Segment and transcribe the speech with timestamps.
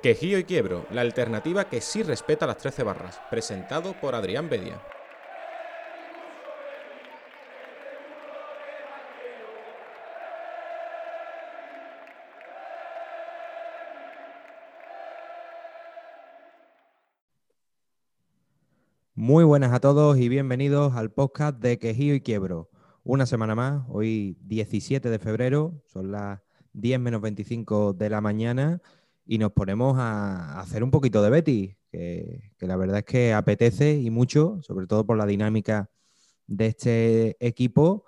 [0.00, 4.80] Quejío y Quiebro, la alternativa que sí respeta las 13 barras, presentado por Adrián Bedia.
[19.16, 22.70] Muy buenas a todos y bienvenidos al podcast de Quejío y Quiebro.
[23.02, 26.38] Una semana más, hoy 17 de febrero, son las
[26.74, 28.80] 10 menos 25 de la mañana
[29.30, 33.92] y nos ponemos a hacer un poquito de Betty, que, la verdad es que apetece
[33.92, 35.90] y mucho, sobre todo por la dinámica
[36.46, 38.06] de este equipo,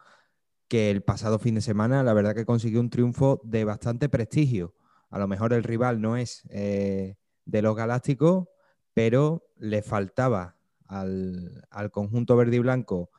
[0.67, 4.75] que el pasado fin de semana la verdad que consiguió un triunfo de bastante prestigio.
[5.11, 8.49] A lo mejor el rival no es eh, de los Galácticos,
[8.95, 13.11] pero le faltaba al, conjunto verde y blanco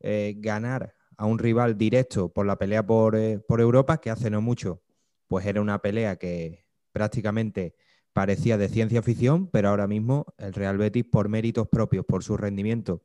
[0.00, 4.28] eh, ganar a un rival directo por la pelea por, eh, por Europa, que hace
[4.28, 4.82] no mucho,
[5.28, 7.74] pues era una pelea que, prácticamente
[8.12, 12.36] parecía de ciencia ficción, pero ahora mismo el Real Betis, por méritos propios, por su
[12.36, 13.02] rendimiento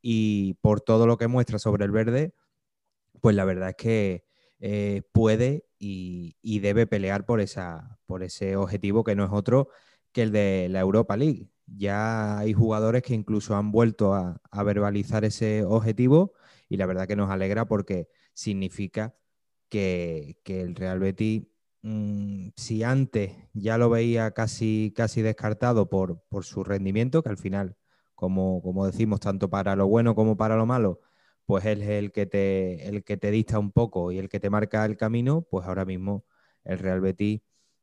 [0.00, 2.34] y por todo lo que muestra sobre el verde,
[3.20, 4.24] pues la verdad es que
[4.60, 9.68] eh, puede y, debe pelear por, esa, por ese objetivo que no es otro
[10.12, 11.50] que el de la Europa League.
[11.66, 16.32] Ya hay jugadores que incluso han vuelto a, verbalizar ese objetivo
[16.68, 19.14] y la verdad que nos alegra porque significa
[19.68, 21.44] que, que el Real Betis
[21.84, 27.76] Mm, si antes ya lo veía casi, casi descartado por, su rendimiento, que al final,
[28.14, 31.00] como, como, decimos, tanto para lo bueno como para lo malo,
[31.44, 34.40] pues él es el que, te, el que te dista un poco y el que
[34.40, 36.24] te marca el camino, pues ahora mismo
[36.64, 37.42] el Real Betis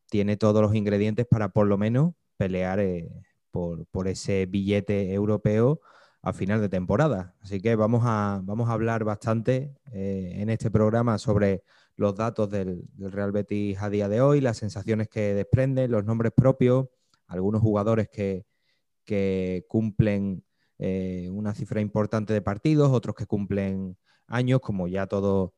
[0.09, 3.07] tiene todos los ingredientes para por lo menos pelear eh,
[3.51, 5.79] por, ese billete europeo
[6.23, 7.35] a final de temporada.
[7.41, 11.63] Así que vamos a, vamos a hablar bastante eh, en este programa sobre
[12.01, 16.33] los datos del, Real Betis a día de hoy, las sensaciones que desprende, los nombres
[16.35, 16.87] propios,
[17.27, 18.45] algunos jugadores que,
[19.67, 20.43] cumplen
[20.79, 25.51] eh, una cifra importante de partidos, otros que cumplen años, como ya todos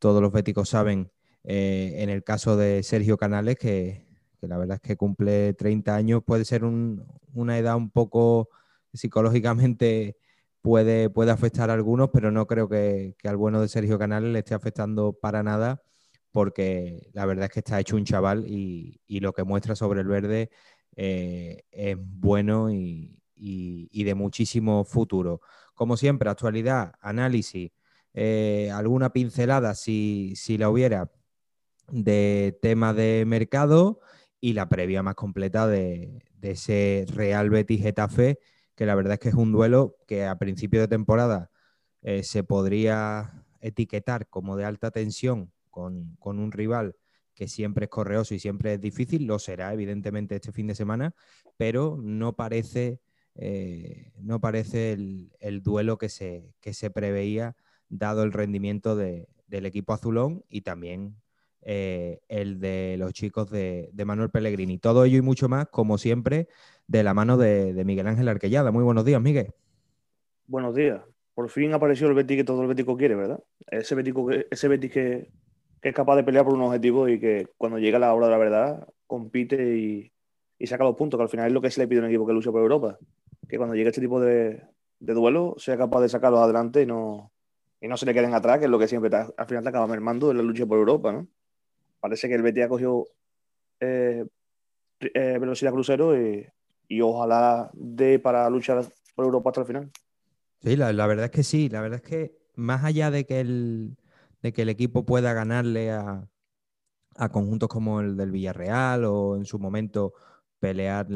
[0.00, 1.10] los béticos saben,
[1.44, 4.06] eh, en el caso de Sergio Canales, que,
[4.40, 8.48] la verdad es que cumple 30 años, puede ser una edad un poco
[8.92, 10.16] psicológicamente
[10.62, 14.38] puede, puede afectar a algunos, pero no creo que, al bueno de Sergio Canales le
[14.38, 15.82] esté afectando para nada,
[16.32, 20.08] porque la verdad es que está hecho un chaval y, lo que muestra sobre el
[20.08, 20.50] verde
[20.96, 25.40] eh, es bueno y, de muchísimo futuro.
[25.74, 27.70] Como siempre, actualidad, análisis,
[28.14, 31.10] eh, alguna pincelada si, la hubiera
[31.88, 34.00] de tema de mercado
[34.40, 38.38] y la previa más completa de, de ese Real Betis Getafe
[38.74, 41.50] que la verdad es que es un duelo que a principio de temporada
[42.02, 46.94] eh, se podría etiquetar como de alta tensión con, un rival
[47.34, 51.14] que siempre es correoso y siempre es difícil, lo será evidentemente este fin de semana,
[51.56, 53.00] pero no parece,
[53.34, 57.56] eh, no parece el, duelo que se, que se preveía
[57.88, 61.16] dado el rendimiento del equipo azulón y también
[61.62, 64.78] eh, el de los chicos de, de, Manuel Pellegrini.
[64.78, 66.48] Todo ello y mucho más, como siempre,
[66.88, 68.72] de la mano de, Miguel Ángel Arquellada.
[68.72, 69.52] Muy buenos días, Miguel.
[70.46, 71.00] Buenos días.
[71.34, 73.42] Por fin apareció el Betis que todo el Bético quiere, ¿verdad?
[73.68, 74.14] Ese Betis,
[74.50, 75.30] ese Betis que,
[75.82, 78.38] es capaz de pelear por un objetivo y que cuando llega la hora de la
[78.38, 80.12] verdad compite y,
[80.66, 82.26] saca los puntos, que al final es lo que se le pide a un equipo
[82.26, 82.98] que lucha por Europa.
[83.48, 84.62] Que cuando llegue este tipo de,
[85.00, 87.32] de duelo sea capaz de sacarlos adelante y no,
[87.80, 89.88] y no se le queden atrás, que es lo que siempre al final te acaba
[89.88, 91.26] mermando en la lucha por Europa, ¿no?
[91.98, 93.08] Parece que el Betis ha cogido
[93.80, 94.24] eh,
[95.00, 96.46] eh, velocidad crucero y,
[96.86, 98.84] y ojalá dé para luchar
[99.16, 99.90] por Europa hasta el final.
[100.62, 103.96] Sí, la, verdad es que sí, la verdad es que más allá de que el,
[104.42, 106.28] de que el equipo pueda ganarle a,
[107.30, 110.14] conjuntos como el del Villarreal o en su momento
[110.58, 111.06] pelear,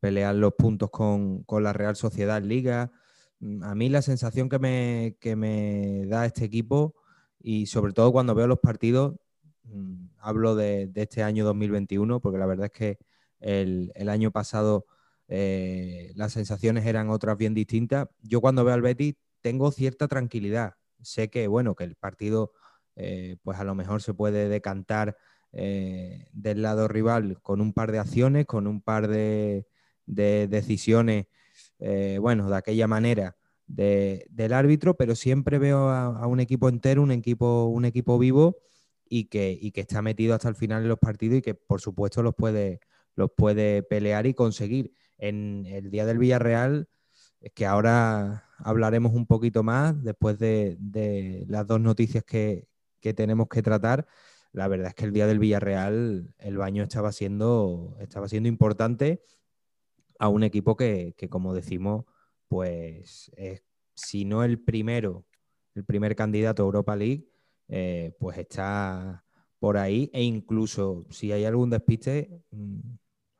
[0.00, 2.92] pelear los puntos con, la Real Sociedad Liga,
[3.40, 6.94] mm, a mí la sensación que me, que me da este equipo
[7.40, 9.16] y sobre todo cuando veo los partidos,
[9.64, 12.98] mm, hablo de, este año 2021, porque la verdad es que
[13.40, 14.86] el, año pasado
[15.28, 18.08] eh, las sensaciones eran otras bien distintas.
[18.22, 20.74] Yo cuando veo al Betis tengo cierta tranquilidad.
[21.02, 22.52] Sé que, bueno, que el partido
[22.96, 25.16] eh, pues a lo mejor se puede decantar
[25.52, 29.66] eh, del lado rival con un par de acciones, con un par de,
[30.06, 31.26] decisiones,
[32.20, 37.66] bueno, de aquella manera del árbitro, pero siempre veo a, un equipo entero, un equipo,
[37.66, 38.58] un equipo vivo
[39.08, 41.80] y que, y que está metido hasta el final en los partidos y que por
[41.80, 42.80] supuesto los puede,
[43.14, 44.92] los puede pelear y conseguir.
[45.18, 46.88] En el día del Villarreal,
[47.40, 50.76] es que ahora hablaremos un poquito más después de,
[51.48, 52.68] las dos noticias que,
[53.00, 54.06] tenemos que tratar.
[54.52, 59.22] la verdad es que el día del Villarreal el baño estaba siendo, estaba siendo importante
[60.18, 62.04] a un equipo que, como decimos,
[62.48, 63.32] pues
[63.94, 65.26] si no el primero,
[65.74, 67.28] el primer candidato a Europa League,
[67.68, 69.24] eh, pues está
[69.58, 72.80] por ahí e incluso si hay algún despiste, mm,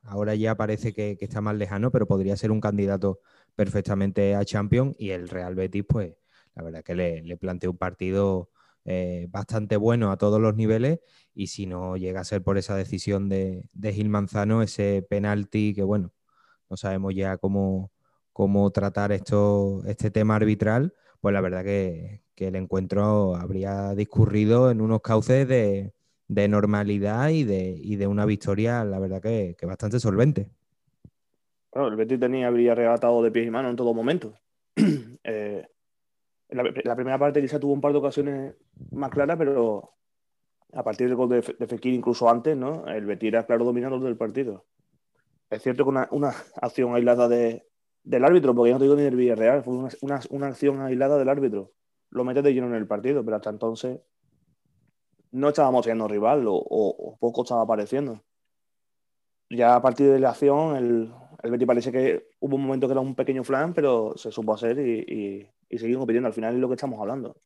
[0.03, 3.19] ahora ya parece que, está más lejano, pero podría ser un candidato
[3.55, 6.13] perfectamente a Champions y el Real Betis, pues
[6.55, 8.49] la verdad que le, planteó un partido
[8.85, 10.99] eh, bastante bueno a todos los niveles
[11.33, 15.83] y si no llega a ser por esa decisión de, Gil Manzano, ese penalti que
[15.83, 16.13] bueno,
[16.69, 17.91] no sabemos ya cómo,
[18.33, 24.81] cómo tratar esto, este tema arbitral, pues la verdad que, el encuentro habría discurrido en
[24.81, 25.93] unos cauces de,
[26.49, 30.49] normalidad y de, de, una victoria, la verdad que, bastante solvente.
[31.73, 34.39] Bueno, el Betis tenía, habría regatado de pies y manos en todo momento.
[35.23, 35.65] eh,
[36.49, 38.55] la, primera parte quizá tuvo un par de ocasiones
[38.91, 39.95] más claras, pero
[40.73, 42.85] a partir del gol de, Fekir, incluso antes, ¿no?
[42.87, 44.65] El Betis era claro dominador del partido.
[45.49, 47.65] Es cierto que una, acción aislada de,
[48.03, 51.29] del árbitro, porque yo no te digo ni del Villarreal, fue una, acción aislada del
[51.29, 51.71] árbitro.
[52.09, 53.99] Lo metes de lleno en el partido, pero hasta entonces
[55.31, 58.21] no estábamos siendo rival o, poco estaba apareciendo.
[59.49, 62.93] Ya a partir de la acción, el, el Betis parece que hubo un momento que
[62.93, 66.27] era un pequeño flan, pero se supo hacer y, y seguimos compitiendo.
[66.27, 67.37] Al final es lo que estamos hablando.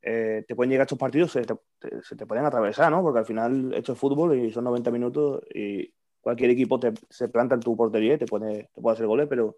[0.00, 3.02] Eh, te pueden llegar estos partidos, se te, pueden atravesar, ¿no?
[3.02, 7.28] Porque al final esto es fútbol y son 90 minutos y cualquier equipo te, se
[7.28, 9.56] planta en tu portería y te puede, te puede hacer goles, pero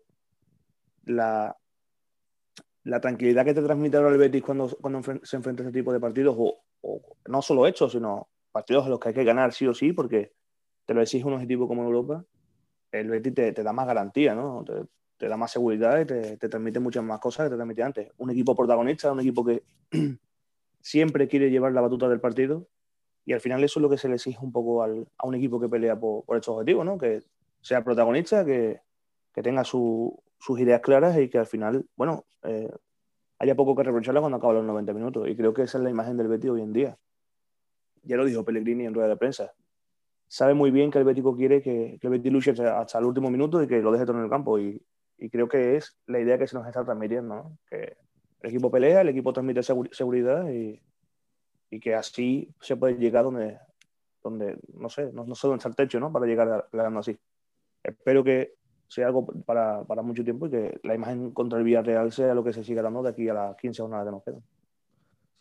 [1.05, 1.57] la,
[2.85, 5.93] la tranquilidad que te transmite ahora el Betis cuando, cuando se enfrenta a este tipo
[5.93, 6.63] de partidos, o,
[7.29, 10.33] no solo hechos, sino partidos en los que hay que ganar sí o sí, porque
[10.87, 12.25] te lo exige un objetivo como Europa,
[12.93, 14.65] el Betis te, te da más garantía, ¿no?
[15.21, 18.11] te da más seguridad y te, transmite muchas más cosas que te transmite antes.
[18.17, 19.63] Un equipo protagonista, un equipo que
[20.81, 22.67] siempre quiere llevar la batuta del partido
[23.27, 25.35] y al final eso es lo que se le exige un poco al, a un
[25.35, 26.97] equipo que pelea por, estos objetivos, ¿no?
[26.97, 27.23] Que
[27.61, 28.81] sea protagonista, que,
[29.43, 30.13] tenga sus
[30.59, 32.71] ideas claras y que al final, bueno, eh,
[33.39, 35.29] haya poco que reprocharle cuando acaban los 90 minutos.
[35.29, 36.99] Y creo que esa es la imagen del Betis hoy en día.
[38.03, 39.53] Ya lo dijo Pellegrini en rueda de prensa.
[40.33, 43.33] Sabe muy bien que el Betis quiere que, que el Betis luche hasta el último
[43.33, 44.61] minuto y que lo deje todo en el campo.
[44.61, 44.81] Y,
[45.19, 47.59] y creo que es la idea que se nos está transmitiendo, ¿no?
[47.69, 47.97] que
[48.43, 49.61] el equipo pelea, el equipo transmite
[49.91, 50.81] seguridad y,
[51.69, 53.59] y, que así se puede llegar donde,
[54.23, 56.13] donde no sé, no, no sé dónde está el techo, ¿no?
[56.13, 57.19] Para llegar peleando así.
[57.83, 58.55] Espero que
[58.87, 62.45] sea algo para, para, mucho tiempo y que la imagen contra el Villarreal sea lo
[62.45, 64.43] que se siga dando de aquí a las 15 jornadas que nos quedan.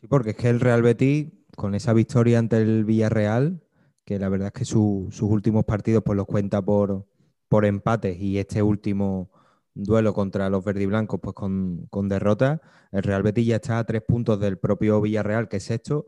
[0.01, 3.61] Sí, porque es que el Real Betis, con esa victoria ante el Villarreal,
[4.09, 7.05] que la verdad es que sus últimos partidos pues los cuenta por,
[7.47, 9.29] por empates y este último
[9.75, 12.59] duelo contra los verdiblancos pues con, con derrota.
[12.91, 16.07] El Real Betis ya está a tres puntos del propio Villarreal, que es sexto,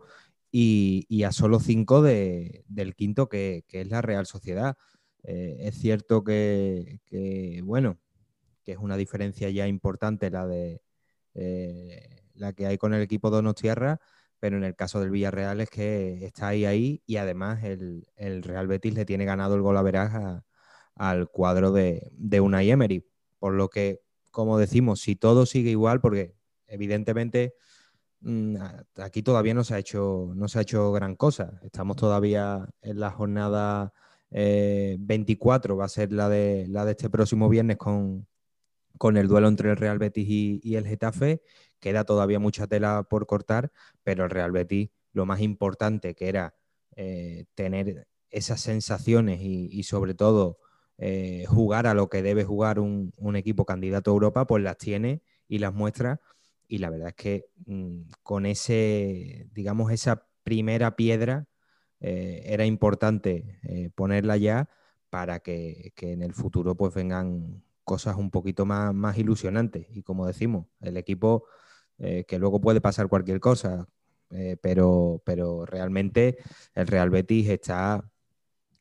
[0.51, 4.77] y, a solo cinco del quinto, que, es la Real Sociedad.
[5.21, 8.00] Eh, es cierto que, bueno,
[8.63, 10.81] que es una diferencia ya importante la de
[11.36, 14.01] eh, la que hay con el equipo Donostiarra,
[14.41, 18.03] pero en el caso del Villarreal es que está ahí ahí y además el,
[18.43, 20.41] Real Betis le tiene ganado el gol a Veraj
[20.95, 23.05] al cuadro de, de Unai Emery.
[23.38, 24.01] Por lo que,
[24.31, 26.35] como decimos, si todo sigue igual, porque
[26.65, 27.54] evidentemente
[28.21, 28.56] mm,
[28.97, 31.59] aquí todavía no se ha hecho, no se ha hecho gran cosa.
[31.61, 33.94] Estamos todavía en la jornada
[34.31, 38.27] 24, eh, va a ser la de, la de este próximo viernes con,
[39.16, 41.44] el duelo entre el Real Betis y, el Getafe.
[41.81, 43.71] Queda todavía mucha tela por cortar,
[44.04, 46.56] pero el Real Betis, lo más importante que era
[46.95, 50.59] eh, tener esas sensaciones y sobre todo
[51.04, 55.23] eh, jugar a lo que debe jugar un, equipo candidato a Europa, pues las tiene
[55.47, 56.21] y las muestra.
[56.68, 61.47] Y la verdad es que mm, con ese, digamos, esa primera piedra
[62.02, 63.59] eh, era importante
[63.95, 64.69] ponerla ya
[65.09, 69.88] para que, en el futuro pues vengan cosas un poquito más ilusionantes.
[69.90, 71.45] Y como decimos, el equipo
[72.27, 73.87] que luego puede pasar cualquier cosa,
[74.61, 76.37] pero, pero realmente
[76.73, 78.09] el Real Betis está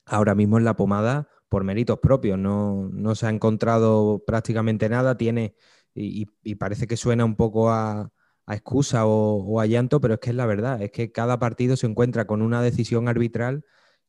[0.07, 2.39] ahora mismo en la pomada por méritos propios.
[2.39, 5.55] No, se ha encontrado prácticamente nada, tiene,
[5.95, 8.13] y, parece que suena un poco a,
[8.49, 11.87] excusa o, a llanto, pero es que es la verdad, es que cada partido se
[11.87, 13.65] encuentra con una decisión arbitral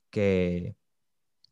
[0.10, 0.76] que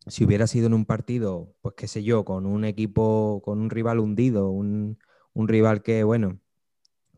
[0.07, 3.69] si hubiera sido en un partido, pues qué sé yo, con un equipo, con un
[3.69, 4.97] rival hundido, un,
[5.35, 6.39] rival que, bueno,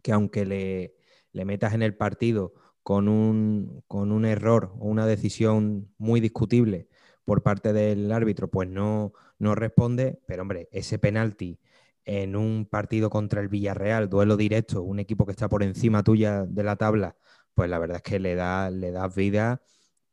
[0.01, 0.95] que aunque le,
[1.31, 2.53] le metas en el partido
[2.83, 6.87] con un, con un error o una decisión muy discutible,
[7.25, 11.59] por parte del árbitro, pues no, no responde, pero hombre, ese penalti
[12.03, 16.45] en un partido contra el Villarreal, duelo directo, un equipo que está por encima tuya
[16.45, 17.15] de la tabla,
[17.53, 19.61] pues la verdad es que le da, le das vida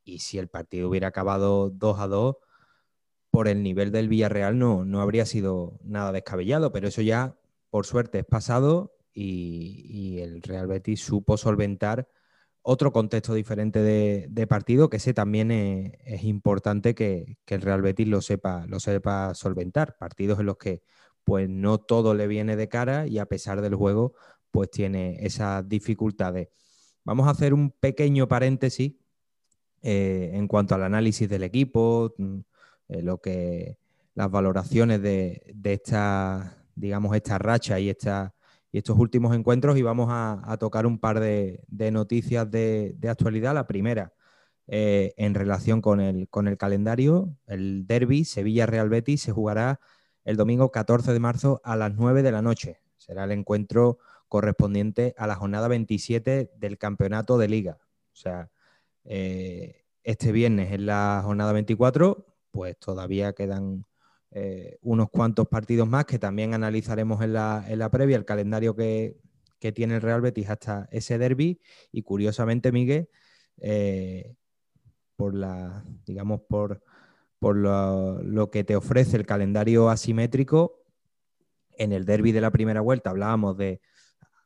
[0.04, 2.36] y si el partido hubiera acabado 2 a 2,
[3.30, 7.36] por el nivel del Villarreal no, no habría sido nada descabellado, pero eso ya,
[7.70, 12.08] por suerte, es pasado y, el Real Betis supo solventar
[12.62, 18.20] otro contexto diferente de, partido, que ese también es, importante que, el Real Betis lo
[18.20, 19.96] sepa, lo sepa solventar.
[19.98, 20.82] Partidos en los que
[21.24, 24.14] pues no todo le viene de cara y a pesar del juego,
[24.50, 26.48] pues tiene esas dificultades.
[27.04, 28.94] Vamos a hacer un pequeño paréntesis
[29.82, 32.38] eh, en cuanto al análisis del equipo, mm,
[32.88, 33.78] eh, lo que
[34.14, 38.34] las valoraciones de, esta, digamos, esta racha y, esta,
[38.70, 43.54] y estos últimos encuentros y vamos a, tocar un par de, noticias de, actualidad.
[43.54, 44.12] La primera,
[44.66, 49.80] eh, en relación con el, calendario, el derby Sevilla-Real Betis se jugará
[50.24, 52.80] el domingo 14 de marzo a las 9 de la noche.
[52.98, 53.98] Será el encuentro
[54.28, 57.78] correspondiente a la jornada 27 del campeonato de liga.
[58.12, 58.50] O sea,
[59.04, 63.86] eh, este viernes es la jornada 24, pues todavía quedan
[64.40, 69.16] eh, unos cuantos partidos más que también analizaremos en la, previa, el calendario que,
[69.74, 71.60] tiene el Real Betis hasta ese derby.
[71.90, 73.08] Y curiosamente, Miguel,
[73.60, 74.36] eh,
[75.16, 76.84] por la, digamos, por,
[77.40, 80.84] por lo, que te ofrece el calendario asimétrico,
[81.72, 83.80] en el derby de la primera vuelta hablábamos de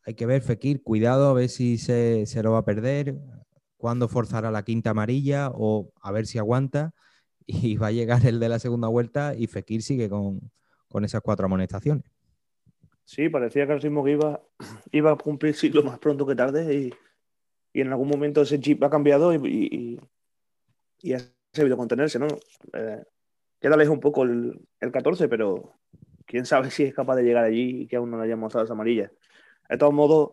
[0.05, 3.17] hay que ver Fekir, cuidado a ver si se, se lo va a perder,
[3.77, 6.95] cuándo forzará la quinta amarilla o a ver si aguanta.
[7.47, 10.41] Y va a llegar el de la segunda vuelta y Fekir sigue con,
[11.03, 12.05] esas cuatro amonestaciones.
[13.05, 14.41] Sí, parecía que el ritmo que iba,
[14.93, 16.95] iba a cumplir siglo más pronto que tarde y,
[17.75, 19.99] en algún momento ese chip ha cambiado y,
[21.01, 21.21] y, ha
[21.55, 22.29] sabido contenerse, ¿no?
[22.75, 23.03] Eh,
[23.59, 25.73] queda lejos un poco el, el, 14, pero
[26.27, 28.65] quién sabe si es capaz de llegar allí y que aún no le hayamos dado
[28.65, 29.11] esa amarilla.
[29.71, 30.33] De todos modos,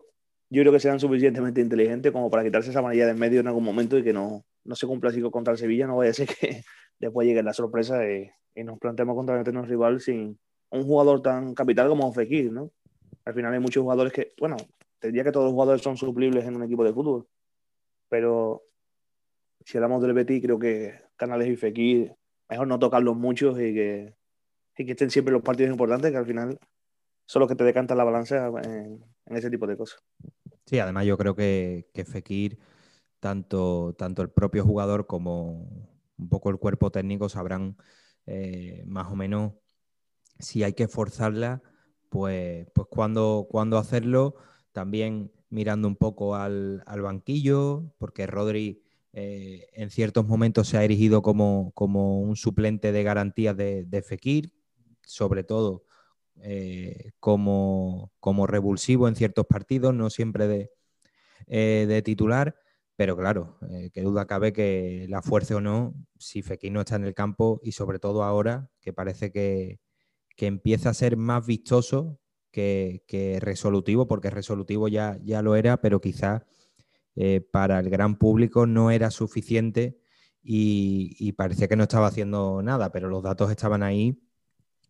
[0.50, 3.46] yo creo que serán suficientemente inteligentes como para quitarse esa amarilla de en medio en
[3.46, 5.86] algún momento y que no, no se cumpla así contra el Sevilla.
[5.86, 6.62] No vaya a ser que
[6.98, 8.30] después llegue la sorpresa y,
[8.62, 10.38] nos planteemos contra un rival sin
[10.70, 12.70] un jugador tan capital como Fekir, ¿no?
[13.24, 14.56] Al final hay muchos jugadores que, bueno,
[14.98, 17.26] tendría que todos los jugadores son suplibles en un equipo de fútbol,
[18.08, 18.62] pero
[19.64, 22.14] si hablamos del Betis, creo que Canales y Fekir,
[22.50, 24.14] mejor no tocarlos muchos y que,
[24.76, 26.58] y que estén siempre los partidos importantes, que al final
[27.24, 30.02] son los que te decantan la balanza en ese tipo de cosas.
[30.70, 32.60] Sí, además yo creo que, Fekir,
[33.18, 35.68] tanto, tanto el propio jugador como
[36.16, 37.76] un poco el cuerpo técnico sabrán
[38.26, 39.54] eh, más o menos
[40.38, 41.60] si hay que forzarla,
[42.08, 43.48] pues, pues cuándo,
[43.78, 44.36] hacerlo.
[44.70, 48.80] También mirando un poco al, banquillo, porque Rodri
[49.12, 54.52] eh, en ciertos momentos se ha erigido como, como un suplente de garantías de Fekir,
[55.02, 55.84] sobre todo
[56.42, 58.10] eh, como,
[58.46, 60.70] revulsivo en ciertos partidos, no siempre de,
[61.46, 62.56] eh, titular,
[62.96, 66.96] pero claro, eh, que duda cabe que la fuerza o no, si Fekir no está
[66.96, 69.80] en el campo y sobre todo ahora, que parece que,
[70.38, 72.18] empieza a ser más vistoso
[72.50, 73.02] que,
[73.42, 76.42] resolutivo, porque resolutivo ya, ya lo era, pero quizás
[77.52, 79.98] para el gran público no era suficiente
[80.42, 84.18] y parecía que no estaba haciendo nada, pero los datos estaban ahí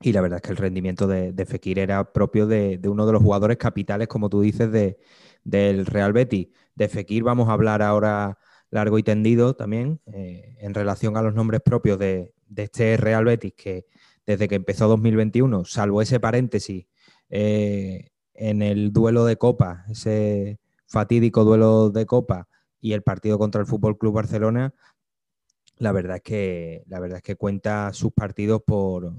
[0.03, 3.23] y la verdad es que el rendimiento de, Fekir era propio de, uno de los
[3.23, 4.99] jugadores capitales, como tú dices, de,
[5.45, 6.49] del Real Betis.
[6.75, 8.39] De Fekir vamos a hablar ahora
[8.71, 13.53] largo y tendido también eh, en relación a los nombres propios de, este Real Betis,
[13.55, 13.87] que
[14.27, 16.87] desde que empezó 2021, salvo ese paréntesis
[17.29, 22.49] eh, en el duelo de Copa, ese fatídico duelo de Copa
[22.81, 24.73] y el partido contra el Fútbol Club Barcelona,
[25.77, 29.15] la verdad es que la verdad es que cuenta sus partidos por,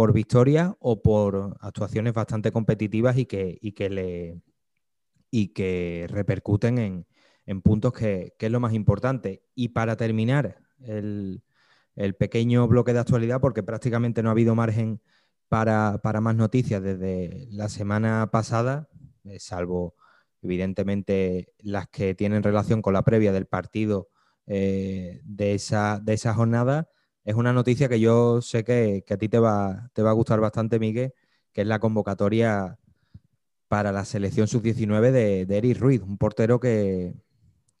[0.00, 4.40] por victoria o por actuaciones bastante competitivas y que, que, le,
[5.30, 7.04] y que repercuten
[7.44, 9.42] en, puntos que, es lo más importante.
[9.54, 11.42] Y para terminar el,
[12.18, 15.02] pequeño bloque de actualidad, porque prácticamente no ha habido margen
[15.50, 18.88] para, más noticias desde la semana pasada,
[19.24, 19.96] eh, salvo
[20.40, 24.08] evidentemente las que tienen relación con la previa del partido
[24.46, 26.88] eh, de, esa, de esa jornada
[27.24, 30.40] es una noticia que yo sé que, a ti te va, te va a gustar
[30.40, 31.12] bastante, Miguel,
[31.52, 32.78] que es la convocatoria
[33.68, 37.14] para la selección sub-19 de, de Eric Ruiz, un portero que,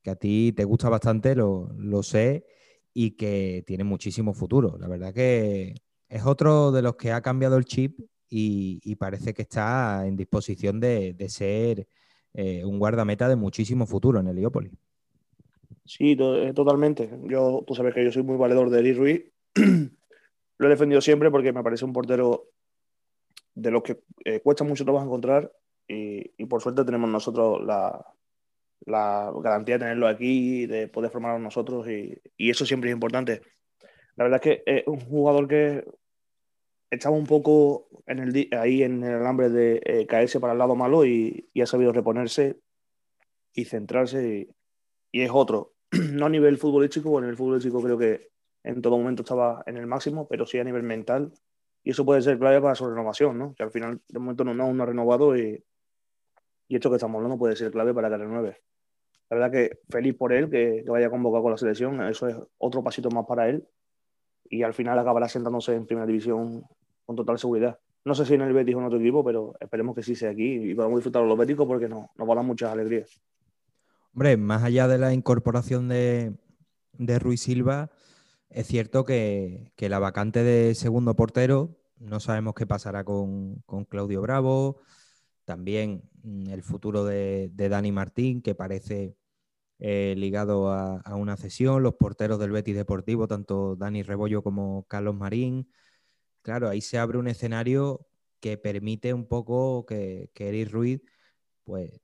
[0.06, 2.46] a ti te gusta bastante, lo, sé,
[2.94, 4.76] y que tiene muchísimo futuro.
[4.78, 5.74] La verdad que
[6.08, 10.80] es otro de los que ha cambiado el chip y, parece que está en disposición
[10.80, 11.88] de, ser
[12.34, 14.72] eh, un guardameta de muchísimo futuro en el Heliópolis.
[15.90, 17.10] Sí, eh, totalmente.
[17.24, 19.24] Yo, tú sabes que yo soy muy valedor de Eric Ruiz.
[20.58, 22.50] Lo he defendido siempre porque me parece un portero
[23.56, 25.50] de los que eh, cuesta mucho trabajo encontrar
[25.88, 28.06] y, por suerte tenemos nosotros la,
[28.86, 33.42] la garantía de tenerlo aquí, de poder formarlo nosotros y, y, eso siempre es importante.
[34.14, 35.84] La verdad es que es un jugador que
[36.88, 40.76] estaba un poco en el, ahí en el alambre de eh, caerse para el lado
[40.76, 42.60] malo y, y, ha sabido reponerse
[43.52, 44.48] y centrarse
[45.12, 45.74] y, y, es otro.
[46.12, 48.30] No a nivel futbolístico, en el futbolístico creo que
[48.62, 51.32] en todo momento estaba en el máximo, pero sí a nivel mental
[51.82, 53.54] y eso puede ser clave para su renovación, ¿no?
[53.54, 55.64] Que al final de momento no, no, ha renovado y,
[56.68, 58.58] y esto que estamos hablando puede ser clave para que renueve.
[59.30, 62.36] La verdad que feliz por él que, que vaya convocado con la selección, eso es
[62.58, 63.66] otro pasito más para él
[64.44, 66.64] y al final acabará sentándose en primera división
[67.06, 67.78] con total seguridad.
[68.04, 70.30] No sé si en el Betis o en otro equipo, pero esperemos que sí sea
[70.30, 73.20] aquí y podamos disfrutar los béticos porque no, nos van a dar muchas alegrías.
[74.12, 76.34] Hombre, más allá de la incorporación de,
[77.20, 77.90] Ruiz Silva,
[78.48, 84.80] es cierto que, la vacante de segundo portero, no sabemos qué pasará con, Claudio Bravo,
[85.44, 89.16] también mm, el futuro de, Dani Martín, que parece
[89.78, 95.14] eh, ligado a, una cesión, los porteros del Betis Deportivo, tanto Dani Rebollo como Carlos
[95.14, 95.70] Marín,
[96.42, 98.06] claro, ahí se abre un escenario
[98.40, 101.02] que permite un poco que, que Ruiz
[101.64, 102.00] pues,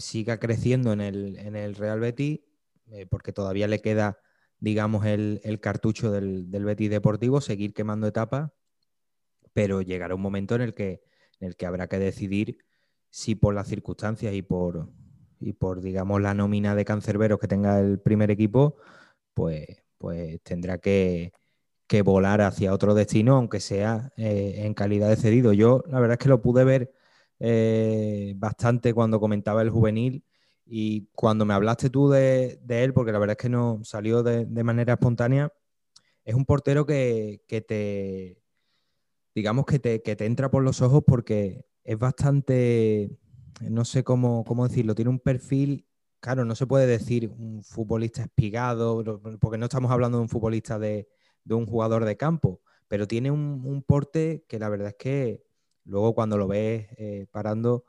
[0.00, 2.40] siga creciendo en el, en el Real Betis,
[2.90, 4.18] eh, porque todavía le queda,
[4.58, 8.50] digamos, el, el cartucho del, del, Betis Deportivo, seguir quemando etapas,
[9.52, 11.02] pero llegará un momento en el que,
[11.40, 12.58] en el que habrá que decidir
[13.10, 14.88] si por las circunstancias y por,
[15.40, 18.76] y por, digamos, la nómina de cancerberos que tenga el primer equipo,
[19.34, 21.32] pues, pues tendrá que,
[21.90, 25.52] que volar hacia otro destino, aunque sea eh, en calidad de cedido.
[25.52, 26.92] Yo la verdad es que lo pude ver
[27.40, 30.24] eh, bastante cuando comentaba el juvenil
[30.64, 34.46] y cuando me hablaste tú de, él, porque la verdad es que no salió de,
[34.46, 35.52] de manera espontánea,
[36.24, 38.40] es un portero que, que te,
[39.34, 43.18] digamos que te, que te, entra por los ojos porque es bastante,
[43.60, 45.86] no sé cómo, cómo decirlo, tiene un perfil
[46.20, 49.02] claro, no se puede decir un futbolista espigado,
[49.40, 51.08] porque no estamos hablando de un futbolista de,
[51.44, 55.42] de un jugador de campo, pero tiene un, un, porte que la verdad es que
[55.90, 57.84] luego cuando lo ves eh, parando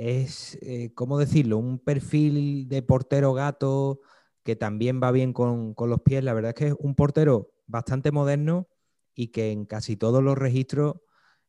[0.00, 1.58] es, eh, ¿cómo decirlo?
[1.58, 4.00] Un perfil de portero gato
[4.42, 6.24] que también va bien con, con, los pies.
[6.24, 8.68] La verdad es que es un portero bastante moderno
[9.14, 10.96] y que en casi todos los registros,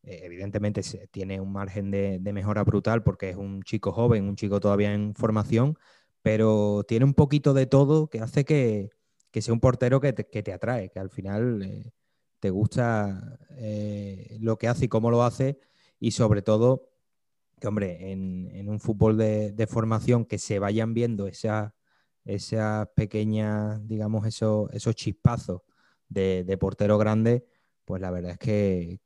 [0.04, 4.36] eh, evidentemente tiene un margen de, de mejora brutal porque es un chico joven, un
[4.36, 5.78] chico todavía en formación,
[6.22, 8.90] pero tiene un poquito de todo que hace que,
[9.32, 11.92] que sea un portero que te, que te atrae, que al final eh,
[12.42, 15.60] te gusta eh, lo que hace y cómo lo hace,
[16.00, 16.90] y sobre todo,
[17.60, 21.72] que hombre, en, un fútbol de, formación que se vayan viendo esas
[22.26, 25.62] esa pequeñas, digamos, esos, esos chispazos
[26.10, 27.46] de, portero grande,
[27.86, 29.00] pues la verdad es que,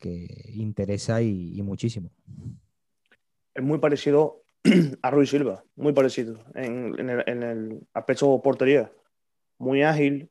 [0.53, 2.11] interesa y, muchísimo.
[3.53, 4.43] Es muy parecido
[5.01, 8.91] a Ruiz Silva, muy parecido en, el, en aspecto portería
[9.57, 10.29] muy ágil,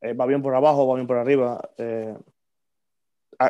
[0.00, 2.16] eh, va bien por abajo, va bien por arriba, eh,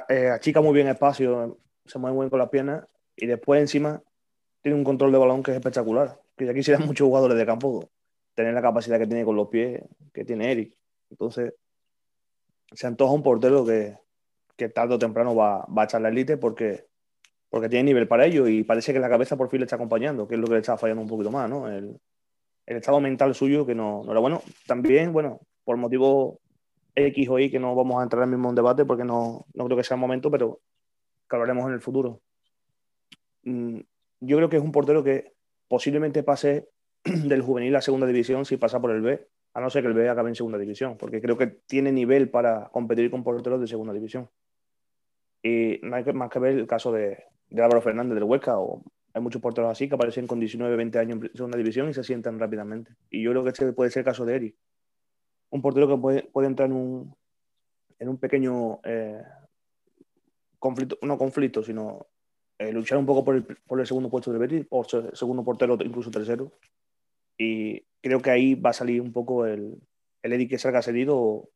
[0.08, 2.84] eh, achica muy bien espacio, se mueve muy bien con las piernas
[3.16, 4.02] y después encima
[4.62, 6.20] tiene un control de balón que es espectacular.
[6.36, 7.88] Que ya quisieran muchos jugadores de campo
[8.34, 10.76] tener la capacidad que tiene con los pies que tiene Eric.
[11.10, 11.54] Entonces,
[12.72, 13.96] se antoja un portero que,
[14.56, 16.86] que tarde o temprano va, va, a echar la élite porque,
[17.48, 20.26] porque tiene nivel para ello y parece que la cabeza por fin le está acompañando,
[20.26, 21.68] que es lo que le está fallando un poquito más, ¿no?
[21.68, 21.98] El,
[22.66, 24.42] el estado mental suyo que no, no, era bueno.
[24.66, 26.40] También, bueno, por motivo
[26.96, 29.76] X o Y, que no vamos a entrar en mismo debate porque no, no creo
[29.76, 30.60] que sea el momento, pero
[31.28, 32.22] que hablaremos en el futuro.
[33.44, 33.80] Mm,
[34.20, 35.34] yo creo que es un portero que
[35.68, 36.68] posiblemente pase
[37.04, 39.94] del juvenil a segunda división si pasa por el B, a no ser que el
[39.94, 43.66] B acabe en segunda división, porque creo que tiene nivel para competir con porteros de
[43.66, 44.28] segunda división.
[45.42, 48.82] Y no hay más que ver el caso de, de Álvaro Fernández del Huesca o
[49.12, 52.04] hay muchos porteros así que aparecen con 19, 20 años en segunda división y se
[52.04, 52.92] sientan rápidamente.
[53.08, 54.56] Y yo creo que este puede ser el caso de Eric.
[55.50, 57.16] Un portero que puede, entrar en un,
[57.98, 59.22] en un pequeño eh,
[60.58, 62.06] conflicto, no conflicto, sino
[62.58, 66.52] eh, luchar un poco por el, segundo puesto del Betis, ser segundo portero, incluso tercero.
[67.38, 69.80] Y creo que ahí va a salir un poco el,
[70.22, 71.50] el Eric que salga cedido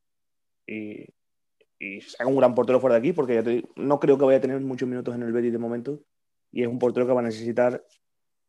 [0.67, 1.07] y,
[1.79, 4.89] y un gran portero fuera de aquí, porque no creo que vaya a tener muchos
[4.89, 6.01] minutos en el Betis de momento
[6.53, 7.85] y es un portero que va a necesitar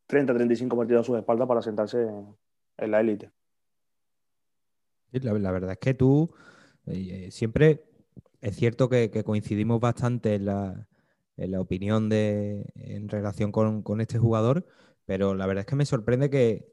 [0.08, 2.36] 30-35 partidos a su espalda para sentarse en,
[2.76, 3.30] en la élite.
[5.12, 6.32] La, verdad es que tú
[6.86, 7.84] eh, siempre
[8.40, 10.86] es cierto que, coincidimos bastante en la,
[11.60, 14.66] opinión de, en relación con, con, este jugador,
[15.04, 16.66] pero la verdad es que me sorprende que,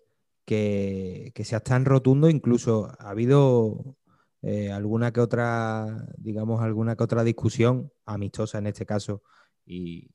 [0.46, 3.98] que, que sea tan rotundo, incluso ha habido
[4.42, 9.22] eh, alguna que otra, digamos, alguna que otra discusión amistosa en este caso,
[9.66, 10.10] y,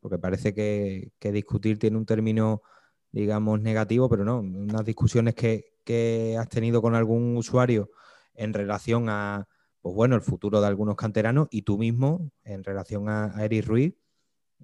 [0.00, 2.62] porque parece que, que, discutir tiene un término,
[3.12, 5.77] digamos, negativo, pero no, unas discusiones que,
[6.38, 7.90] has tenido con algún usuario
[8.34, 9.48] en relación a,
[9.80, 13.94] pues bueno, el futuro de algunos canteranos y tú mismo en relación a, Eric Ruiz,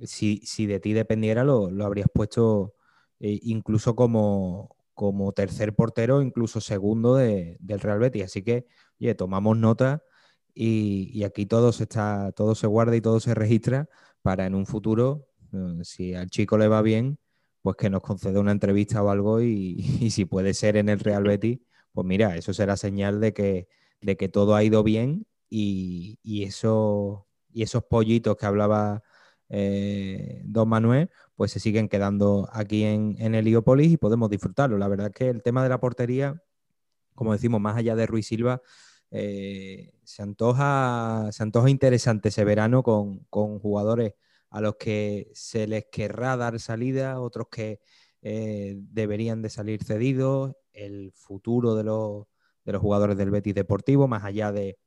[0.03, 2.75] si, de ti dependiera lo, habrías puesto
[3.21, 8.25] eh, incluso como, como tercer portero, incluso segundo del Real Betis.
[8.25, 8.67] Así que,
[9.01, 10.03] oye, tomamos nota
[10.55, 13.89] y, aquí todo se, está, todo se guarda y todo se registra
[14.23, 17.19] para en un futuro, eh, si al chico le va bien,
[17.65, 21.25] pues que nos conceda una entrevista o algo y, si puede ser en el Real
[21.25, 21.61] Betis,
[21.93, 23.69] pues mira, eso será señal de que,
[24.03, 29.03] de que todo ha ido bien y, eso, y esos pollitos que hablaba
[29.49, 34.77] eh, don Manuel, pues se siguen quedando aquí en, en Heliópolis y podemos disfrutarlo.
[34.77, 36.43] La verdad es que el tema de la portería,
[37.15, 38.61] como decimos, más allá de Ruiz Silva,
[39.11, 43.25] eh, se, antoja, se antoja interesante ese verano con,
[43.61, 44.15] jugadores
[44.55, 47.81] a los que se les querrá dar salida, otros que
[48.23, 52.27] eh, deberían de salir cedidos, el futuro de los,
[52.65, 54.79] de los jugadores del Betis Deportivo, más allá de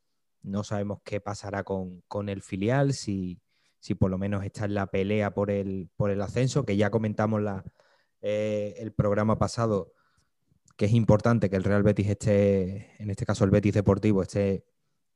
[0.41, 3.41] no sabemos qué pasará con, el filial, si,
[3.81, 6.89] si, por lo menos está en la pelea por el, por el ascenso, que ya
[6.89, 7.65] comentamos la,
[8.21, 9.91] eh, el programa pasado,
[10.77, 14.63] que es importante que el Real Betis esté, en este caso el Betis Deportivo, esté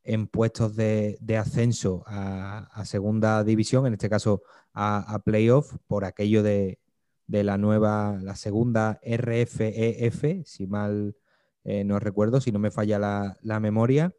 [0.03, 6.79] en puestos de, ascenso a, segunda división, en este caso a, playoff, por aquello de,
[7.27, 11.15] la nueva, la segunda RFEF, e si mal
[11.63, 14.13] eh, no recuerdo, si no me falla la, memoria.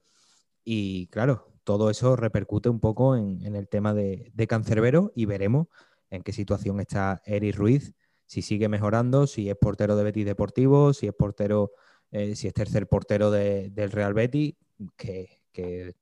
[0.64, 5.68] Y claro, todo eso repercute un poco en, el tema de, Cancerbero y veremos
[6.11, 7.95] en qué situación está Eric Ruiz
[8.33, 11.73] si sigue mejorando, si es portero de Betis Deportivo, si es portero,
[12.12, 14.55] eh, si es tercer portero del Real Betis,
[14.97, 15.41] que,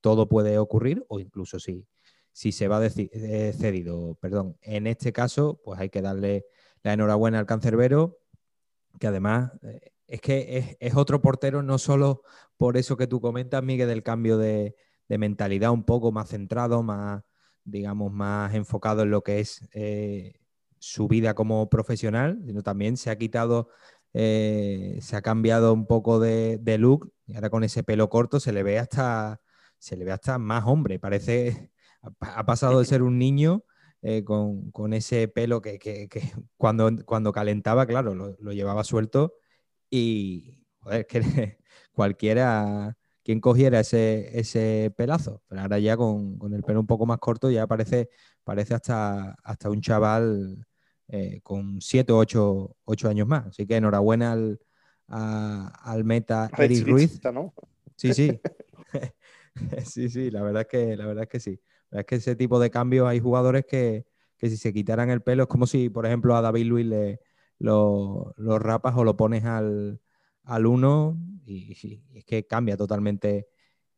[0.01, 1.87] todo puede ocurrir, o incluso si,
[2.33, 4.17] si se va eh, cedido.
[4.21, 4.57] Perdón.
[4.63, 6.47] En este caso, pues hay que darle
[6.83, 8.19] la enhorabuena al cancerbero,
[8.99, 12.23] que además eh, es que es, otro portero, no solo
[12.57, 14.77] por eso que tú comentas, Miguel, del cambio de,
[15.09, 17.23] mentalidad un poco más centrado, más,
[17.65, 19.69] digamos, más enfocado en lo que es
[20.81, 23.69] su vida como profesional, sino también se ha quitado,
[24.13, 28.53] eh, se ha cambiado un poco de, look y ahora con ese pelo corto se
[28.53, 29.41] le ve hasta,
[29.79, 31.71] se le ve hasta más hombre, parece,
[32.21, 33.65] ha pasado de ser un niño
[34.03, 36.09] eh, con, ese pelo que,
[36.57, 39.35] cuando, cuando calentaba, claro, lo, llevaba suelto
[39.91, 41.59] y joder, que
[41.93, 45.43] cualquiera quien cogiera ese, ese pelazo.
[45.49, 48.11] Pero ahora ya con, el pelo un poco más corto ya parece,
[48.45, 50.67] parece hasta, hasta un chaval
[51.13, 52.19] eh, con 7 o
[52.85, 53.49] 8, años más.
[53.49, 54.61] Así que enhorabuena al,
[55.09, 57.21] al meta Eric Ruiz.
[57.97, 58.41] Sí, sí.
[59.85, 61.61] sí, sí, la verdad es que, la verdad es que sí.
[61.91, 64.07] La verdad es que ese tipo de cambios hay jugadores que,
[64.39, 67.21] si se quitaran el pelo es como si, por ejemplo, a David Luis le,
[67.59, 70.01] lo, rapas o lo pones al,
[70.45, 73.49] al uno y, es que cambia totalmente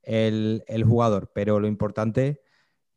[0.02, 1.30] el, jugador.
[1.34, 2.40] Pero lo importante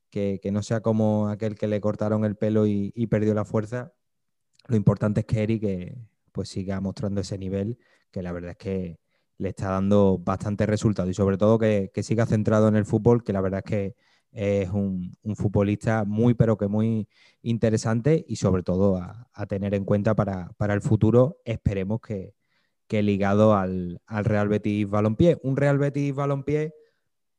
[0.09, 3.45] que, que no sea como aquel que le cortaron el pelo y, y perdió la
[3.45, 3.93] fuerza,
[4.67, 5.95] lo importante es que Eric eh,
[6.31, 7.77] pues siga mostrando ese nivel,
[8.11, 8.99] que la verdad es que
[9.37, 13.33] le está dando bastante resultado y sobre todo que, siga centrado en el fútbol, que
[13.33, 13.95] la verdad es que
[14.31, 17.07] es un, futbolista muy pero que muy
[17.41, 22.33] interesante y sobre todo a, tener en cuenta para, el futuro, esperemos que,
[23.03, 25.37] ligado al, Real Betis Balompié.
[25.43, 26.73] Un Real Betis Balompié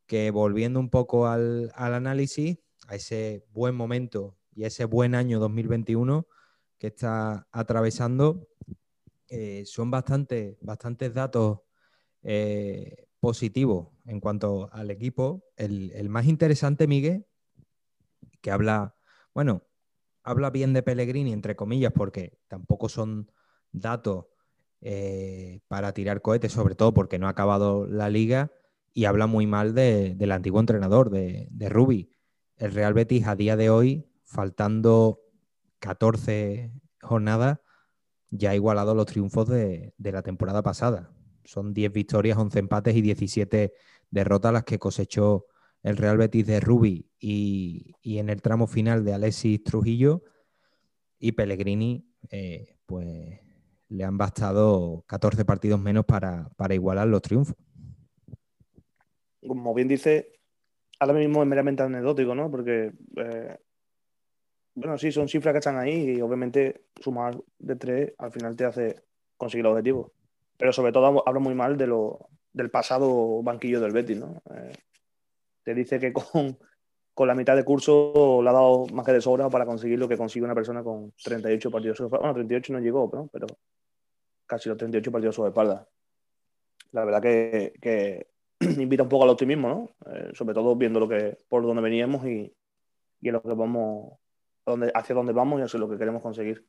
[0.06, 2.58] que volviendo un poco al, al análisis,
[2.88, 6.26] a ese buen momento y ese buen año 2021,
[6.78, 8.48] que está atravesando.
[9.28, 11.60] Eh, son bastante, bastantes datos
[12.22, 15.44] eh, positivos en cuanto al equipo.
[15.56, 17.26] El, más interesante, Miguel,
[18.40, 18.96] que habla,
[19.34, 19.62] bueno,
[20.22, 23.30] habla bien de Pellegrini, entre comillas, porque tampoco son
[23.72, 24.26] datos
[24.80, 28.52] eh, para tirar cohetes, sobre todo porque no ha acabado la liga,
[28.92, 32.10] y habla muy mal del antiguo entrenador, de, de Rubi.
[32.56, 35.25] El Real Betis a día de hoy, faltando
[35.86, 37.60] 14 jornadas,
[38.30, 41.12] ya ha igualado los triunfos de, la temporada pasada.
[41.44, 43.72] Son 10 victorias, 11 empates y 17
[44.10, 45.46] derrotas las que cosechó
[45.84, 50.24] el Real Betis de Rubi y, en el tramo final de Alexis Trujillo
[51.20, 53.40] y Pellegrini, eh, pues
[53.88, 57.56] le han bastado 14 partidos menos para, igualar los triunfos.
[59.46, 60.32] Como bien dice,
[60.98, 62.50] ahora mismo es meramente anecdótico, ¿no?
[62.50, 63.56] Porque eh,
[64.76, 68.66] bueno, sí, son cifras que están ahí y obviamente sumar de tres al final te
[68.66, 69.02] hace
[69.36, 70.12] conseguir el objetivo.
[70.58, 74.42] Pero sobre todo hablo muy mal de lo, del pasado banquillo del Betis, ¿no?
[74.54, 74.72] Eh,
[75.62, 76.58] te dice que con,
[77.26, 80.18] la mitad de curso le ha dado más que de sobra para conseguir lo que
[80.18, 82.00] consigue una persona con 38 partidos.
[82.10, 83.28] Bueno, 38 no llegó, ¿no?
[83.32, 83.46] pero
[84.46, 85.88] casi los 38 partidos sobre espalda.
[86.92, 88.26] La verdad que,
[88.60, 90.12] invita un poco al optimismo, ¿no?
[90.12, 92.54] Eh, sobre todo viendo lo que, por dónde veníamos y,
[93.20, 94.18] y lo que vamos,
[94.66, 96.66] dónde, hacia dónde vamos y hacia lo que queremos conseguir.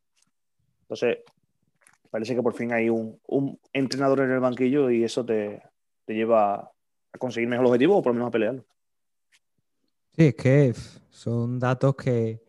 [0.82, 1.18] Entonces,
[2.10, 3.20] parece que por fin hay un,
[3.74, 5.62] entrenador en el banquillo y eso te,
[6.08, 6.72] lleva
[7.12, 8.66] a conseguir mejor objetivo o por lo menos a pelearlo.
[10.14, 10.74] Sí, es que
[11.10, 12.42] son datos que,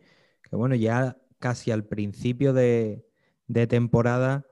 [0.51, 3.05] bueno, ya casi al principio de,
[3.67, 4.45] temporada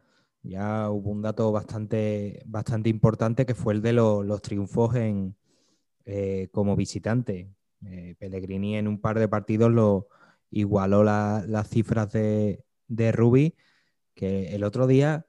[0.43, 5.35] ya hubo un dato bastante, bastante importante que fue el de los triunfos en,
[6.05, 7.49] eh, como visitante.
[7.85, 10.07] Eh, Pellegrini en un par de partidos lo
[10.49, 13.55] igualó las cifras de, de Rubi
[14.17, 15.27] que el otro día,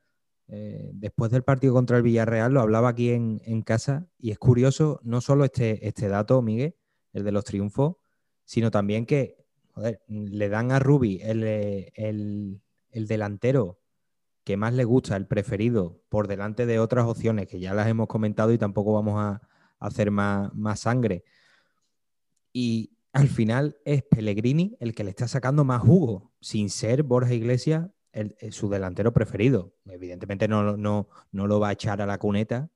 [0.49, 4.99] eh, después del partido contra el Villarreal, lo hablaba aquí en, casa y es curioso
[5.05, 6.75] no solo este, este dato, Miguel,
[7.13, 7.97] el de los triunfos,
[8.45, 9.37] sino también que
[10.09, 12.61] le dan a Rubi el,
[12.93, 13.79] delantero
[14.43, 18.09] que más le gusta, el preferido, por delante de otras opciones que ya las hemos
[18.09, 19.43] comentado y tampoco vamos a,
[19.79, 21.23] hacer más, más, sangre.
[22.53, 27.35] Y al final es Pellegrini el que le está sacando más jugo, sin ser Borja
[27.35, 29.75] Iglesias eh, su delantero preferido.
[29.87, 32.71] Evidentemente no, no, no, lo va a echar a la cuneta,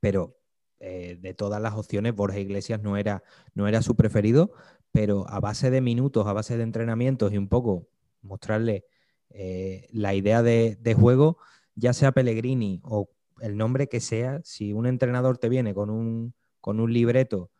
[0.00, 0.38] pero
[0.80, 3.22] eh, de todas las opciones, Borja Iglesias no era,
[3.54, 4.52] no era su preferido,
[4.92, 7.88] pero a base de minutos, a base de entrenamientos y un poco
[8.22, 8.86] mostrarle
[9.30, 11.38] eh, la idea de, juego,
[11.74, 16.34] ya sea Pellegrini o el nombre que sea, si un entrenador te viene con un,
[16.60, 17.50] con un libreto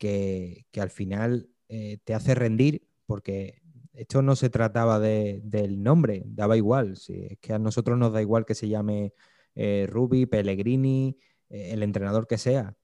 [0.00, 3.60] que, que al final te hace rendir, porque
[4.00, 6.94] esto no se trataba del nombre, daba igual.
[6.94, 9.12] es que a nosotros nos da igual que se llame
[9.54, 9.88] eh,
[10.30, 11.18] Pellegrini,
[11.50, 12.76] eh, el entrenador que sea.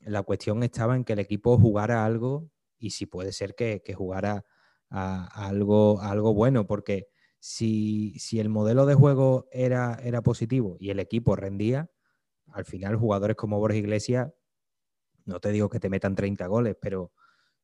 [0.00, 4.44] La cuestión estaba en que el equipo jugara algo y si puede ser que, jugara
[4.90, 7.06] a, algo, algo bueno, porque
[7.38, 11.90] si, el modelo de juego era, era positivo y el equipo rendía,
[12.52, 14.32] al final jugadores como Borges Iglesias,
[15.26, 17.12] no te digo que te metan 30 goles, pero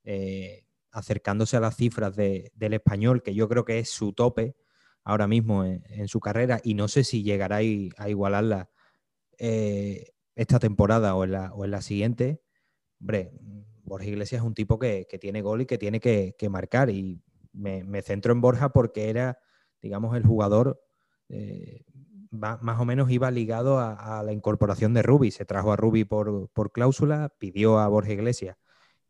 [0.04, 4.56] eh, acercándose a las cifras del español, que yo creo que es su tope
[5.04, 8.70] ahora mismo en, su carrera, y no sé si llegará a, igualarla
[9.38, 12.42] eh, esta temporada o en, la, siguiente.
[13.00, 13.32] Hombre,
[13.84, 17.22] Borja Iglesias es un tipo que, tiene gol y que tiene que, marcar, y
[17.52, 19.38] me, centro en Borja porque era,
[19.80, 20.84] digamos, el jugador.
[21.28, 21.84] Eh,
[22.32, 25.30] más o menos iba ligado a, la incorporación de Rubi.
[25.30, 28.56] Se trajo a Rubi por, por cláusula, pidió a Borja Iglesias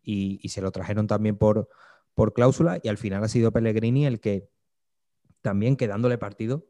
[0.03, 1.69] y, se lo trajeron también por,
[2.15, 4.49] por cláusula y al final ha sido Pellegrini el que
[5.41, 6.67] también quedándole partido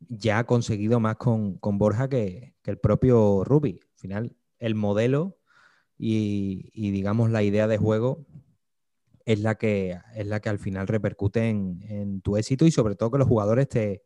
[0.00, 3.80] ya ha conseguido más con, Borja que, el propio Rubi.
[3.82, 5.38] Al final el modelo
[5.96, 8.26] y, digamos la idea de juego
[9.24, 13.12] es la que, es la que al final repercute en, tu éxito y sobre todo
[13.12, 14.02] que los jugadores te,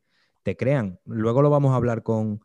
[0.57, 1.01] crean.
[1.05, 2.41] Luego lo vamos a hablar con,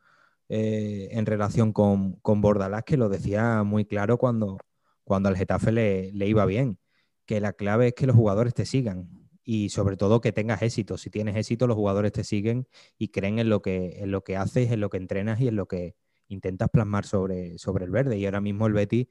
[0.49, 4.57] eh, en relación con, con Bordalás, que lo decía muy claro cuando,
[5.03, 6.79] cuando al Getafe le, iba bien.
[7.25, 9.09] Que la clave es que los jugadores te sigan
[9.43, 10.97] y sobre todo que tengas éxito.
[10.97, 14.37] Si tienes éxito, los jugadores te siguen y creen en lo que, en lo que
[14.37, 15.95] haces, en lo que entrenas y en lo que
[16.27, 18.17] intentas plasmar sobre, sobre el verde.
[18.17, 19.09] Y ahora mismo el Betty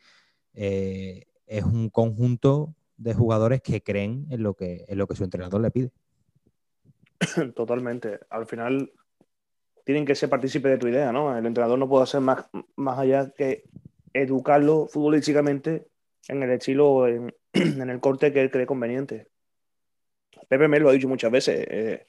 [0.54, 5.24] eh, es un conjunto de jugadores que creen en lo que, en lo que su
[5.24, 5.90] entrenador le pide.
[7.54, 8.20] Totalmente.
[8.30, 8.92] Al final
[9.84, 11.36] tienen que ser partícipes de tu idea, ¿no?
[11.36, 13.64] El entrenador no puede hacer más, más allá que
[14.12, 15.86] educarlo futbolísticamente
[16.28, 19.28] en el estilo, en, en el corte que él cree conveniente.
[20.48, 21.66] Pepe me lo ha dicho muchas veces.
[21.68, 22.06] Eh,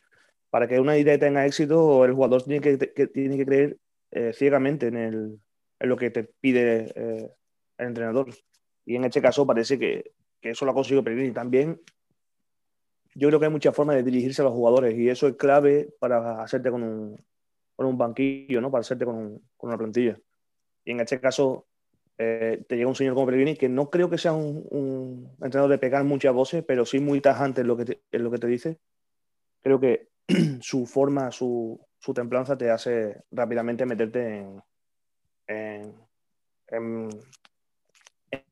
[0.50, 3.78] para que una idea tenga éxito, el jugador tiene que, tiene que creer
[4.12, 5.40] eh, ciegamente en, el,
[5.80, 7.30] en, lo que te pide eh,
[7.78, 8.28] el entrenador.
[8.86, 11.80] Y en este caso parece que, que eso lo ha conseguido Y También
[13.16, 15.94] yo creo que hay muchas formas de dirigirse a los jugadores y eso es clave
[16.00, 17.26] para hacerte con un,
[17.76, 18.72] con un banquillo, ¿no?
[18.72, 20.20] para hacerte con, un, con una plantilla.
[20.86, 21.68] Y en este caso,
[22.18, 25.80] eh, te llega un señor como Pellegrini que no creo que sea un, entrenador de
[25.80, 28.80] pegar muchas voces, pero sí muy tajante en lo que te, lo que te dice.
[29.62, 30.10] Creo que
[30.62, 34.62] su forma, su, su, templanza te hace rápidamente meterte en,
[35.48, 37.10] en,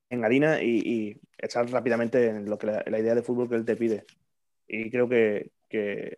[0.10, 3.66] en, harina y, y, echar rápidamente en lo que la, idea de fútbol que él
[3.66, 4.06] te pide.
[4.74, 6.16] Y creo que, que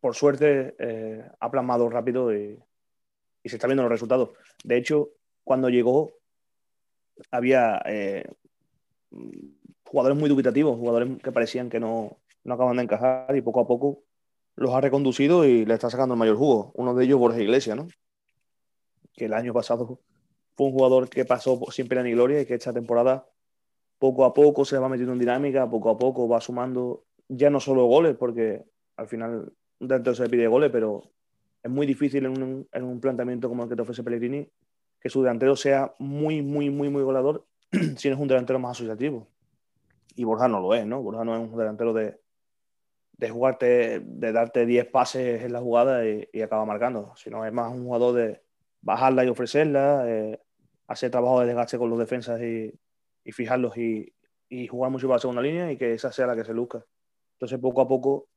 [0.00, 2.58] por suerte, eh, ha plasmado rápido y,
[3.44, 4.30] se está viendo los resultados.
[4.64, 5.10] De hecho,
[5.44, 6.12] cuando llegó,
[7.30, 8.24] había eh,
[9.84, 13.66] jugadores muy dubitativos, jugadores que parecían que no, no acaban de encajar y poco a
[13.66, 14.02] poco
[14.56, 16.72] los ha reconducido y le está sacando el mayor jugo.
[16.74, 17.88] Uno de ellos, Borja Iglesias, ¿no?
[19.14, 20.00] que el año pasado
[20.54, 23.26] fue un jugador que pasó sin pena ni gloria y que esta temporada
[23.98, 27.60] poco a poco se va metiendo en dinámica, poco a poco va sumando ya no
[27.60, 28.64] solo goles, porque
[28.96, 31.10] al final dentro se pide goles, pero
[31.62, 34.48] es muy difícil en un, en un planteamiento como el que te ofrece Pellegrini
[35.00, 37.46] que su delantero sea muy, muy, muy, muy goleador
[37.96, 39.28] si no es un delantero más asociativo.
[40.14, 41.02] Y Borja no lo es, ¿no?
[41.02, 42.20] Borja no es un delantero de,
[43.12, 47.72] de jugarte, de darte 10 pases en la jugada y, acaba marcando, sino es más
[47.72, 48.42] un jugador de
[48.82, 50.40] bajarla y ofrecerla, eh,
[50.86, 52.74] hacer trabajo de desgaste con los defensas y,
[53.24, 54.12] y fijarlos y,
[54.48, 56.84] y, jugar mucho para la segunda línea y que esa sea la que se luzca.
[57.40, 58.28] Entonces, poco a poco,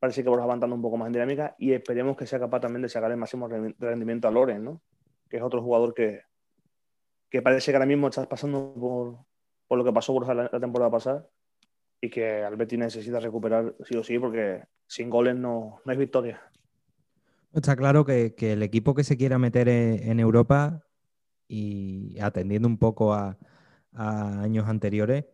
[0.00, 2.58] parece que Borja va andando un poco más en dinámica y esperemos que sea capaz
[2.58, 4.82] también de sacar el máximo rendimiento a Loren, ¿no?
[5.28, 6.22] que es otro jugador que,
[7.30, 9.18] que parece que ahora mismo está pasando por,
[9.68, 11.28] por lo que pasó Borja la, la, temporada pasada
[12.00, 16.40] y que Alberti necesita recuperar sí o sí porque sin goles no, no hay victoria.
[17.52, 20.84] Está claro que, que, el equipo que se quiera meter en, en Europa
[21.46, 23.38] y atendiendo un poco a,
[23.92, 25.26] a, años anteriores,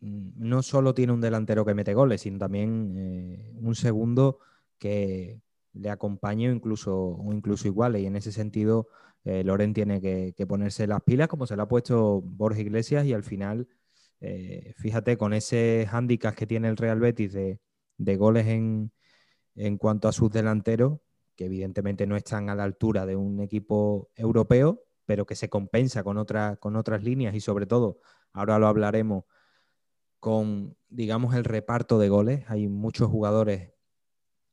[0.00, 4.38] no solo tiene un delantero que mete goles, sino también eh, un segundo
[4.78, 5.40] que
[5.72, 8.02] le acompañe o incluso, o incluso iguales.
[8.02, 8.88] Y en ese sentido,
[9.24, 13.12] eh, Loren tiene que, ponerse las pilas como se lo ha puesto Borja Iglesias y
[13.12, 13.68] al final,
[14.20, 17.60] eh, fíjate, con ese hándicap que tiene el Real Betis de,
[17.98, 18.92] de goles en,
[19.56, 21.00] en, cuanto a sus delanteros,
[21.36, 26.02] que evidentemente no están a la altura de un equipo europeo, pero que se compensa
[26.04, 28.00] con, otra, con otras líneas y sobre todo,
[28.32, 29.24] ahora lo hablaremos,
[30.20, 32.44] con, digamos, el reparto de goles.
[32.48, 33.72] Hay muchos jugadores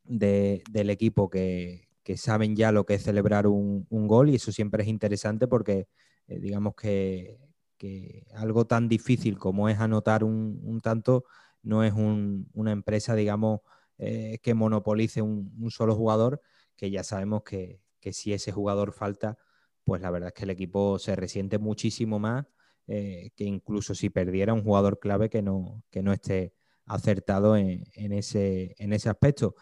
[0.04, 4.36] de, del equipo que, que saben ya lo que es celebrar un, un gol y
[4.36, 5.88] eso siempre es interesante porque
[6.28, 7.40] eh, digamos que,
[7.78, 11.26] que, algo tan difícil como es anotar un, un tanto
[11.64, 13.62] no es un, una empresa, digamos,
[13.98, 16.42] eh, que monopolice un, solo jugador,
[16.76, 19.38] que ya sabemos que, que, si ese jugador falta,
[19.84, 22.46] pues la verdad es que el equipo se resiente muchísimo más
[22.88, 26.54] eh, que incluso si perdiera un jugador clave que no, que no esté
[26.86, 29.56] acertado en, ese, en ese aspecto.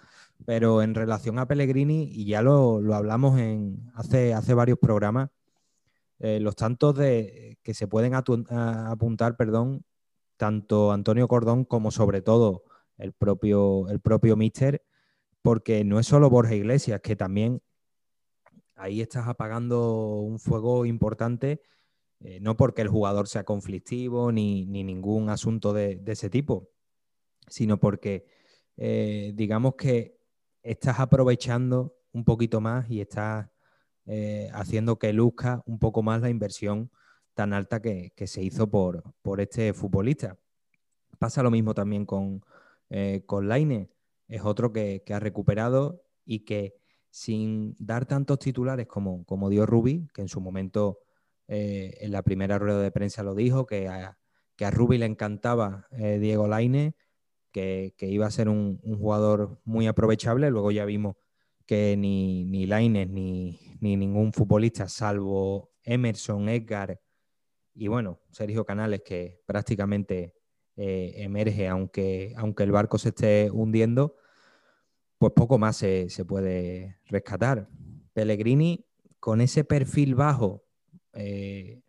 [0.46, 5.30] Pero en relación a Pellegrini, y ya lo, lo hablamos en, hace, hace varios programas,
[6.20, 9.86] eh, los tantos de, que se pueden apuntar, perdón,
[10.38, 12.64] tanto Antonio Cordón como sobre todo
[12.98, 14.84] el propio, el propio Mister,
[15.42, 17.62] porque no es solo Borja Iglesias, que también
[18.76, 21.62] ahí estás apagando un fuego importante,
[22.24, 26.70] eh, no porque el jugador sea conflictivo ni, ni ningún asunto de, ese tipo,
[27.48, 28.26] sino porque
[28.78, 30.18] eh, digamos que
[30.62, 33.50] estás aprovechando un poquito más y estás
[34.06, 36.92] eh, haciendo que luzca un poco más la inversión
[37.34, 40.38] tan alta que, que se hizo por, por, este futbolista.
[41.20, 42.42] Pasa lo mismo también con,
[43.26, 43.90] con Laine,
[44.28, 46.76] es otro que, que, ha recuperado y que
[47.10, 51.03] sin dar tantos titulares como, como dio Rubi, que en su momento
[51.48, 54.18] eh, en la primera rueda de prensa lo dijo, que a,
[54.56, 56.96] que a le encantaba eh, Diego Laine,
[57.52, 60.50] que, que iba a ser un, un, jugador muy aprovechable.
[60.50, 61.16] Luego ya vimos
[61.66, 67.00] que ni, ni Laines ni, ni ningún futbolista, salvo Emerson, Edgar
[67.76, 70.36] y bueno, Sergio Canales, que prácticamente
[70.76, 74.16] eh, emerge aunque, aunque el barco se esté hundiendo,
[75.18, 77.70] pues poco más se, se puede rescatar.
[78.14, 78.86] Pellegrini,
[79.20, 80.63] con ese perfil bajo,
[81.14, 81.82] eh,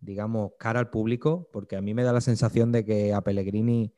[0.00, 3.94] digamos, cara al público, porque a mí me da la sensación de que a Pellegrini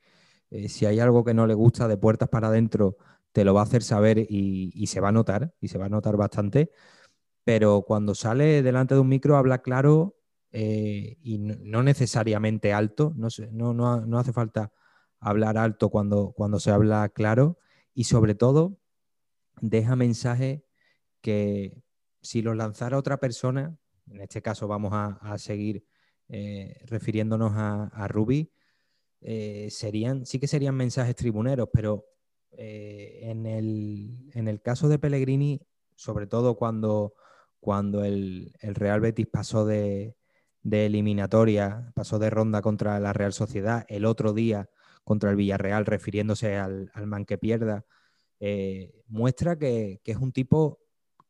[0.49, 2.97] eh, si hay algo que no le gusta de puertas para adentro,
[3.31, 5.89] te lo va a hacer saber y, se va a notar, y se va a
[5.89, 6.71] notar bastante.
[7.43, 10.17] Pero cuando sale delante de un micro habla claro
[10.51, 13.29] eh, y no, necesariamente alto, no,
[13.73, 14.71] no, no, hace falta
[15.19, 17.57] hablar alto cuando, cuando se habla claro
[17.93, 18.77] y sobre todo
[19.61, 20.61] deja mensajes
[21.21, 21.81] que
[22.21, 23.77] si los lanzara otra persona,
[24.11, 25.85] en este caso vamos a, seguir
[26.29, 28.51] eh, refiriéndonos a, a Ruby,
[29.21, 32.05] eh, serían, sí que serían mensajes tribuneros, pero
[32.51, 35.61] eh, en, el, en, el, caso de Pellegrini,
[35.95, 37.13] sobre todo cuando,
[37.59, 40.15] cuando el, el Real Betis pasó de,
[40.61, 44.69] de, eliminatoria, pasó de ronda contra la Real Sociedad, el otro día
[45.03, 47.85] contra el Villarreal, refiriéndose al, al man que pierda,
[49.07, 50.79] muestra que, que, es un tipo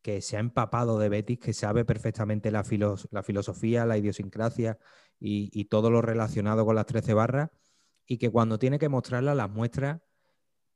[0.02, 4.78] que se ha empapado de Betis, que sabe perfectamente la, filos, la filosofía, la idiosincrasia
[5.20, 7.50] y, todo lo relacionado con las 13 barras
[8.06, 10.02] y que cuando tiene que mostrarla las muestra,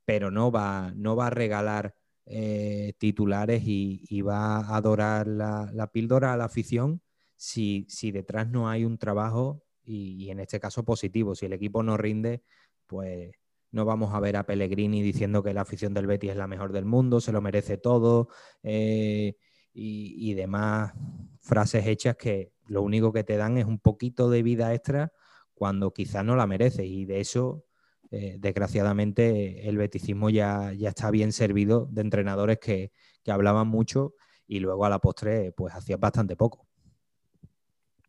[0.04, 1.94] pero no va, no va a regalar
[2.26, 7.02] eh, titulares y, y, va a adorar la, la, píldora a la afición
[7.36, 11.34] si, si detrás no hay un trabajo y, y, en este caso positivo.
[11.34, 12.42] Si el equipo no rinde,
[12.86, 13.32] pues
[13.72, 16.72] no vamos a ver a Pellegrini diciendo que la afición del Betis es la mejor
[16.72, 18.28] del mundo, se lo merece todo
[18.62, 19.36] eh,
[19.72, 20.92] y, y demás
[21.40, 25.12] frases hechas que lo único que te dan es un poquito de vida extra
[25.54, 26.86] cuando quizás no la merece.
[26.86, 27.64] Y de eso,
[28.10, 32.92] eh, desgraciadamente, el beticismo ya, ya está bien servido de entrenadores que,
[33.22, 34.14] que hablaban mucho
[34.46, 36.66] y luego a la postre pues hacías bastante poco.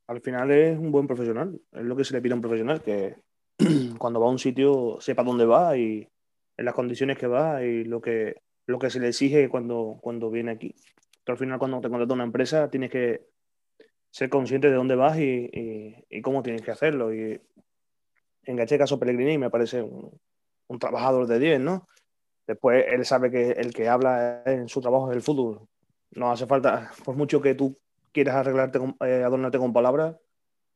[0.08, 2.82] Al final es un buen profesional, es lo que se le pide a un profesional,
[2.82, 3.16] que
[3.98, 6.08] cuando va a un sitio sepa dónde va y
[6.58, 10.30] en las condiciones que va y lo que, lo que se le exige cuando, cuando
[10.30, 10.76] viene aquí.
[11.28, 13.28] al final cuando te contrata una empresa tienes que
[14.12, 15.50] ser consciente de dónde vas y,
[16.10, 17.14] y, cómo tienes que hacerlo.
[17.14, 17.42] Y
[18.44, 20.12] en este caso Pellegrini me parece un,
[20.68, 21.88] un trabajador de 10, ¿no?
[22.46, 25.68] Después él sabe que el que habla en su trabajo es el fútbol.
[26.12, 27.80] No hace falta, por mucho que tú
[28.12, 30.16] quieras arreglarte, eh, adornarte con palabras,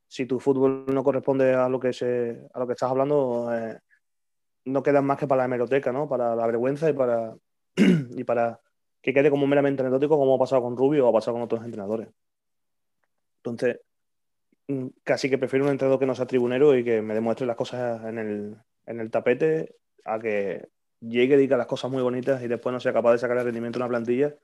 [0.07, 3.77] si tu fútbol no corresponde a lo que, se, a lo que estás hablando, eh,
[4.65, 6.07] no quedan más que para la hemeroteca, ¿no?
[6.07, 7.35] Para la vergüenza y para,
[7.75, 8.59] y para
[9.01, 11.63] que quede como meramente anecdótico, como ha pasado con Rubio o ha pasado con otros
[11.63, 12.09] entrenadores.
[13.37, 13.79] Entonces,
[14.67, 17.55] mm, casi que prefiero un entrenador que no sea tribunero y que me demuestre las
[17.55, 20.67] cosas en el, en el tapete a que
[20.99, 23.45] llegue y diga las cosas muy bonitas y después no sea capaz de sacar el
[23.45, 24.35] rendimiento de una plantilla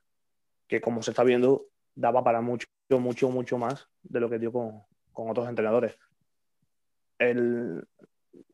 [0.67, 4.51] que, como se está viendo, daba para mucho, mucho, mucho más de lo que dio
[4.51, 4.83] con,
[5.13, 5.97] con otros entrenadores.
[7.19, 7.87] El,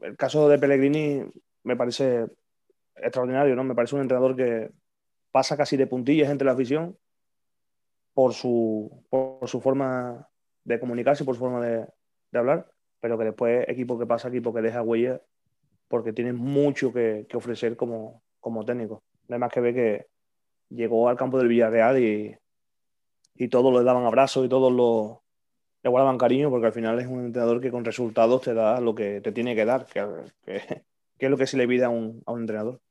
[0.01, 1.23] el, caso de Pellegrini
[1.63, 2.27] me parece
[2.95, 3.63] extraordinario, ¿no?
[3.63, 4.71] Me parece un entrenador que
[5.31, 6.97] pasa casi de puntillas entre la afición
[8.13, 10.27] por su, por su forma
[10.65, 11.87] de comunicarse, por su forma de,
[12.31, 15.21] de hablar, pero que después equipo que pasa, equipo que deja huella,
[15.87, 19.03] porque tiene mucho que, que ofrecer como, como técnico.
[19.29, 20.07] Además que ve que
[20.69, 22.35] llegó al campo del Villarreal y,
[23.35, 25.23] y todos le daban abrazos y todos lo,
[25.83, 28.93] le guardaban cariño porque al final es un entrenador que con resultados te da lo
[28.93, 30.05] que te tiene que dar, que,
[31.17, 32.81] es lo que se le pide a un, a un, entrenador.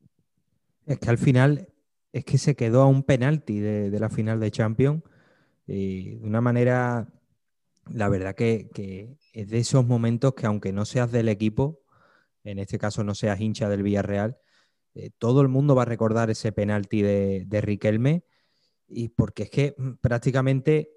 [0.87, 1.69] Es que al final
[2.13, 5.03] es que se quedó a un penalti de, de la final de Champions
[5.67, 7.09] y de una manera,
[7.91, 11.81] la verdad que, que, es de esos momentos que aunque no seas del equipo,
[12.43, 14.39] en este caso no seas hincha del Villarreal,
[14.95, 18.25] eh, todo el mundo va a recordar ese penalti de, de Riquelme
[18.89, 20.91] y porque es que mm, prácticamente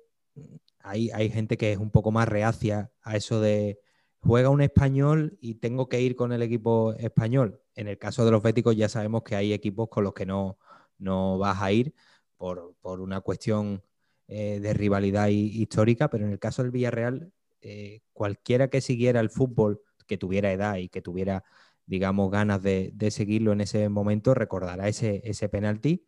[0.84, 3.80] hay, hay gente que es un poco más reacia a eso de
[4.20, 7.62] juega un español y tengo que ir con el equipo español.
[7.76, 10.58] En el caso de los béticos ya sabemos que hay equipos con los que no,
[10.98, 11.94] no vas a ir
[12.38, 13.84] por, por una cuestión
[14.28, 19.30] eh, de rivalidad histórica, pero en el caso del Villarreal, eh, cualquiera que siguiera el
[19.30, 21.44] fútbol, que tuviera edad y que tuviera,
[21.86, 26.06] digamos, ganas de, de seguirlo en ese momento, recordará ese, ese penalti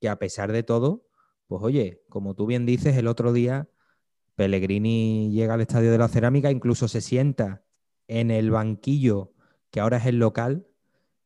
[0.00, 1.06] que a pesar de todo,
[1.46, 3.68] pues oye, como tú bien dices, el otro día
[4.38, 7.64] Pellegrini llega al Estadio de la Cerámica, incluso se sienta
[8.06, 9.32] en el banquillo,
[9.72, 10.64] que ahora es el local,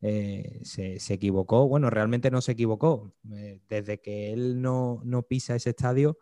[0.01, 1.69] eh, se, se, equivocó.
[1.69, 3.15] Bueno, realmente no se equivocó.
[3.31, 6.17] Eh, desde que él no, no, pisa ese estadio,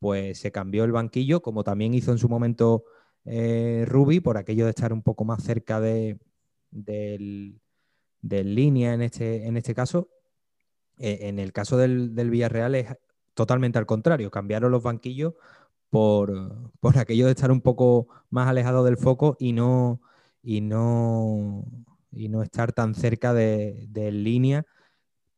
[0.00, 2.84] pues se cambió el banquillo, como también hizo en su momento
[3.24, 3.86] eh,
[4.20, 6.18] por aquello de estar un poco más cerca de,
[6.72, 7.60] del,
[8.22, 10.10] del línea en este, en este caso.
[10.98, 12.88] Eh, en el caso del, del, Villarreal es
[13.34, 15.34] totalmente al contrario, cambiaron los banquillos
[15.94, 20.00] por, por, aquello de estar un poco más alejado del foco y no,
[20.42, 21.64] y no,
[22.10, 24.66] y no estar tan cerca de, de línea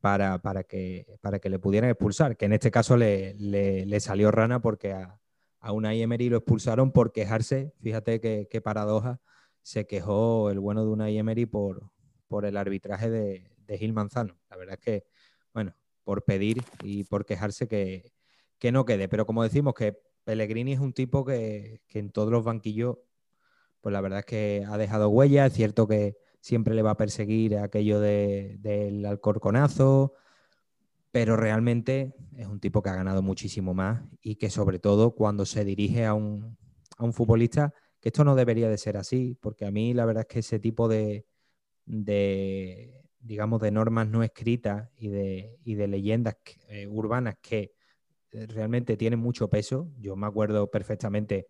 [0.01, 4.31] para, para, que, para que le pudieran expulsar, que en este caso le, le, salió
[4.31, 5.21] rana porque a,
[5.61, 9.21] a Unai Emery lo expulsaron por quejarse, fíjate qué, qué paradoja,
[9.61, 11.91] se quejó el bueno de Unai Emery por,
[12.29, 14.39] por el arbitraje de, de Gil Manzano.
[14.49, 15.05] La verdad es que
[15.53, 18.11] bueno, por pedir y por quejarse que,
[18.59, 19.07] que, no quede.
[19.07, 22.99] Pero como decimos que Pellegrini es un tipo que, en todos los banquillos,
[23.81, 25.47] pues la verdad es que ha dejado huella.
[25.47, 30.15] Es cierto que siempre le va a perseguir aquello de, del alcorconazo,
[31.13, 35.47] pero realmente es un tipo que ha ganado muchísimo más y que sobre todo cuando
[35.47, 36.59] se dirige a un,
[36.99, 40.23] a un futbolista, que esto no debería de ser así, porque a mí la verdad
[40.23, 41.25] es que ese tipo de,
[41.85, 46.35] de digamos, de normas no escritas y de, y de leyendas
[46.67, 47.76] eh, urbanas que
[48.49, 49.91] realmente tienen mucho peso.
[49.99, 51.47] Yo me acuerdo perfectamente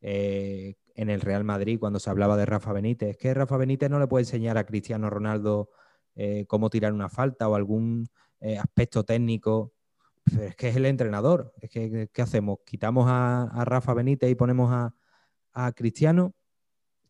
[0.00, 3.98] eh, en el Real Madrid cuando se hablaba de Rafa Benítez, que Rafa Benítez no
[3.98, 5.70] le puede enseñar a Cristiano Ronaldo
[6.14, 8.08] eh, cómo tirar una falta o algún
[8.40, 9.72] eh, aspecto técnico.
[10.24, 11.52] Pero es que es el entrenador.
[11.60, 12.58] Es que, ¿qué hacemos?
[12.64, 14.94] ¿Quitamos a, Rafa Benítez y ponemos a,
[15.52, 16.34] a Cristiano?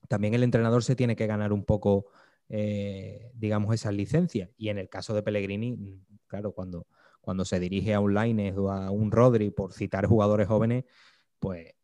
[0.08, 2.06] También el entrenador se tiene que ganar un poco
[2.52, 4.50] eh, digamos, esas licencias.
[4.56, 6.86] Y en el caso de Pellegrini, claro, cuando,
[7.20, 10.84] cuando se dirige a un Lainez o a un Rodri, por citar jugadores jóvenes,
[11.38, 11.74] pues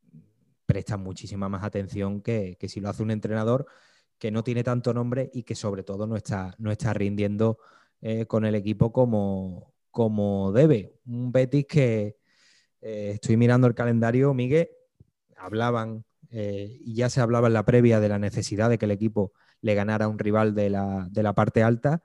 [0.67, 3.67] presta muchísima más atención que, que, si lo hace un entrenador
[4.19, 7.59] que no tiene tanto nombre y que sobre todo no está, no está rindiendo
[8.01, 10.95] eh, con el equipo como, como debe.
[11.07, 12.17] Un Betis que
[12.81, 14.69] eh, estoy mirando el calendario, Miguel,
[15.37, 18.91] hablaban eh, y ya se hablaba en la previa de la necesidad de que el
[18.91, 22.03] equipo le ganara a un rival de la, de la parte alta.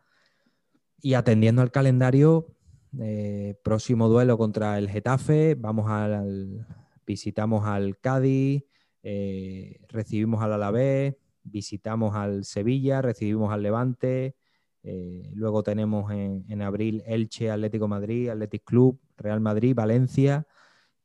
[1.01, 2.55] Y atendiendo al calendario,
[2.99, 6.67] eh, próximo duelo contra el Getafe, vamos al,
[7.05, 8.63] visitamos al Cádiz,
[9.03, 14.35] eh, recibimos al Alavés, visitamos al Sevilla, recibimos al Levante,
[14.83, 20.47] eh, luego tenemos en, abril Elche, Atlético Madrid, Athletic Club, Real Madrid, Valencia.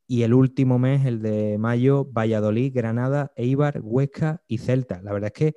[0.08, 5.02] Y el último mes, el de mayo, Valladolid, Granada, Eibar, Huesca y Celta.
[5.02, 5.56] La verdad es que,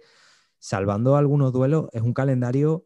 [0.58, 2.86] salvando algunos duelos, es un calendario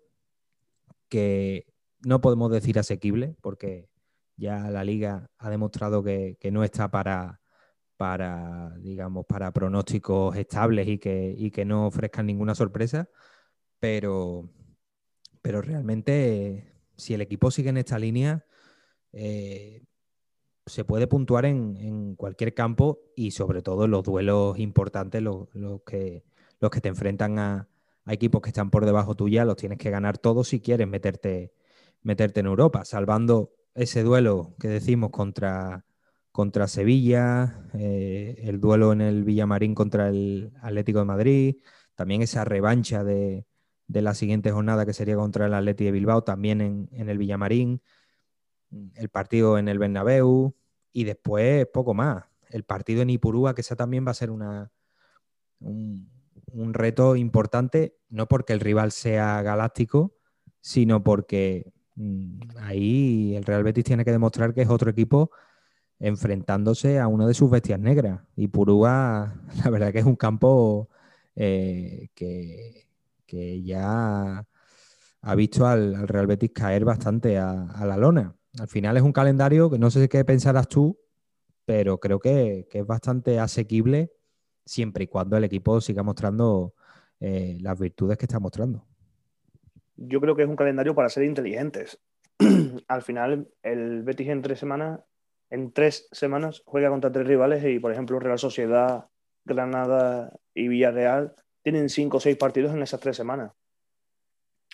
[1.09, 1.72] que
[2.05, 3.89] no podemos decir asequible, porque
[4.35, 7.41] ya la liga ha demostrado que, no está para,
[7.97, 13.09] para, digamos, para pronósticos estables y que, y que no ofrezcan ninguna sorpresa.
[13.79, 14.49] Pero,
[15.41, 18.45] pero realmente si el equipo sigue en esta línea,
[19.11, 19.83] eh,
[20.65, 25.47] se puede puntuar en, cualquier campo y sobre todo en los duelos importantes, los,
[25.85, 26.23] que,
[26.59, 27.69] los que te enfrentan a,
[28.07, 31.53] equipos que están por debajo tuya, los tienes que ganar todos si quieres meterte,
[32.03, 35.85] meterte en Europa, salvando ese duelo que decimos contra,
[36.31, 41.55] contra Sevilla, eh, el duelo en el Villamarín contra el Atlético de Madrid,
[41.95, 43.45] también esa revancha de,
[43.87, 47.81] de la siguiente jornada que sería contra el Atleti de Bilbao, también en, el Villamarín,
[48.95, 50.55] el partido en el Bernabéu
[50.91, 52.25] y después poco más.
[52.49, 54.71] El partido en Ipurúa, que esa también va a ser una,
[55.59, 56.09] un,
[56.73, 60.15] reto importante, no porque el rival sea galáctico,
[60.61, 61.71] sino porque
[62.59, 65.31] ahí el Real Betis tiene que demostrar que es otro equipo
[65.99, 68.21] enfrentándose a una de sus bestias negras.
[68.35, 70.89] Ipurúa, la verdad que es un campo
[71.35, 72.87] eh, que,
[73.25, 74.45] que ya
[75.21, 78.35] ha visto al, Real Betis caer bastante a, la lona.
[78.59, 80.99] Al final es un calendario que no sé qué pensarás tú,
[81.65, 84.11] pero creo que, es bastante asequible
[84.65, 86.73] siempre y cuando el equipo siga mostrando
[87.19, 88.85] eh, las virtudes que está mostrando.
[89.95, 91.99] Yo creo que es un calendario para ser inteligentes.
[92.87, 95.01] Al final, el Betis en tres semanas,
[95.49, 99.05] en tres semanas juega contra tres rivales y, por ejemplo, Real Sociedad,
[99.45, 103.51] Granada y Villarreal tienen cinco o seis partidos en esas tres semanas.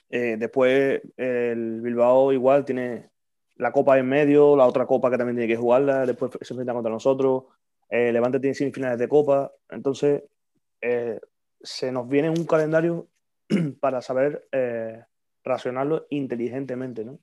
[0.09, 3.11] Eh, después el Bilbao igual tiene
[3.55, 6.73] la Copa en medio, la otra Copa que también tiene que jugarla, después se enfrenta
[6.73, 7.43] contra nosotros,
[7.89, 10.23] eh, Levante tiene semifinales de Copa, entonces
[10.81, 11.19] eh,
[11.61, 13.07] se nos viene un calendario
[13.79, 14.47] para saber
[15.43, 17.05] racionarlo inteligentemente.
[17.05, 17.19] ¿no?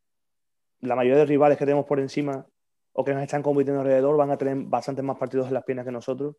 [0.80, 2.46] La mayoría de rivales que tenemos por encima
[2.92, 5.84] o que nos están compitiendo alrededor van a tener bastantes más partidos en las piernas
[5.84, 6.36] que nosotros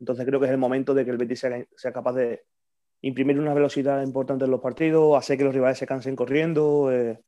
[0.00, 2.42] entonces creo que es el momento de que el Betis sea, capaz de
[3.02, 7.20] imprimir una velocidad importante en los partidos, hacer que los rivales se cansen corriendo, eh,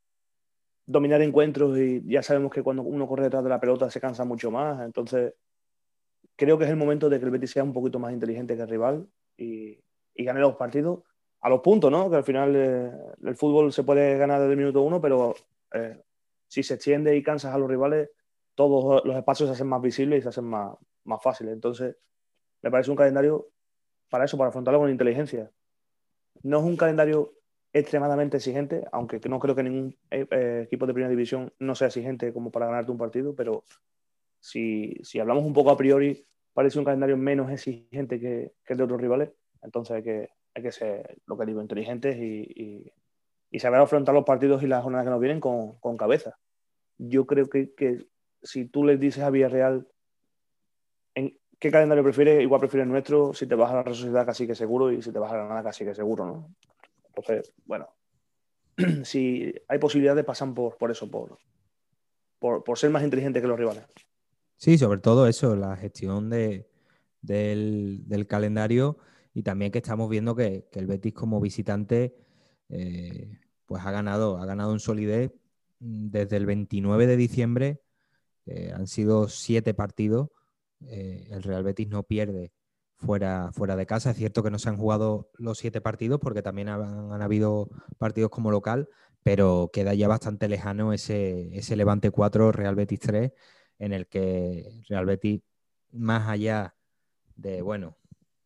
[0.86, 4.24] dominar encuentros y ya sabemos que cuando uno corre detrás de la pelota se cansa
[4.24, 4.84] mucho más.
[4.84, 5.34] Entonces
[6.34, 8.62] creo que es el momento de que el Betis sea un poquito más inteligente que
[8.62, 9.78] el rival y,
[10.16, 11.00] gane los partidos
[11.43, 12.09] a los puntos, ¿no?
[12.09, 12.90] Que al final eh,
[13.24, 15.34] el fútbol se puede ganar desde el minuto uno, pero
[15.74, 16.03] eh,
[16.49, 18.11] si se extiende y cansas a los rivales,
[18.55, 20.74] todos los espacios se hacen más visibles y se hacen más,
[21.05, 21.53] más fáciles.
[21.53, 21.97] Entonces,
[22.62, 23.49] me parece un calendario
[24.09, 25.51] para eso, para afrontarlo con inteligencia.
[26.43, 27.34] No es un calendario
[27.72, 31.88] extremadamente exigente, aunque no creo que ningún eh, eh, equipo de primera división no sea
[31.88, 33.64] exigente como para ganarte un partido, pero
[34.38, 39.01] si, hablamos un poco a priori, parece un calendario menos exigente que, el de otros
[39.01, 39.30] rivales.
[39.62, 42.92] Entonces hay que, hay que ser, lo que digo, inteligentes y,
[43.59, 46.38] saber afrontar los partidos y las jornadas que nos vienen con, cabeza.
[46.98, 48.07] Yo creo que,
[48.42, 49.86] si tú les dices a Villarreal
[51.14, 52.42] en, ¿Qué calendario prefieres?
[52.42, 55.12] Igual prefieres nuestro, si te vas a la Real Sociedad casi que seguro y si
[55.12, 56.57] te vas a Granada casi que seguro, ¿no?
[57.07, 57.88] Entonces, bueno,
[59.05, 61.38] si hay posibilidades pasan por, por eso, por,
[62.76, 63.84] ser más inteligente que los rivales.
[64.57, 66.68] Sí, sobre todo eso, la gestión de,
[67.20, 68.98] del, calendario
[69.35, 72.14] y también que estamos viendo que, el Betis como visitante
[72.68, 75.33] eh, pues ha ganado, ha ganado en solidez
[75.78, 77.83] desde el 29 de diciembre,
[78.47, 80.30] eh, han sido siete partidos
[80.89, 82.53] eh, el Real Betis no pierde
[82.97, 84.11] fuera, fuera de casa.
[84.11, 87.68] Es cierto que no se han jugado los siete partidos porque también han, habido
[87.99, 88.89] partidos como local,
[89.22, 93.33] pero queda ya bastante lejano ese, ese Levante 4, Real Betis 3,
[93.78, 95.43] en el que Real Betis,
[95.93, 96.74] más allá
[97.37, 97.97] de, bueno,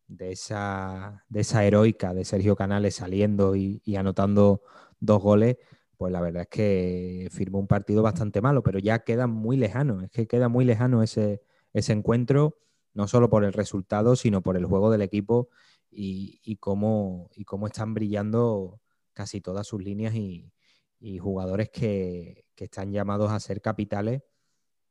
[0.07, 4.61] de esa, de esa heroica de Sergio Canales saliendo y, anotando
[4.99, 5.57] dos goles,
[5.97, 10.01] pues la verdad es que firmó un partido bastante malo, pero ya queda muy lejano,
[10.01, 11.41] es que queda muy lejano ese,
[11.73, 12.57] ese encuentro,
[12.93, 15.49] no solo por el resultado, sino por el juego del equipo
[15.91, 18.79] y, cómo, y cómo están brillando
[19.13, 20.51] casi todas sus líneas y,
[21.19, 24.23] jugadores que, están llamados a ser capitales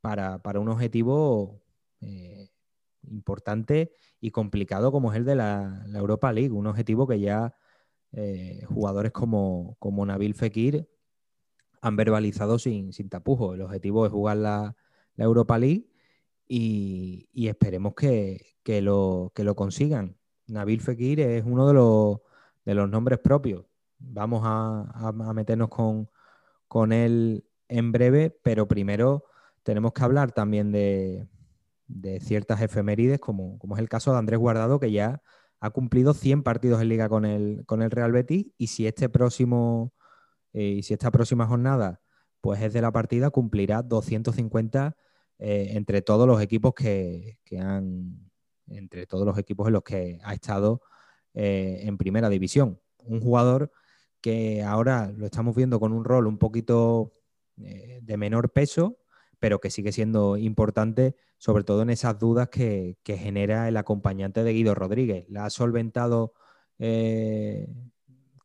[0.01, 1.63] para, un objetivo
[2.01, 2.49] eh,
[3.11, 7.55] importante y complicado como es el de la, Europa League, un objetivo que ya
[8.13, 10.89] eh, jugadores como, como Nabil Fekir
[11.81, 13.55] han verbalizado sin, sin tapujos.
[13.55, 14.77] El objetivo es jugar la,
[15.19, 15.89] Europa League
[16.47, 20.17] y, esperemos que, lo, que, lo, consigan.
[20.47, 22.19] Nabil Fekir es uno de los,
[22.65, 23.65] de los nombres propios.
[23.99, 26.11] Vamos a, meternos con,
[26.69, 29.25] con, él en breve, pero primero
[29.63, 31.27] tenemos que hablar también de,
[31.89, 35.23] de ciertas efemérides, como, como, es el caso de Andrés Guardado, que ya
[35.61, 39.09] ha cumplido 100 partidos en liga con el, con el Real Betis y si este
[39.09, 39.93] próximo
[40.53, 42.01] eh, y si esta próxima jornada
[42.41, 44.97] pues es de la partida, cumplirá 250
[45.39, 48.31] eh, entre todos los equipos que, han,
[48.69, 50.81] entre todos los equipos en los que ha estado
[51.35, 52.81] eh, en primera división.
[52.99, 53.71] Un jugador
[54.21, 57.13] que ahora lo estamos viendo con un rol un poquito
[57.57, 58.99] de menor peso,
[59.39, 64.53] pero que sigue siendo importante, sobre todo en esas dudas que, genera el acompañante de
[64.53, 65.27] Guido Rodríguez.
[65.29, 66.33] La ha solventado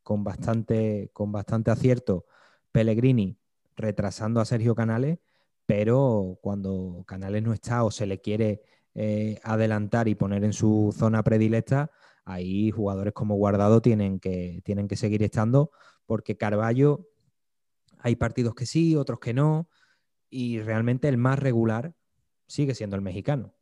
[0.03, 2.25] con bastante, con bastante acierto
[2.71, 3.37] Pellegrini
[3.75, 5.19] retrasando a Sergio Canales,
[5.65, 8.61] pero cuando Canales no está o se le quiere
[8.93, 11.91] eh, adelantar y poner en su zona predilecta,
[12.25, 15.71] ahí jugadores como Guardado tienen que, tienen que seguir estando,
[16.05, 17.07] porque Carballo
[17.99, 19.69] hay partidos que sí, otros que no,
[20.31, 21.93] y realmente el más regular
[22.47, 23.53] sigue siendo el mexicano.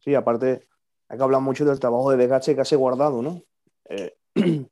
[0.00, 0.66] Sí, aparte,
[1.08, 3.42] hay que hablar mucho del trabajo de desgaste que hace Guardado, ¿no?
[3.88, 4.14] Eh,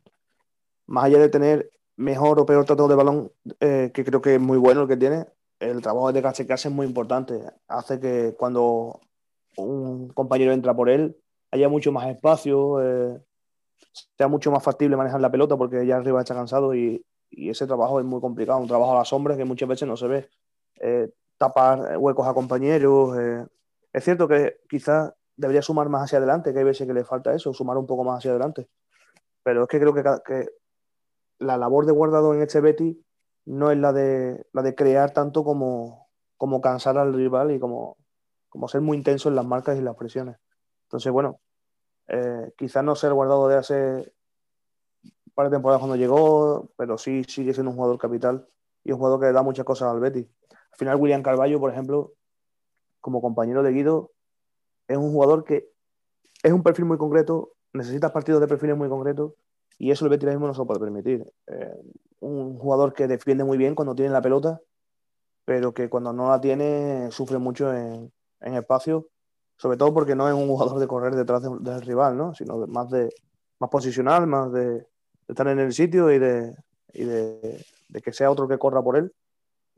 [0.87, 4.41] más allá de tener mejor o peor trato de balón, eh, que creo que es
[4.41, 5.27] muy bueno el que tiene,
[5.59, 7.41] el trabajo de cache que hace es muy importante.
[7.67, 9.01] Hace que cuando
[9.57, 11.17] un compañero entra por él,
[11.51, 13.21] haya mucho más espacio, eh,
[14.17, 18.01] sea mucho más factible manejar la pelota porque ya arriba está cansado y, ese trabajo
[18.01, 20.29] es muy complicado, un trabajo a la sombra que muchas veces no se ve.
[20.81, 23.17] Eh, tapar huecos a compañeros.
[23.93, 27.33] es cierto que quizás debería sumar más hacia adelante, que hay veces que le falta
[27.33, 28.69] eso, sumar un poco más hacia adelante.
[29.43, 30.49] Pero es que creo que,
[31.39, 33.01] la labor de guardado en este Betty
[33.47, 36.09] no es la de, la de crear tanto como,
[36.61, 37.97] cansar al rival y como,
[38.67, 40.37] ser muy intenso en las marcas y las presiones.
[40.87, 41.41] Entonces, bueno,
[42.09, 44.13] eh, quizás no ser guardado de hace
[45.05, 48.49] un par de temporadas cuando llegó, pero sí sigue siendo un jugador capital
[48.83, 50.29] y un jugador que da muchas cosas al Betty.
[50.79, 52.13] Al final, William Carballo, por ejemplo,
[53.01, 54.13] como compañero de Guido,
[54.87, 55.69] es un jugador que
[56.45, 59.33] es un perfil muy concreto, necesita partidos de perfiles muy concretos
[59.77, 61.27] y eso el Betis mismo no se lo puede permitir.
[61.49, 61.75] Eh,
[62.21, 64.61] un jugador que defiende muy bien cuando tiene la pelota,
[65.45, 69.09] pero que cuando no la tiene sufre mucho en, espacio,
[69.57, 72.35] sobre todo porque no es un jugador de correr detrás del rival, ¿no?
[72.35, 73.13] sino más de
[73.59, 74.87] más posicional, más de,
[75.27, 76.55] estar en el sitio y, de,
[76.93, 77.65] y de,
[78.01, 79.13] que sea otro que corra por él.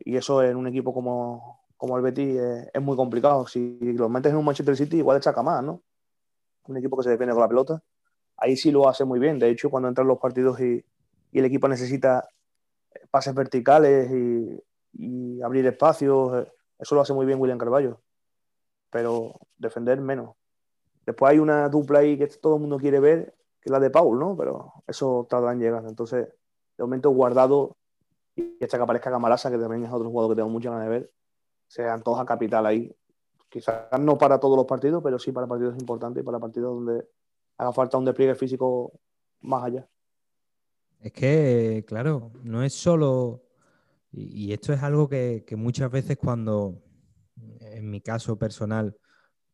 [0.01, 2.39] Y eso en un equipo como, como el Betis
[2.73, 3.47] es, muy complicado.
[3.47, 5.83] Si lo metes en un Manchester City, igual echa más, ¿no?
[6.67, 7.83] Un equipo que se defiende con la pelota
[8.41, 9.39] ahí sí lo hace muy bien.
[9.39, 10.85] De hecho, cuando entran los partidos y,
[11.33, 12.27] el equipo necesita
[13.11, 18.01] pases verticales y, abrir espacios, eh, eso lo hace muy bien William Carballo.
[18.91, 20.35] Pero defender menos.
[21.07, 23.91] Después hay una dupla ahí que todo el mundo quiere ver, que es la de
[23.91, 24.37] Paul, ¿no?
[24.37, 25.63] Pero eso tarda en.
[25.63, 26.29] Entonces,
[26.77, 27.77] de momento guardado
[28.59, 30.91] y hasta que aparezca Camarasa, que también es otro jugador que tengo mucha ganas de
[30.91, 31.13] ver,
[31.67, 32.95] sean todos a capital ahí.
[33.49, 37.09] Quizás no para todos los partidos, pero sí para partidos importantes y para partidos donde
[37.57, 38.93] haga falta un despliegue físico
[39.41, 39.89] más allá.
[41.01, 43.43] Es que, claro, no es solo,
[44.13, 46.83] y esto es algo que, muchas veces cuando,
[47.61, 48.97] en mi caso personal,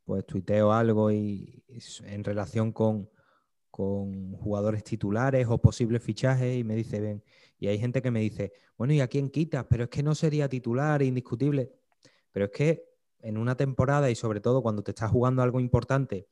[0.04, 1.64] pues tuiteo algo y
[2.04, 3.08] en relación con,
[3.76, 7.22] jugadores titulares o posibles fichajes y me dice, ven,
[7.58, 9.66] y hay gente que me dice, bueno, ¿y a quién quitas?
[9.68, 11.72] Pero es que no sería titular, indiscutible.
[12.32, 12.84] Pero es que
[13.20, 16.28] en una temporada y sobre todo cuando te estás jugando algo importante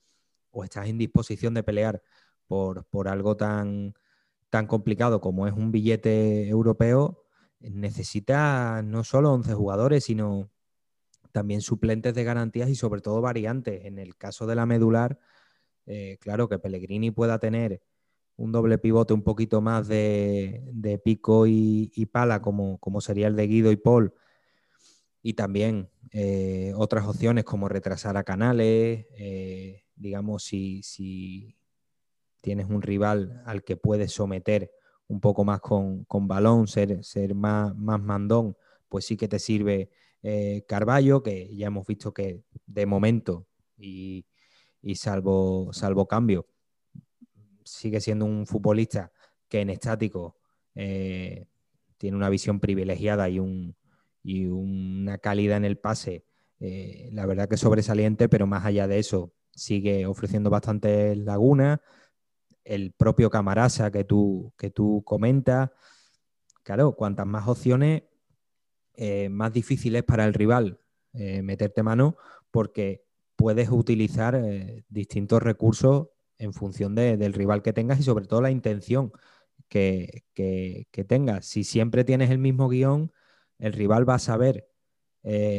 [0.50, 2.02] o estás en disposición de pelear
[2.46, 3.94] por, por algo tan,
[4.50, 7.24] tan complicado como es un billete europeo,
[7.60, 10.50] necesitas no solo 11 jugadores, sino
[11.32, 13.84] también suplentes de garantías y sobre todo variantes.
[13.86, 15.18] En el caso de la medular,
[15.86, 17.82] eh, claro que Pellegrini pueda tener
[18.36, 23.46] un doble pivote un poquito más de, pico y, pala, como, como, sería el de
[23.46, 24.12] Guido y Paul,
[25.22, 31.56] y también eh, otras opciones como retrasar a Canales, eh, digamos, si,
[32.40, 34.70] tienes un rival al que puedes someter
[35.08, 38.56] un poco más con, balón, ser, ser más, más, mandón,
[38.88, 39.90] pues sí que te sirve
[40.22, 43.46] eh, Carballo, que ya hemos visto que de momento
[43.78, 44.26] y,
[44.94, 46.46] salvo, salvo cambio,
[47.64, 49.12] sigue siendo un futbolista
[49.48, 50.36] que en estático
[50.74, 51.46] eh,
[51.98, 53.76] tiene una visión privilegiada y, un,
[54.22, 56.24] y una calidad en el pase,
[56.60, 61.80] eh, la verdad que sobresaliente, pero más allá de eso, sigue ofreciendo bastantes lagunas.
[62.64, 65.70] El propio Camarasa que tú, que tú comentas,
[66.62, 68.02] claro, cuantas más opciones,
[68.94, 70.78] eh, más difícil es para el rival
[71.16, 72.16] meterte mano
[72.50, 73.03] porque
[73.36, 76.08] puedes utilizar eh, distintos recursos
[76.38, 79.12] en función del rival que tengas y sobre todo la intención
[79.68, 81.46] que, que, tengas.
[81.46, 83.12] Si siempre tienes el mismo guion,
[83.58, 84.68] el rival va a saber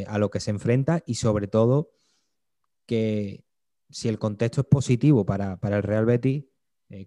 [0.06, 1.90] a lo que se enfrenta y sobre todo
[2.86, 3.44] que
[3.90, 6.44] si el contexto es positivo para, para el Real Betis,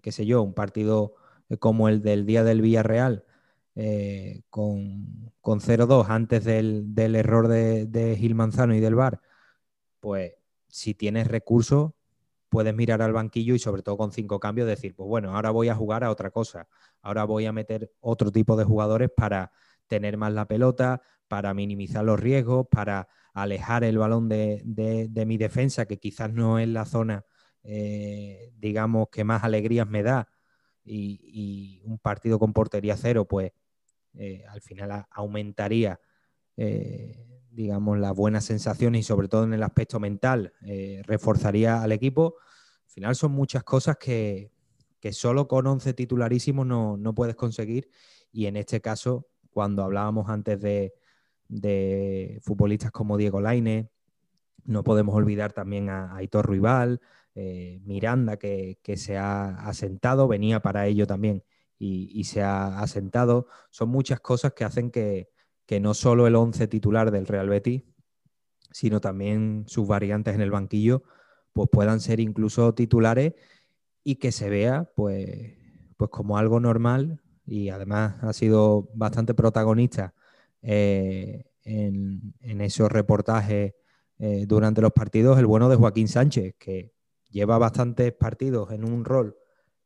[0.02, 1.14] qué sé yo, un partido
[1.58, 3.24] como el del día del Villarreal,
[3.76, 9.20] eh, con, con 0-2 antes del, error de, Gil Manzano y del VAR,
[10.00, 10.34] pues
[10.70, 11.92] si tienes recursos,
[12.48, 15.68] puedes mirar al banquillo y sobre todo con cinco cambios decir, pues bueno, ahora voy
[15.68, 16.68] a jugar a otra cosa,
[17.00, 19.52] ahora voy a meter otro tipo de jugadores para
[19.86, 25.86] tener más la pelota, para minimizar los riesgos, para alejar el balón de, mi defensa,
[25.86, 27.24] que quizás no es la zona,
[27.62, 30.28] eh, digamos, que más alegrías me da,
[30.84, 33.52] y, un partido con portería cero, pues
[34.14, 36.00] eh, al final aumentaría,
[36.56, 41.92] eh, digamos, las buenas sensaciones y sobre todo en el aspecto mental, eh, reforzaría al
[41.92, 42.36] equipo.
[42.86, 44.52] Al final son muchas cosas que,
[45.12, 47.90] solo con 11 titularísimos no, puedes conseguir
[48.32, 50.94] y en este caso, cuando hablábamos antes de,
[52.42, 53.90] futbolistas como Diego Laine,
[54.64, 57.00] no podemos olvidar también a, Aitor Ruibal,
[57.34, 61.42] Miranda, que, que, se ha asentado, venía para ello también
[61.80, 63.46] y, se ha asentado.
[63.70, 65.30] Son muchas cosas que hacen que,
[65.78, 67.84] no solo el 11 titular del Real Betis,
[68.72, 71.04] sino también sus variantes en el banquillo,
[71.52, 73.34] pues puedan ser incluso titulares
[74.02, 75.54] y que se vea pues,
[75.96, 80.14] pues como algo normal y además ha sido bastante protagonista
[80.62, 83.74] eh, en, esos reportajes
[84.18, 86.92] eh, durante los partidos el bueno de Joaquín Sánchez, que
[87.28, 89.36] lleva bastantes partidos en un rol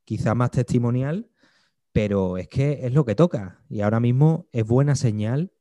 [0.04, 1.30] quizá más testimonial,
[1.92, 5.52] pero es que es lo que toca y ahora mismo es buena señal,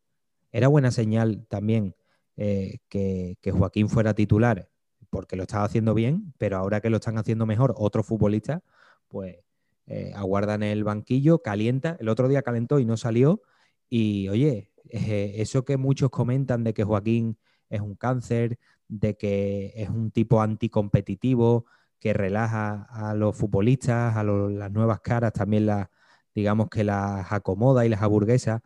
[0.54, 1.96] era buena señal también
[2.38, 4.70] eh, que, Joaquín fuera titular
[5.10, 8.62] porque lo estaba haciendo bien, pero ahora que lo están haciendo mejor otros futbolistas,
[9.08, 9.38] pues
[9.86, 13.42] eh, aguardan el banquillo, calienta, el otro día calentó y no salió.
[13.90, 17.38] Y oye, eh, eso que muchos comentan de que Joaquín
[17.70, 21.66] es un cáncer, de que es un tipo anticompetitivo,
[22.00, 25.90] que relaja a los futbolistas, a las nuevas caras, también las
[26.34, 28.64] digamos que las acomoda y las aburguesa,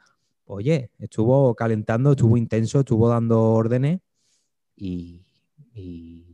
[0.48, 4.00] oye, estuvo calentando, estuvo intenso, estuvo dando órdenes
[4.76, 5.24] y,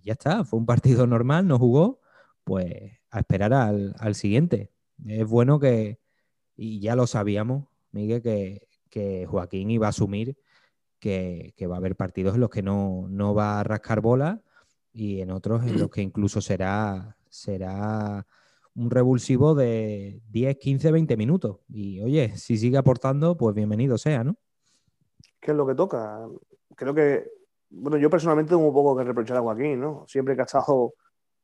[0.03, 1.99] ya está, fue un partido normal, no jugó,
[2.43, 4.71] pues a esperar al, siguiente.
[5.05, 5.99] Es bueno que,
[6.55, 10.37] y ya lo sabíamos, Miguel, que, Joaquín iba a asumir
[10.99, 14.41] que, va a haber partidos en los que no, no va a rascar bola
[14.93, 18.27] y en otros en los que incluso será, será
[18.75, 21.59] un revulsivo de 10, 15, 20 minutos.
[21.69, 24.35] Y oye, si sigue aportando, pues bienvenido sea, ¿no?
[25.39, 26.27] ¿Qué es lo que toca?
[26.75, 27.29] Creo que,
[27.69, 30.05] bueno, yo personalmente tengo un poco que reprochar a Joaquín, ¿no?
[30.07, 30.93] Siempre que ha estado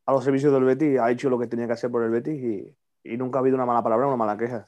[0.06, 2.76] a los servicios del Betis, ha hecho lo que tenía que hacer por el Betis
[3.04, 4.66] y, nunca ha habido una mala palabra, una mala queja.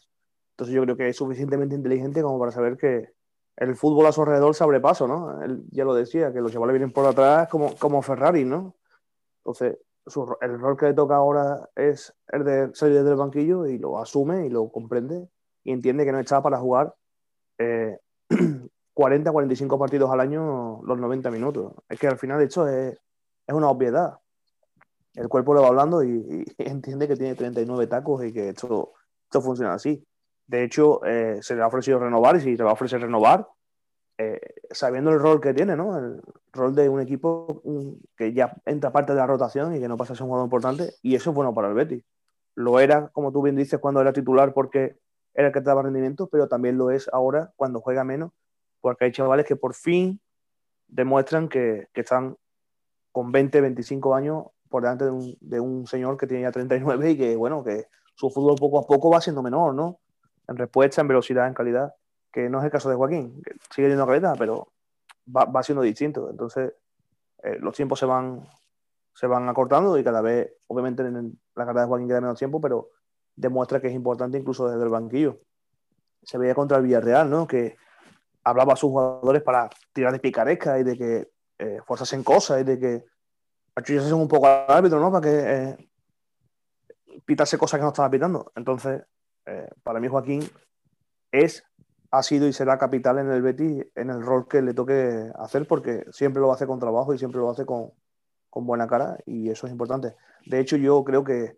[0.53, 3.11] Entonces yo creo que es suficientemente inteligente como para saber que
[3.57, 5.43] el fútbol a su alrededor se abre paso, ¿no?
[5.43, 8.77] Él ya lo decía, que los chavales vienen por atrás como, como Ferrari, ¿no?
[9.39, 9.79] Entonces,
[10.41, 14.47] el rol que le toca ahora es el de salir del banquillo y lo asume
[14.47, 15.29] y lo comprende
[15.65, 16.95] y entiende que no está para jugar
[18.95, 21.75] 40, eh, 45 partidos al año los 90 minutos.
[21.89, 22.99] Es que al final esto es,
[23.47, 24.19] es una obviedad.
[25.15, 28.93] El cuerpo le va hablando y, entiende que tiene 39 tacos y que esto,
[29.25, 30.05] esto funciona así.
[30.47, 33.47] De hecho, eh, se le ha ofrecido renovar y si se va a ofrecer renovar,
[34.19, 34.41] eh,
[34.71, 35.99] sabiendo el rol que tiene, ¿no?
[35.99, 37.63] El rol de un equipo
[38.17, 40.47] que ya entra parte de la rotación y que no pasa a ser un jugador
[40.47, 42.05] importante, y eso es bueno para el Betis.
[42.55, 44.99] Lo era, como tú bien dices, cuando era titular porque
[45.35, 48.33] era el que daba rendimiento, pero también lo es ahora cuando juega menos,
[48.81, 50.21] porque hay chavales que por fin
[50.89, 52.37] demuestran que, que están
[53.13, 57.11] con 20, 25 años por delante de un, de un, señor que tiene ya 39
[57.11, 60.01] y que, bueno, que su fútbol poco a poco va siendo menor, ¿no?
[60.49, 61.95] En respuesta, en velocidad, en calidad
[62.33, 64.73] que no es el caso de Joaquín, sigue teniendo calidad, pero
[65.29, 66.31] va, siendo distinto.
[66.31, 66.73] Entonces,
[67.43, 68.49] eh, los tiempos se van,
[69.15, 72.61] se van acortando y cada vez, obviamente, en la carrera de Joaquín queda menos tiempo,
[72.61, 72.91] pero
[73.37, 75.41] demuestra que es importante incluso desde el banquillo.
[76.23, 77.47] Se veía contra el Villarreal, ¿no?
[77.47, 77.77] Que
[78.45, 82.65] hablaba a sus jugadores para tirar de picaresca y de que eh, forzasen cosas y
[82.65, 83.05] de que
[83.75, 85.11] achullasen un poco al árbitro, ¿no?
[85.11, 85.91] Para que eh,
[87.25, 88.53] pitase cosas que no estaba pitando.
[88.55, 89.03] Entonces,
[89.47, 90.49] eh, para mí Joaquín
[91.31, 91.65] es
[92.13, 95.67] ha sido y será capital en el Betis en el rol que le toque hacer
[95.67, 97.93] porque siempre lo hace con trabajo y siempre lo hace con,
[98.51, 100.15] buena cara y eso es importante.
[100.45, 101.57] De hecho, yo creo que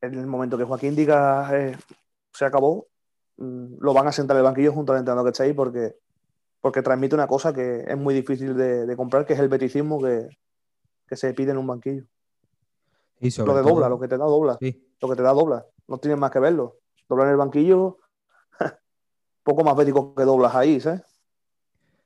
[0.00, 1.76] en el momento que Joaquín diga eh,
[2.32, 2.86] se acabó,
[3.36, 5.94] mm, lo van a sentar en el banquillo junto al entrenador que está ahí porque,
[6.62, 10.26] porque transmite una cosa que es muy difícil de, comprar, que es el beticismo que,
[11.14, 12.04] se pide en un banquillo.
[13.20, 14.56] Y lo de dobla, lo que te da dobla.
[15.02, 15.66] Lo que te da dobla.
[15.86, 16.78] No tienes más que verlo.
[17.06, 17.98] Doblar en el banquillo,
[19.42, 21.02] poco más bético que doblas ahí, ¿sabes?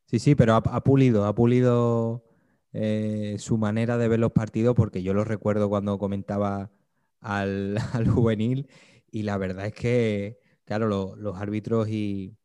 [0.07, 2.25] Sí, sí, pero ha, pulido, ha pulido
[2.73, 6.71] eh, su manera de ver los partidos, porque yo lo recuerdo cuando comentaba
[7.21, 7.79] al,
[8.09, 8.69] juvenil,
[9.11, 12.37] y la verdad es que, claro, los árbitros y,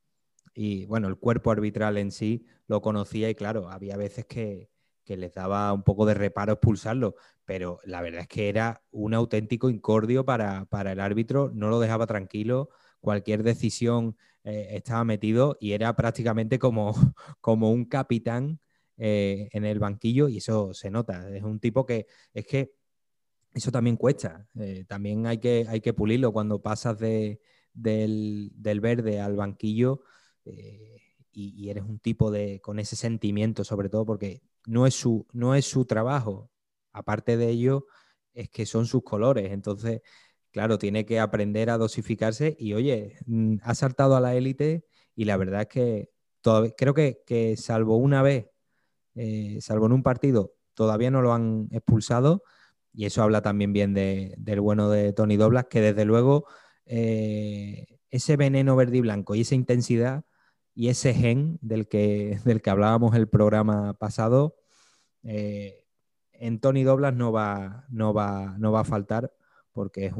[0.88, 4.70] bueno, el cuerpo arbitral en sí lo conocía y claro, había veces que,
[5.06, 9.70] les daba un poco de reparo expulsarlo, pero la verdad es que era un auténtico
[9.70, 12.70] incordio para el árbitro, no lo dejaba tranquilo,
[13.02, 16.94] cualquier decisión eh, estaba metido y era prácticamente como,
[17.42, 18.60] como un capitán
[18.98, 21.30] eh, en el banquillo y eso se nota.
[21.36, 22.74] Es un tipo que es que
[23.54, 24.48] eso también cuesta.
[24.60, 27.42] Eh, también hay que, hay que pulirlo cuando pasas de,
[27.74, 30.02] del, verde al banquillo
[31.34, 35.56] y, eres un tipo de, con ese sentimiento, sobre todo porque no es su, no
[35.56, 36.52] es su trabajo.
[36.94, 37.88] Aparte de ello,
[38.34, 39.52] es que son sus colores.
[39.52, 40.02] Entonces,
[40.52, 44.86] claro, tiene que aprender a dosificarse y oye, mm, ha saltado a la élite
[45.16, 46.10] y la verdad es que
[46.78, 48.48] creo que, salvo una vez,
[49.16, 52.44] eh, salvo en un partido, todavía no lo han expulsado
[52.94, 56.46] y eso habla también bien del bueno de Tony Doblas, que desde luego
[56.86, 60.26] eh, ese veneno verde y blanco y esa intensidad
[60.74, 64.58] y ese gen del que, del que hablábamos el programa pasado,
[65.24, 65.86] eh,
[66.34, 69.32] en Tony Doblas no va, no, va, no va a faltar
[69.72, 70.14] porque es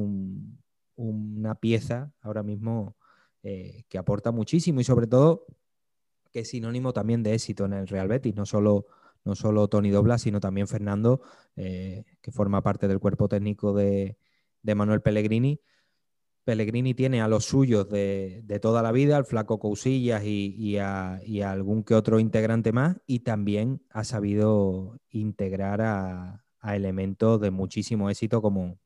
[0.96, 2.96] una pieza ahora mismo
[3.44, 5.46] eh, que aporta muchísimo y sobre todo
[6.32, 8.86] que es sinónimo también de éxito en el Real Betis, no solo,
[9.26, 11.22] no solo Tony Dobla, sino también Fernando,
[11.56, 14.18] eh, que forma parte del cuerpo técnico de,
[14.64, 15.60] Manuel Pellegrini.
[16.44, 21.84] Pellegrini tiene a los suyos de, toda la vida, al flaco Cousillas y, a, algún
[21.84, 28.42] que otro integrante más, y también ha sabido integrar a, a elementos de muchísimo éxito
[28.42, 28.80] como,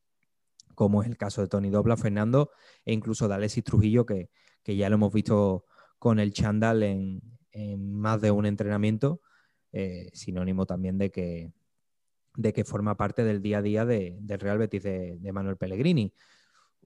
[0.75, 2.51] como es el caso de Tony Dobla, Fernando
[2.85, 4.29] e incluso de Alexis Trujillo, que,
[4.65, 5.65] ya lo hemos visto
[5.99, 7.21] con el Chandal en,
[7.91, 9.21] más de un entrenamiento,
[9.71, 11.53] eh, sinónimo también de que,
[12.35, 16.13] de que forma parte del día a día del Real Betis de, Manuel Pellegrini.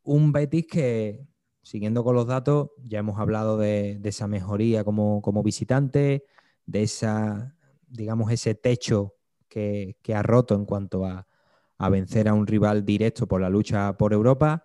[0.04, 1.26] Un Betis que,
[1.64, 6.26] siguiendo con los datos, ya hemos hablado de, esa mejoría como, visitante,
[6.66, 7.56] de esa,
[7.88, 9.16] digamos, ese techo
[9.48, 11.29] que ha roto en cuanto a,
[11.80, 14.64] a vencer a un rival directo por la lucha por Europa.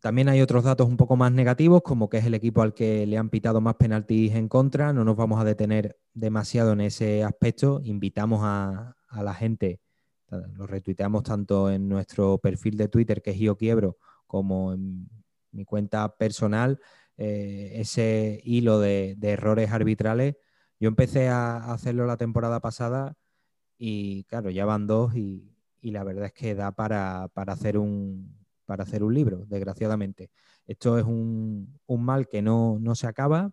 [0.00, 3.06] También hay otros datos un poco más negativos, como que es el equipo al que
[3.06, 4.92] le han pitado más penaltis en contra.
[4.92, 7.80] No nos vamos a detener demasiado en ese aspecto.
[7.84, 9.80] Invitamos a, la gente,
[10.28, 13.96] lo retuiteamos tanto en nuestro perfil de Twitter, que es Yo Quiebro,
[14.26, 15.08] como en
[15.52, 16.80] mi cuenta personal,
[17.16, 20.34] eh, ese hilo de, errores arbitrales.
[20.80, 23.14] Yo empecé a hacerlo la temporada pasada
[23.78, 25.51] y claro, ya van dos y,
[25.82, 30.30] y la verdad es que da para, hacer, un, para hacer un libro, desgraciadamente.
[30.64, 33.52] Esto es un, mal que no, se acaba.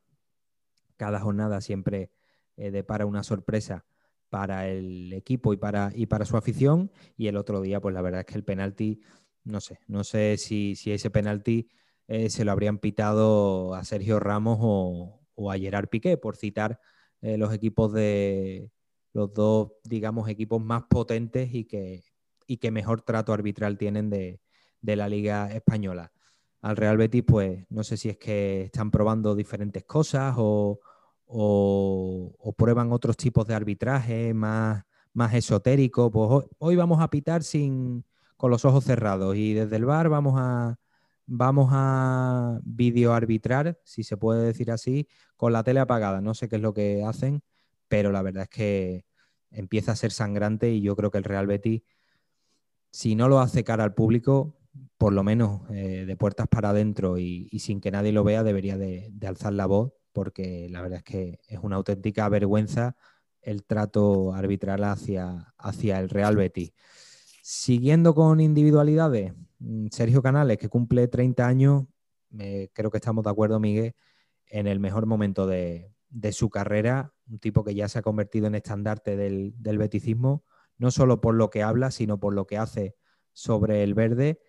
[0.96, 2.12] Cada jornada siempre
[2.56, 3.84] eh, depara una sorpresa
[4.30, 6.92] para el equipo y para, y para su afición.
[7.18, 9.02] Y el otro día, pues la verdad es que el penalti,
[9.44, 11.68] no sé, no sé si, ese penalti
[12.08, 16.80] eh, se lo habrían pitado a Sergio Ramos o, a Gerard Piqué, por citar
[17.22, 18.70] eh, los equipos de
[19.14, 22.04] los dos, digamos, equipos más potentes y que,
[22.50, 24.42] y que mejor trato arbitral tienen de,
[24.82, 26.12] la Liga Española.
[26.62, 30.80] Al Real Betis, pues no sé si es que están probando diferentes cosas o,
[32.58, 34.84] prueban otros tipos de arbitraje más,
[35.14, 36.10] más esotérico.
[36.10, 38.04] Pues hoy, vamos a pitar sin,
[38.36, 40.80] con los ojos cerrados y desde el bar vamos a,
[41.28, 46.20] vamos a videoarbitrar, si se puede decir así, con la tele apagada.
[46.20, 47.44] No sé qué es lo que hacen,
[47.88, 49.06] pero la verdad es que
[49.52, 51.84] empieza a ser sangrante y yo creo que el Real Betis
[52.92, 54.56] si no lo hace cara al público,
[54.98, 58.78] por lo menos eh, de puertas para adentro y, sin que nadie lo vea, debería
[58.78, 62.96] de, alzar la voz, porque la verdad es que es una auténtica vergüenza
[63.42, 66.74] el trato arbitral hacia, hacia el Real Betis.
[67.42, 71.86] Siguiendo con individualidades, mm, Sergio Canales, que cumple 30 años,
[72.74, 73.96] creo que estamos de acuerdo, Miguel,
[74.48, 75.94] en el mejor momento de,
[76.32, 80.44] su carrera, un tipo que ya se ha convertido en estandarte del, del beticismo
[80.80, 82.96] no solo por lo que habla, sino por lo que hace
[83.34, 84.42] sobre el verde.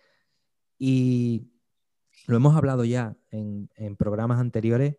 [0.79, 1.51] Y
[2.27, 3.69] lo hemos hablado ya en,
[3.99, 4.97] programas anteriores,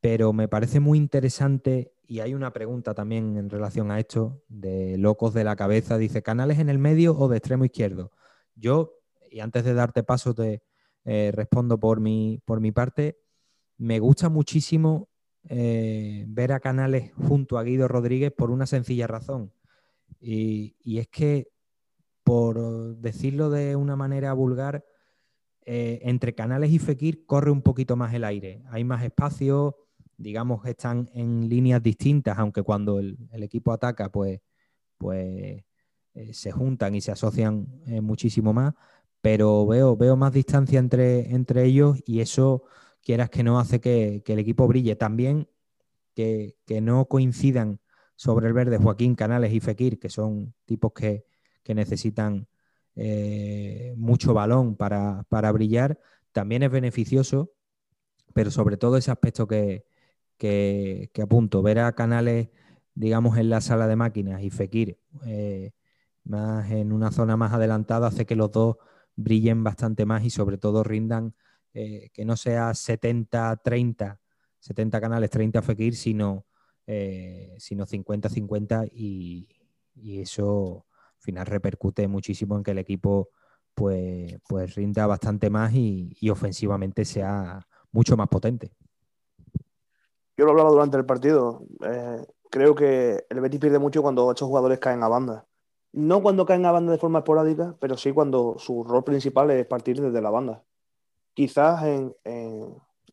[0.00, 4.96] pero me parece muy interesante y hay una pregunta también en relación a esto de
[4.98, 5.98] locos de la cabeza.
[5.98, 8.12] Dice, ¿canales en el medio o de extremo izquierdo?
[8.54, 8.94] Yo,
[9.30, 10.62] y antes de darte paso, te
[11.04, 13.18] eh, respondo por mi, por mi parte.
[13.78, 15.08] me gusta muchísimo
[15.48, 19.52] eh, ver a Canales junto a Guido Rodríguez por una sencilla razón.
[20.20, 21.48] Y, es que,
[22.24, 24.84] por decirlo de una manera vulgar,
[25.64, 28.62] eh, entre Canales y Fekir corre un poquito más el aire.
[28.70, 29.76] Hay más espacio,
[30.16, 34.40] digamos, están en líneas distintas, aunque cuando el, equipo ataca, pues,
[34.98, 35.64] pues
[36.14, 37.66] eh, se juntan y se asocian
[38.02, 38.74] muchísimo más.
[39.20, 42.64] Pero veo, veo más distancia entre, entre ellos y eso
[43.02, 44.96] quieras que no hace que, el equipo brille.
[44.96, 45.48] También
[46.14, 47.80] que, no coincidan
[48.18, 51.24] sobre el verde Joaquín Canales y Fekir, que son tipos que,
[51.68, 52.48] necesitan
[52.96, 56.00] eh, mucho balón para, brillar,
[56.32, 57.52] también es beneficioso,
[58.34, 59.86] pero sobre todo ese aspecto que,
[60.36, 62.48] que, apunto, ver a Canales,
[62.94, 65.70] digamos, en la sala de máquinas y Fekir eh,
[66.24, 68.78] más en una zona más adelantada hace que los dos
[69.14, 71.34] brillen bastante más y sobre todo rindan
[71.72, 74.18] eh, que no sea 70-30,
[74.58, 76.47] 70 canales, 30 Fekir, sino,
[76.88, 79.48] eh, sino 50-50 y,
[80.20, 80.86] eso
[81.16, 83.30] al final repercute muchísimo en que el equipo
[83.74, 88.72] pues, pues rinda bastante más y, ofensivamente sea mucho más potente.
[90.36, 91.62] Yo lo hablaba durante el partido.
[91.84, 95.46] Eh, creo que el Betis pierde mucho cuando estos jugadores caen a banda.
[95.92, 99.66] No cuando caen a banda de forma esporádica, pero sí cuando su rol principal es
[99.66, 100.64] partir desde la banda
[101.38, 102.12] quizás en,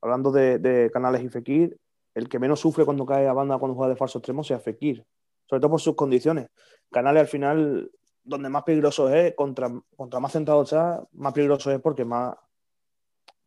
[0.01, 1.77] hablando de, Canales y Fekir,
[2.15, 5.05] el que menos sufre cuando cae a banda cuando juega de falso extremo sea Fekir,
[5.47, 6.47] sobre todo por sus condiciones.
[6.91, 7.91] Canales al final,
[8.23, 12.35] donde más peligroso es, contra, contra más centrado está, más peligroso es porque más,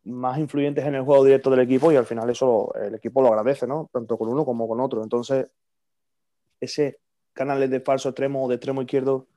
[0.03, 3.27] más influyentes en el juego directo del equipo y al final eso el equipo lo
[3.29, 3.89] agradece, ¿no?
[3.91, 5.03] Tanto con uno como con otro.
[5.03, 5.49] Entonces,
[6.59, 6.99] ese
[7.31, 9.27] Canales de falso extremo o de extremo izquierdo,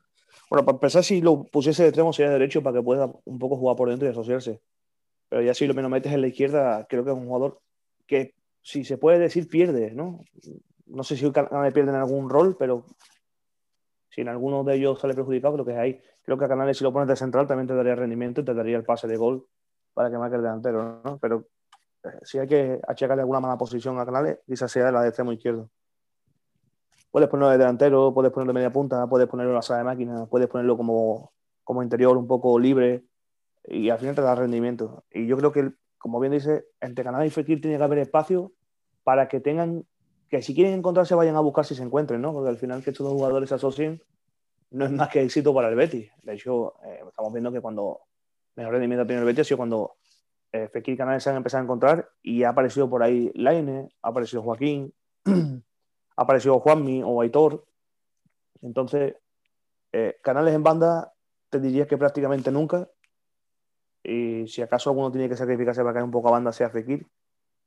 [0.50, 3.56] bueno, para empezar, si lo pusiese de extremo sería derecho para que pueda un poco
[3.56, 4.60] jugar por dentro y asociarse
[5.32, 7.58] pero ya si lo menos metes en la izquierda, creo que es un jugador
[8.06, 10.20] que, si se puede decir, pierde, ¿no?
[10.86, 12.84] No sé si Canales pierde en algún rol, pero
[14.08, 16.00] si en alguno de ellos sale perjudicado, creo que es ahí.
[16.22, 18.76] Creo que Canales, si lo pones de central, también te daría rendimiento y te daría
[18.76, 19.46] el pase de gol
[19.94, 21.18] para que marque el delantero, ¿no?
[21.18, 21.46] Pero
[22.04, 25.32] eh, si hay que achacarle alguna mala posición a Canales, quizás sea la de extremo
[25.32, 25.70] izquierdo.
[27.10, 29.84] Puedes ponerlo de delantero, puedes ponerlo de media punta, puedes ponerlo en la sala de
[29.84, 31.32] máquina, puedes ponerlo como,
[31.64, 33.04] como interior un poco libre,
[33.64, 35.04] y al final te da rendimiento.
[35.10, 35.72] Y yo creo que,
[36.02, 38.50] como bien dice, entre Canadá y Fekir tiene que haber espacio
[39.04, 39.86] para que tengan,
[40.28, 42.32] que si quieren encontrarse vayan a buscar si se encuentren, ¿no?
[42.32, 44.02] Porque al final que estos dos jugadores se asocien
[44.72, 46.10] no es más que éxito para el Betis.
[46.24, 48.00] De hecho, eh, estamos viendo que cuando
[48.56, 49.94] mejor rendimiento tenido el Betis ha sido cuando
[50.50, 53.88] eh, Fekir y Canales se han empezado a encontrar y ha aparecido por ahí Laine,
[54.02, 54.92] ha aparecido Joaquín,
[55.24, 57.64] ha aparecido Juanmi o Aitor.
[58.60, 59.14] Entonces,
[59.92, 61.12] eh, Canales en banda
[61.48, 62.88] te diría que prácticamente nunca,
[64.02, 67.06] y si acaso alguno tiene que sacrificarse para caer un poco a banda, sea Fekir,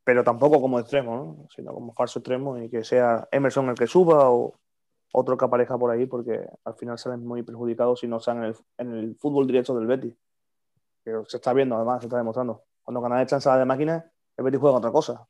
[0.04, 1.48] pero tampoco como extremo, ¿no?
[1.50, 4.54] sino como falso extremo y que sea Emerson el que suba o
[5.14, 8.44] otro que aparezca por ahí, porque al final salen muy perjudicados si no están en
[8.44, 10.14] el, en el fútbol directo del Betis.
[11.04, 12.64] Pero se está viendo, además, se está demostrando.
[12.84, 15.26] Cuando Canadá sala de máquina, el Betis juega otra cosa,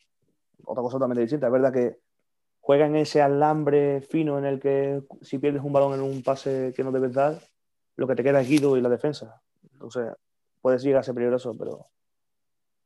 [0.63, 1.47] otra cosa totalmente distinta.
[1.47, 1.99] Es verdad que
[2.61, 6.73] juega en ese alambre fino en el que si pierdes un balón en un pase
[6.75, 7.39] que no debes dar,
[7.95, 9.41] lo que te queda es Guido y la defensa.
[9.71, 10.11] Entonces,
[10.65, 11.91] puede llegar a ser peligroso, pero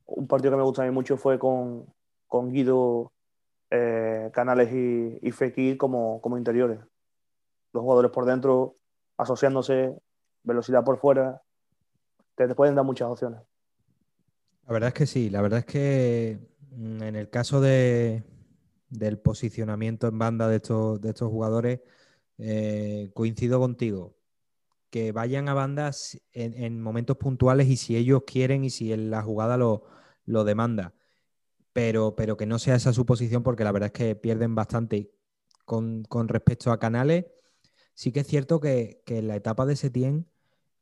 [0.06, 1.86] un partido que me gusta a mí mucho fue con,
[2.28, 3.14] con Guido,
[3.70, 6.78] eh, Canales y, y Fekir como, como interiores.
[7.72, 8.76] Los jugadores por dentro
[9.16, 9.98] asociándose,
[10.44, 11.42] velocidad por fuera,
[12.36, 13.40] te, pueden dar muchas opciones.
[14.68, 16.38] La verdad es que sí, la verdad es que
[16.72, 18.26] mm, en el caso de,
[18.90, 21.80] del posicionamiento en banda de estos, de estos jugadores,
[22.40, 24.19] eh, coincido contigo
[24.90, 29.58] que vayan a bandas en, momentos puntuales y si ellos quieren y si la jugada
[29.58, 29.84] lo,
[30.26, 30.94] demanda.
[31.74, 35.12] Pero, pero, que no sea esa su posición porque la verdad es que pierden bastante
[35.66, 37.26] con, respecto a Canales.
[37.94, 40.28] Sí que es cierto que, en la etapa de Setién,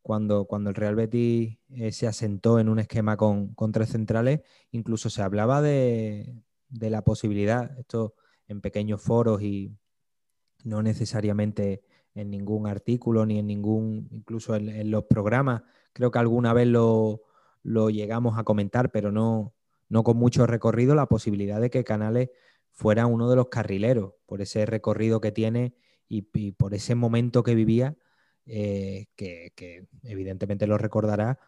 [0.02, 4.42] cuando, cuando el Real Betis eh, se asentó en un esquema con, tres centrales,
[4.72, 8.16] incluso se hablaba de, de la posibilidad, esto
[8.48, 9.78] en pequeños foros y
[10.64, 11.82] no necesariamente
[12.20, 15.64] en ningún artículo ni en ningún, incluso en, los programas.
[15.94, 17.22] Creo que alguna vez lo,
[17.64, 19.54] llegamos a comentar, pero no,
[19.90, 22.30] no con mucho recorrido, la posibilidad de que Canales
[22.72, 25.74] fuera uno de los carrileros por ese recorrido que tiene
[26.08, 26.22] y,
[26.54, 27.98] por ese momento que vivía,
[28.46, 29.52] eh, que,
[30.04, 31.40] evidentemente lo recordará,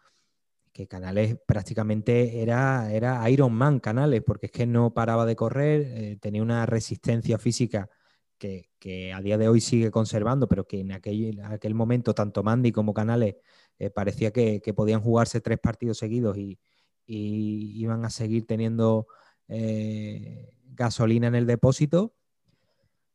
[0.72, 5.82] que Canales prácticamente era, era Iron Man Canales, porque es que no paraba de correr,
[5.82, 7.88] eh, tenía una resistencia física
[8.40, 12.72] que, a día de hoy sigue conservando, pero que en aquel, aquel momento tanto Mandy
[12.72, 13.36] como Canales
[13.78, 16.58] eh, parecía que, podían jugarse tres partidos seguidos y,
[17.06, 19.08] iban a seguir teniendo
[19.48, 22.14] eh, gasolina en el depósito.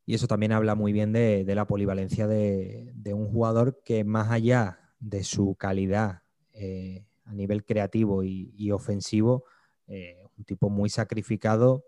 [0.05, 4.79] Y eso también habla muy bien de, la polivalencia de, un jugador que más allá
[4.99, 9.45] de su calidad eh, a nivel creativo y, ofensivo,
[9.87, 11.85] un tipo muy sacrificado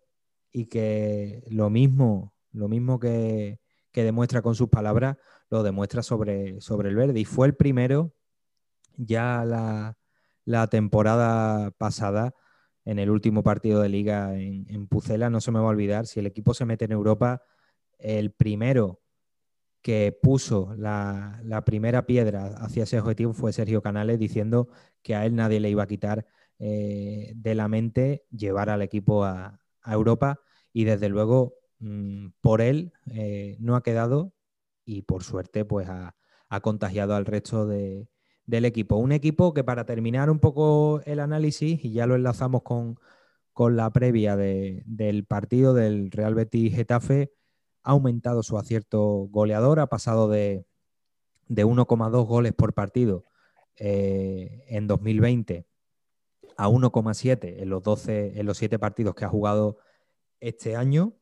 [0.51, 3.59] y que lo mismo, lo mismo que,
[3.93, 5.17] demuestra con sus palabras,
[5.49, 7.19] lo demuestra sobre, sobre el verde.
[7.19, 8.13] Y fue el primero
[8.95, 9.43] ya
[10.45, 12.35] la, temporada pasada,
[12.85, 16.05] en el último partido de liga en, en, Pucela, no se me va a olvidar,
[16.05, 17.41] si el equipo se mete en Europa,
[17.97, 19.01] el primero
[19.87, 24.67] que puso la, primera piedra hacia ese objetivo fue Sergio Canales, diciendo
[25.01, 26.25] que a él nadie le iba a quitar
[26.59, 30.41] eh, de la mente llevar al equipo a, Europa
[30.73, 34.33] y desde luego mm, por él eh, no ha quedado
[34.85, 36.15] y por suerte pues ha,
[36.61, 38.07] contagiado al resto de,
[38.45, 38.95] del equipo.
[38.95, 42.97] Un equipo que para terminar un poco el análisis, y ya lo enlazamos con,
[43.75, 47.33] la previa del partido del Real Betis Getafe,
[47.83, 50.65] ha aumentado su acierto goleador, ha pasado de,
[51.49, 53.25] 1,2 goles por partido
[53.77, 55.65] eh, en 2020
[56.57, 59.77] a 1,7 en los 12, en los 7 partidos que ha jugado
[60.39, 61.13] este año.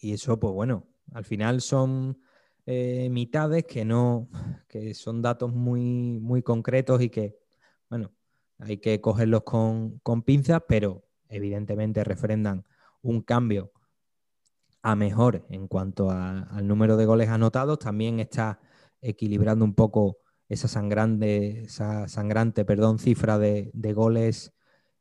[0.00, 2.18] Y eso, pues bueno, al final son
[2.66, 4.28] eh, mitades que no,
[4.68, 7.38] que son datos muy, muy concretos y que,
[7.88, 8.12] bueno,
[8.58, 12.64] hay que cogerlos con, con pinzas, pero evidentemente refrendan
[13.02, 13.72] un cambio
[14.82, 17.78] a mejor en cuanto al número de goles anotados.
[17.78, 18.60] También está
[19.00, 24.52] equilibrando un poco esa sangrante, esa sangrante perdón, cifra de, goles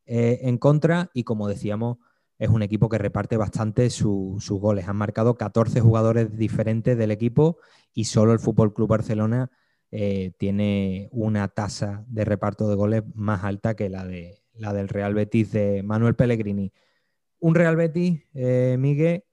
[0.05, 1.09] eh, en contra.
[1.13, 1.97] Y como decíamos,
[2.39, 4.87] es un equipo que reparte bastante sus goles.
[4.87, 7.57] Han marcado 14 jugadores diferentes del equipo
[7.93, 9.51] y solo el Fútbol Club Barcelona
[9.91, 14.87] eh, tiene una tasa de reparto de goles más alta que la, de, la del
[14.87, 16.71] Real Betis de Manuel Pellegrini.
[17.39, 19.25] Un Real Betis, eh, Miguel,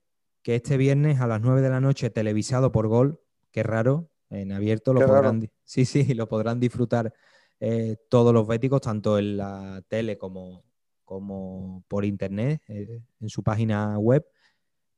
[0.43, 4.51] que este viernes a las 9 de la noche, televisado por Gol, qué raro, en
[4.51, 7.13] abierto, lo podrán, sí, sí, lo podrán disfrutar
[7.61, 10.66] eh, todos los béticos, tanto en la tele como,
[11.07, 14.27] como por internet, eh, en su página web,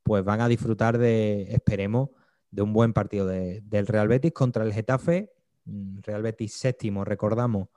[0.02, 2.10] pues van a disfrutar de, esperemos,
[2.50, 5.32] de un buen partido del Real Betis contra el Getafe.
[5.66, 7.68] Mm, Real Betis séptimo, recordamos,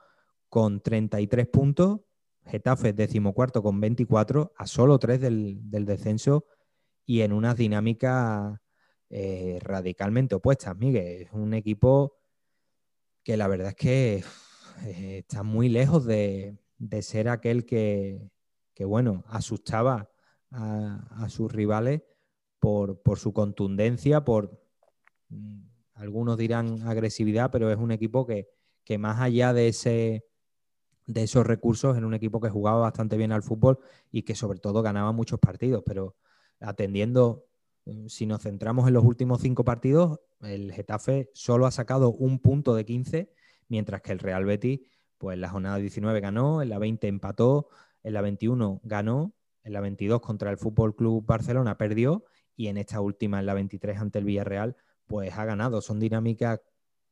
[0.49, 2.01] con 33 puntos.
[2.43, 6.47] Getafe decimocuarto con 24, a solo 3 del, descenso
[7.05, 8.59] y en unas dinámicas
[9.11, 10.75] eh, radicalmente opuestas.
[10.75, 12.17] Miguel, es un equipo
[13.23, 14.23] que la verdad es que
[14.85, 16.57] eh, está muy lejos de,
[17.01, 18.29] ser aquel que,
[18.79, 20.09] bueno, asustaba
[20.51, 22.03] a, sus rivales
[22.59, 24.61] por, su contundencia, por
[25.29, 25.61] mm,
[25.95, 28.49] algunos dirán agresividad, pero es un equipo que,
[28.83, 30.25] que más allá de ese
[31.05, 33.79] de esos recursos, era un equipo que jugaba bastante bien al fútbol
[34.11, 36.15] y que sobre todo ganaba muchos partidos, pero
[36.59, 37.45] atendiendo,
[37.85, 42.39] eh, si nos centramos en los últimos cinco partidos, el Getafe solo ha sacado un
[42.39, 43.33] punto de 15,
[43.67, 44.81] mientras que el Real Betis,
[45.17, 47.69] pues en la jornada 19 ganó, en la 20 empató,
[48.03, 49.33] en la 21 ganó,
[49.63, 53.53] en la 22 contra el Fútbol Club Barcelona perdió y en esta última, en la
[53.53, 54.75] 23 ante el Villarreal,
[55.07, 55.81] pues ha ganado.
[55.81, 56.61] Son dinámicas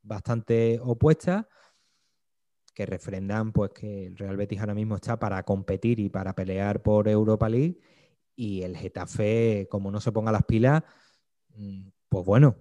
[0.02, 1.46] bastante opuestas
[2.74, 6.82] que refrendan pues que el Real Betis ahora mismo está para competir y para pelear
[6.82, 7.78] por Europa League
[8.34, 10.82] y el Getafe, como no se ponga las pilas,
[11.54, 12.56] mm, pues bueno,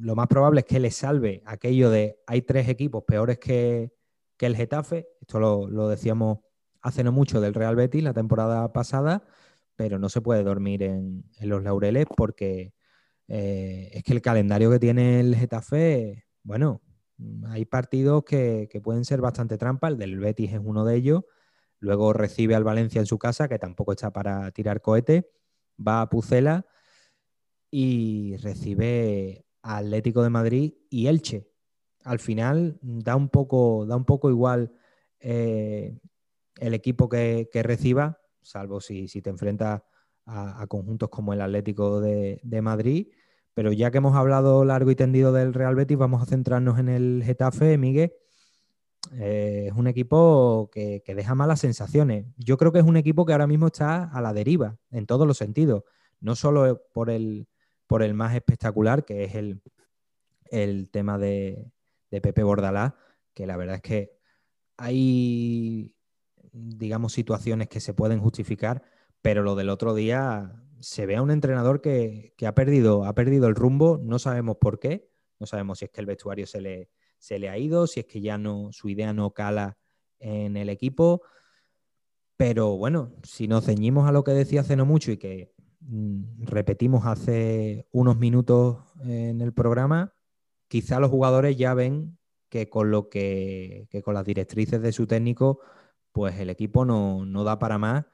[0.00, 3.92] lo más probable es que le salve aquello de hay tres equipos peores que,
[4.40, 6.40] el Getafe, esto lo, decíamos
[6.82, 9.24] hace no mucho del Real Betis la temporada pasada,
[9.76, 12.74] pero no se puede dormir en, los laureles porque
[13.28, 16.82] eh, es que el calendario que tiene el Getafe, bueno,
[17.48, 21.24] hay partidos que, que pueden ser bastante trampa, el del Betis es uno de ellos,
[21.78, 25.30] Luego recibe al Valencia en su casa, que tampoco está para tirar cohete.
[25.78, 26.66] Va a Pucela
[27.70, 31.50] y recibe Atlético de Madrid y Elche.
[32.06, 34.70] Al final da un poco, da un poco igual
[35.18, 35.98] eh,
[36.60, 39.82] el equipo que, reciba, salvo si, te enfrentas
[40.24, 43.08] a, conjuntos como el Atlético de, Madrid.
[43.54, 46.88] Pero ya que hemos hablado largo y tendido del Real Betis, vamos a centrarnos en
[46.88, 48.12] el Getafe, Miguel.
[49.14, 52.26] Eh, es un equipo que, deja malas sensaciones.
[52.36, 55.26] Yo creo que es un equipo que ahora mismo está a la deriva en todos
[55.26, 55.82] los sentidos.
[56.20, 57.48] No solo por el,
[57.88, 59.60] por el más espectacular, que es el,
[60.50, 61.72] el tema de,
[62.10, 62.96] Pepe Bordalá,
[63.34, 64.12] que la verdad es que
[64.76, 65.94] hay,
[66.52, 68.82] digamos, situaciones que se pueden justificar,
[69.22, 73.14] pero lo del otro día se ve a un entrenador que, que ha, perdido, ha
[73.14, 76.60] perdido el rumbo, no sabemos por qué, no sabemos si es que el vestuario se
[76.60, 79.78] le, se le ha ido, si es que ya no, su idea no cala
[80.18, 81.22] en el equipo.
[82.36, 86.44] Pero bueno, si nos ceñimos a lo que decía hace no mucho y que mm,
[86.44, 90.14] repetimos hace unos minutos en el programa,
[90.68, 92.18] quizá los jugadores ya ven
[92.48, 95.60] que con lo que, con las directrices de su técnico,
[96.12, 98.06] pues el equipo no, no da para más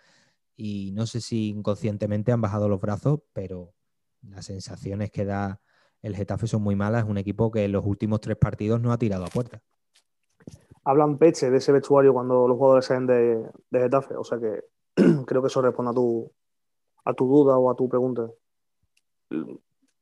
[0.57, 3.75] y no sé si inconscientemente han bajado los brazos, pero
[4.23, 5.61] las sensaciones que da
[6.03, 7.05] el Getafe son muy malas.
[7.05, 9.63] Es un equipo que en los últimos tres partidos no ha tirado a puerta
[10.85, 14.17] hablan peche de ese vestuario cuando los jugadores salen de, de Getafe.
[14.17, 14.65] O sea que
[15.27, 16.31] creo que eso responde a tu,
[17.05, 18.29] a tu duda o a tu pregunta.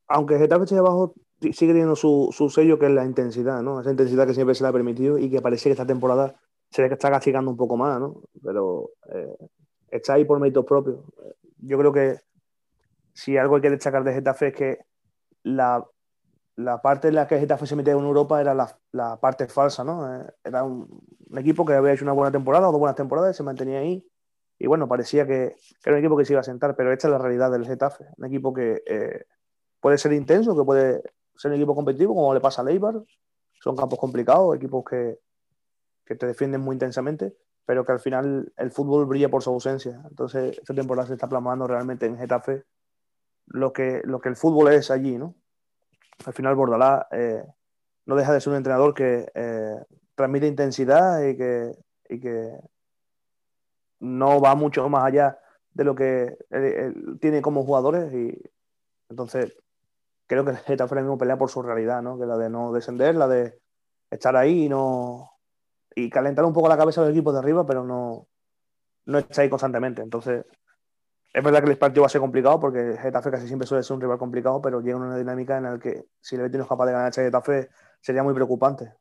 [0.08, 3.80] Aunque Getafe esté abajo, sigue teniendo su, su, sello que es la intensidad, ¿no?
[3.80, 6.34] Esa intensidad que siempre se le ha permitido y que parece que esta temporada
[6.70, 8.22] se que está castigando un poco más, ¿no?
[8.42, 9.36] Pero eh,
[9.90, 10.98] está ahí por méritos propios.
[11.58, 12.20] Yo creo que
[13.12, 14.78] si algo hay que destacar de Getafe es que
[15.42, 15.84] la
[16.64, 20.14] la parte en la que Getafe se metía en Europa era la, parte falsa, ¿no?
[20.14, 21.02] Eh, era un,
[21.36, 24.06] equipo que había hecho una buena temporada o dos buenas temporadas y se mantenía ahí.
[24.58, 27.12] Y bueno, parecía que, era un equipo que se iba a sentar, pero esta es
[27.12, 28.04] la realidad del Getafe.
[28.16, 29.24] Un equipo que eh,
[29.80, 31.02] puede ser intenso, que puede
[31.40, 33.02] ser un equipo competitivo, como le pasa a Leibar.
[33.62, 35.18] Son campos complicados, equipos que,
[36.04, 37.34] que te defienden muy intensamente,
[37.64, 40.02] pero que al final el fútbol brilla por su ausencia.
[40.08, 42.64] Entonces, esta temporada se está plasmando realmente en Getafe
[43.46, 45.34] lo que, lo que el fútbol es allí, ¿no?
[46.26, 47.42] al final Bordalá eh,
[48.06, 49.76] no deja de ser un entrenador que eh,
[50.14, 51.72] transmite intensidad y que,
[52.06, 52.58] que,
[54.00, 55.38] no va mucho más allá
[55.74, 58.34] de lo que él, tiene como jugadores y
[59.10, 59.54] entonces
[60.30, 62.16] creo que está ahora mismo pelea por su realidad, ¿no?
[62.16, 63.58] que la de no descender, la de
[64.10, 65.32] estar ahí y no
[65.92, 68.28] y calentar un poco la cabeza del equipo de arriba, pero no,
[69.06, 70.02] no está ahí constantemente.
[70.02, 70.46] Entonces,
[71.32, 73.96] es verdad que el partido va a ser complicado porque Getafe casi siempre suele ser
[73.96, 76.68] un rival complicado, pero llega una dinámica en la que si el Betis no es
[76.68, 77.68] capaz de ganar a Getafe
[78.00, 78.94] sería muy preocupante.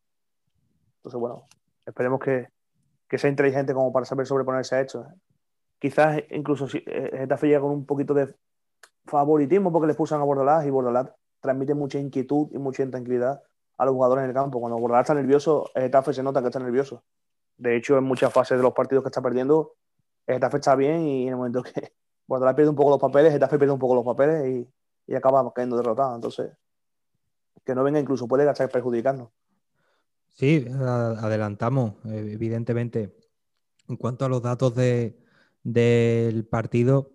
[0.95, 1.43] Entonces, bueno,
[1.85, 2.47] esperemos que,
[3.15, 5.05] sea inteligente como para saber sobreponerse a hecho.
[5.77, 8.33] Quizás incluso si eh, Getafe llega con un poquito de
[9.05, 13.41] favoritismo porque le expulsan a Bordalás y Bordalás transmite mucha inquietud y mucha intranquilidad
[13.77, 14.59] a los jugadores en el campo.
[14.59, 17.03] Cuando Bordalás está nervioso, Getafe se nota que está nervioso.
[17.57, 19.75] De hecho, en muchas fases de los partidos que está perdiendo,
[20.27, 21.71] Getafe está bien y en el momento que,
[22.27, 24.69] Guardiola pierde un poco los papeles, Getafe pierde un poco los papeles y,
[25.11, 26.15] y acaba cayendo derrotado.
[26.15, 26.51] Entonces,
[27.65, 29.29] que no venga incluso puede estar perjudicarnos.
[30.31, 33.15] Sí, adelantamos, evidentemente.
[33.87, 35.19] En cuanto a los datos de,
[35.63, 37.11] del partido,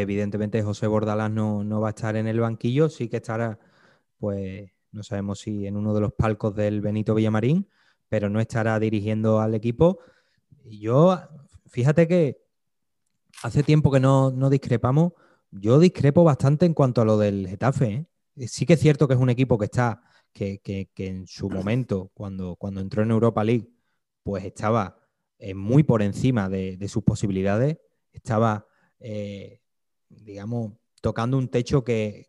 [0.00, 3.58] evidentemente José Bordalás no, no, va a estar en el banquillo, sí que estará,
[4.18, 7.68] pues no sabemos si en uno de los palcos del Benito Villamarín,
[8.08, 10.00] pero no estará dirigiendo al equipo.
[10.64, 11.18] Yo,
[11.66, 12.42] fíjate que
[13.42, 15.12] hace tiempo que no, discrepamos.
[15.50, 18.06] Yo discrepo bastante en cuanto a lo del Getafe.
[18.36, 18.48] ¿eh?
[18.48, 20.02] Sí que es cierto que es un equipo que está,
[20.32, 20.60] que,
[20.96, 23.70] en su momento, cuando, cuando entró en Europa League,
[24.22, 24.98] pues estaba
[25.38, 27.78] eh, muy por encima de, sus posibilidades.
[28.12, 28.66] Estaba,
[29.00, 29.61] eh,
[30.20, 32.28] digamos, tocando un techo que,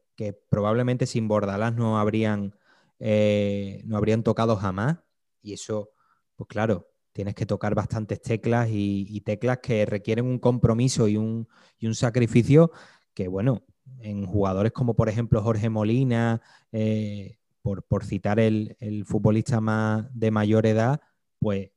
[0.49, 2.55] probablemente sin Bordalás no habrían,
[2.99, 4.99] no habrían tocado jamás.
[5.41, 5.91] Y eso,
[6.35, 11.47] pues claro, tienes que tocar bastantes teclas y, teclas que requieren un compromiso y un,
[11.93, 12.71] sacrificio
[13.13, 13.63] que, bueno,
[13.99, 16.41] en jugadores como por ejemplo Jorge Molina,
[16.71, 20.99] eh, por, citar el, futbolista más de mayor edad,
[21.39, 21.71] pues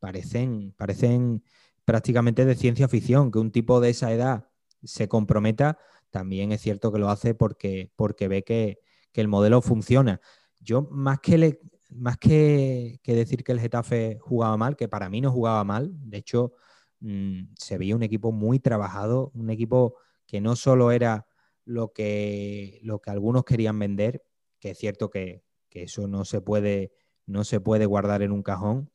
[0.00, 1.42] parecen, parecen
[1.84, 4.48] prácticamente de ciencia ficción, que un tipo de esa edad
[4.84, 5.78] se comprometa,
[6.10, 8.80] también es cierto que lo hace porque, porque ve que,
[9.12, 10.20] que el modelo funciona.
[10.60, 11.60] Yo más que, le,
[11.90, 16.18] más que, decir que el Getafe jugaba mal, que para mí no jugaba mal, de
[16.18, 16.52] hecho
[17.00, 19.96] mm, se veía un equipo muy trabajado, un equipo
[20.26, 21.26] que no solo era
[21.64, 24.22] lo que, lo que algunos querían vender,
[24.58, 25.44] que es cierto que,
[25.74, 26.92] eso no se, puede,
[27.24, 28.91] no se puede guardar en un cajón.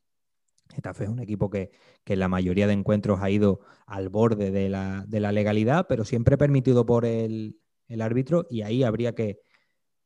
[0.74, 1.72] Getafe es un equipo que,
[2.06, 6.86] en la mayoría de encuentros ha ido al borde de la, legalidad, pero siempre permitido
[6.86, 7.60] por el,
[8.00, 9.40] árbitro y ahí habría que,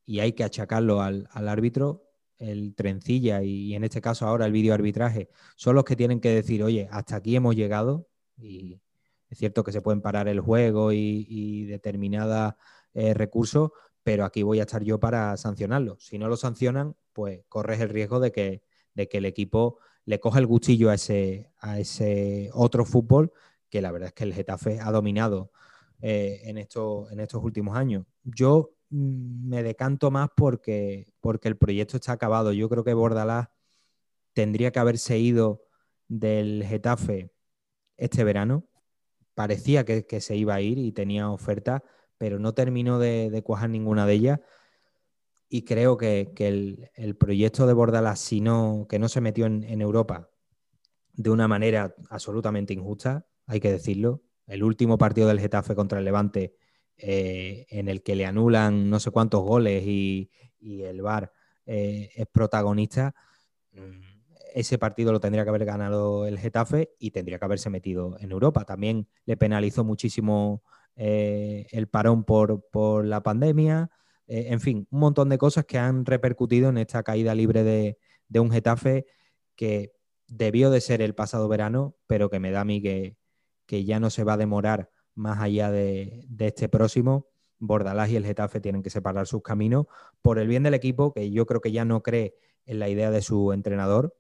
[0.06, 2.12] y hay que achacarlo al, al árbitro
[2.42, 6.30] el trencilla y, en este caso ahora el video arbitraje son los que tienen que
[6.30, 8.08] decir, oye, hasta aquí hemos llegado
[8.38, 8.82] y
[9.30, 12.56] es cierto que se pueden parar el juego y, determinados
[12.94, 13.72] eh, recursos,
[14.04, 15.98] pero aquí voy a estar yo para sancionarlo.
[16.00, 18.64] Si no lo sancionan, pues corres el riesgo de que,
[18.94, 19.78] de que el equipo
[20.12, 23.32] le coja el gustillo a ese, a ese otro fútbol
[23.70, 25.52] que la verdad es que el Getafe ha dominado
[26.02, 28.06] eh, en, en estos últimos años.
[28.24, 32.54] Yo Mm, me decanto más porque, porque el proyecto está acabado.
[32.54, 33.50] Yo creo que Bordalás
[34.34, 35.64] tendría que haberse ido
[36.08, 37.32] del Getafe
[37.98, 38.66] este verano.
[39.36, 41.84] Parecía que, se iba a ir y tenía oferta,
[42.18, 44.40] pero no terminó de, cuajar ninguna de ellas.
[45.54, 50.30] Y creo que, el, proyecto de Bordalás, si no, que no se metió en, Europa,
[51.12, 54.22] de una manera absolutamente injusta, hay que decirlo.
[54.48, 56.56] El último partido del Getafe contra el Levante,
[56.96, 61.34] eh, en el que le anulan no sé cuántos goles y, el VAR
[61.66, 63.14] eh, es protagonista,
[63.74, 64.12] mm,
[64.54, 68.32] ese partido lo tendría que haber ganado el Getafe y tendría que haberse metido en
[68.32, 68.64] Europa.
[68.64, 70.64] También le penalizó muchísimo
[70.96, 73.92] eh, el parón por, la pandemia.
[74.52, 77.98] En fin, un montón de cosas que han repercutido en esta caída libre de,
[78.32, 79.06] de un Getafe
[79.56, 79.92] que
[80.28, 83.18] debió de ser el pasado verano, pero que me da a mí que,
[83.68, 87.28] ya no se va a demorar más allá de, este próximo.
[87.60, 89.86] Bordalás y el Getafe tienen que separar sus caminos
[90.22, 92.36] por el bien del equipo, que yo creo que ya no cree
[92.66, 94.18] en la idea de su entrenador.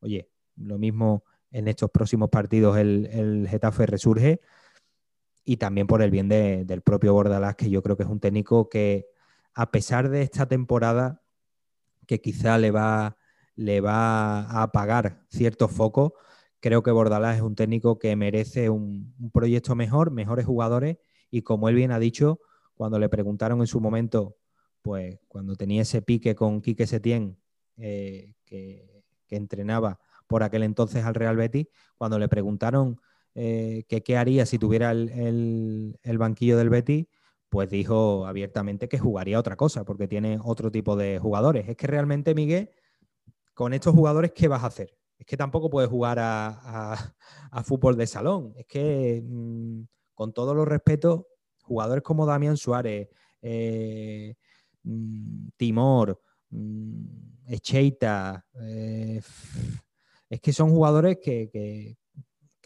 [0.00, 4.40] Oye, lo mismo en estos próximos partidos el, Getafe resurge
[5.44, 8.68] y también por el bien del propio Bordalás, que yo creo que es un técnico
[8.68, 9.06] que
[9.54, 11.22] a pesar de esta temporada,
[12.06, 13.16] que quizá le va
[13.60, 16.12] le va a apagar ciertos focos.
[16.60, 20.96] Creo que Bordalás es un técnico que merece un, proyecto mejor, mejores jugadores
[21.30, 22.40] y como él bien ha dicho,
[22.74, 24.38] cuando le preguntaron en su momento,
[24.80, 27.38] pues cuando tenía ese pique con Quique Setién,
[27.76, 28.88] eh, que,
[29.28, 33.00] entrenaba por aquel entonces al Real Betis, cuando le preguntaron
[33.34, 37.06] eh, qué haría si tuviera el, el, banquillo del Betis,
[37.50, 41.68] pues dijo abiertamente que jugaría otra cosa, porque tiene otro tipo de jugadores.
[41.68, 42.70] Es que realmente, Miguel,
[43.54, 44.96] con estos jugadores, ¿qué vas a hacer?
[45.18, 47.14] Es que tampoco puedes jugar a,
[47.64, 48.54] fútbol de salón.
[48.56, 49.82] Es que, mm,
[50.14, 51.24] con todos los respetos,
[51.62, 53.08] jugadores como Damián Suárez,
[53.42, 54.34] eh,
[54.84, 57.04] mm, Timor, mm,
[57.48, 59.20] Echeita, eh,
[60.30, 61.96] es que son jugadores que,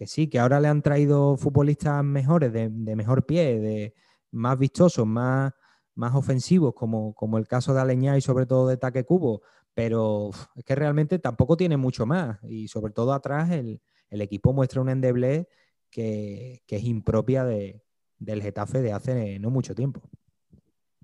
[0.06, 3.94] sí, que ahora le han traído futbolistas mejores, de, mejor pie, de
[4.34, 5.52] más vistosos, más,
[5.94, 9.42] más ofensivos, como, como el caso de Aleñá y sobre todo de Taque Cubo,
[9.74, 12.38] pero es que realmente tampoco tiene mucho más.
[12.44, 13.80] Y sobre todo atrás el,
[14.10, 15.48] equipo muestra una endeble
[15.90, 17.82] que, es impropia de,
[18.18, 20.02] del Getafe de hace no mucho tiempo.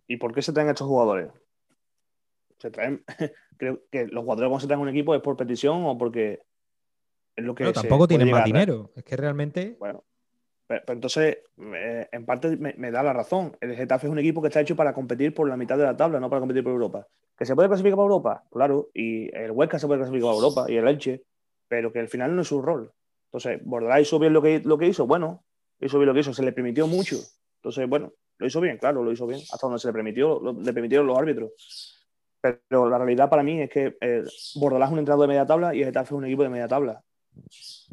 [0.06, 1.32] ¿Y por qué se traen estos jugadores?
[2.58, 3.04] Se traen,
[3.56, 6.40] creo que los jugadores cuando se traen un equipo es por petición o porque
[7.34, 7.64] es lo que...
[7.64, 9.76] No, tampoco tienen más dinero, es que realmente...
[9.78, 10.04] Bueno,
[10.70, 11.38] pero, entonces,
[11.74, 13.56] eh, en parte me, da la razón.
[13.60, 15.96] El Getafe es un equipo que está hecho para competir por la mitad de la
[15.96, 17.08] tabla, no para competir por Europa.
[17.36, 18.44] ¿Que se puede clasificar para Europa?
[18.52, 21.24] Claro, y el Huesca se puede clasificar para Europa y el Elche,
[21.66, 22.92] pero que al final no es su rol.
[23.24, 25.42] Entonces, Bordalás hizo bien lo que, lo que hizo, bueno,
[25.80, 27.16] hizo bien lo que hizo, se le permitió mucho.
[27.56, 30.72] Entonces, bueno, lo hizo bien, claro, lo hizo bien, hasta donde se le permitió, le
[30.72, 31.98] permitieron los árbitros.
[32.40, 35.80] Pero la realidad para mí es que eh, es un entrenador de media tabla y
[35.80, 37.02] el Getafe es un equipo de media tabla.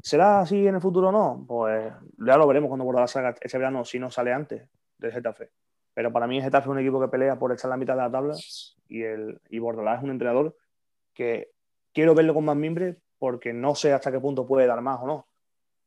[0.02, 1.46] ¿Será así en el futuro o no?
[1.48, 5.52] Pues ya lo veremos cuando Bordalás salga ese verano, si no sale antes del Getafe.
[5.94, 8.02] Pero para mí el Getafe es un equipo que pelea por echar la mitad de
[8.02, 8.36] la tabla
[8.88, 10.56] y, el, y Bordalás es un entrenador
[11.14, 11.52] que
[11.94, 15.08] quiero verlo con más mimbre porque no sé hasta qué punto puede dar más o
[15.08, 15.28] no.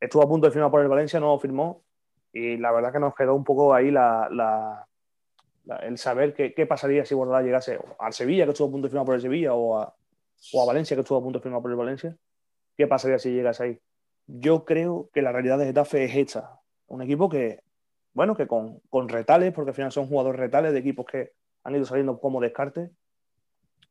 [0.01, 1.83] Estuvo a punto de firmar por el Valencia, no firmó
[2.33, 4.87] y la verdad que nos quedó un poco ahí la,
[5.83, 8.91] el saber qué, qué, pasaría si Bordalás llegase al Sevilla, que estuvo a punto de
[8.91, 9.95] firmar por el Sevilla, o a,
[10.53, 12.17] o a Valencia, que estuvo a punto de firmar por el Valencia
[12.81, 13.79] ¿Qué pasaría si llegas ahí?
[14.27, 16.53] Yo creo que la realidad de Getafe es hecha.
[16.87, 17.61] Un equipo que,
[18.15, 21.33] bueno, que con, retales, porque al final son jugadores retales de equipos que
[21.63, 22.91] han ido saliendo como descarte,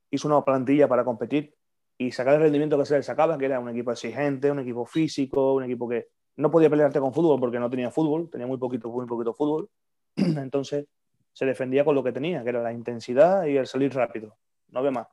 [0.09, 1.53] hizo una plantilla para competir
[1.99, 4.87] y sacar el rendimiento que se le sacaba, que era un equipo exigente, un equipo
[4.87, 6.07] físico, un equipo que
[6.37, 9.69] no podía pelearte con fútbol porque no tenía fútbol, tenía muy poquito, muy poquito fútbol.
[10.15, 10.87] Entonces
[11.31, 14.35] se defendía con lo que tenía, que era la intensidad y el salir rápido.
[14.69, 15.07] No ve más.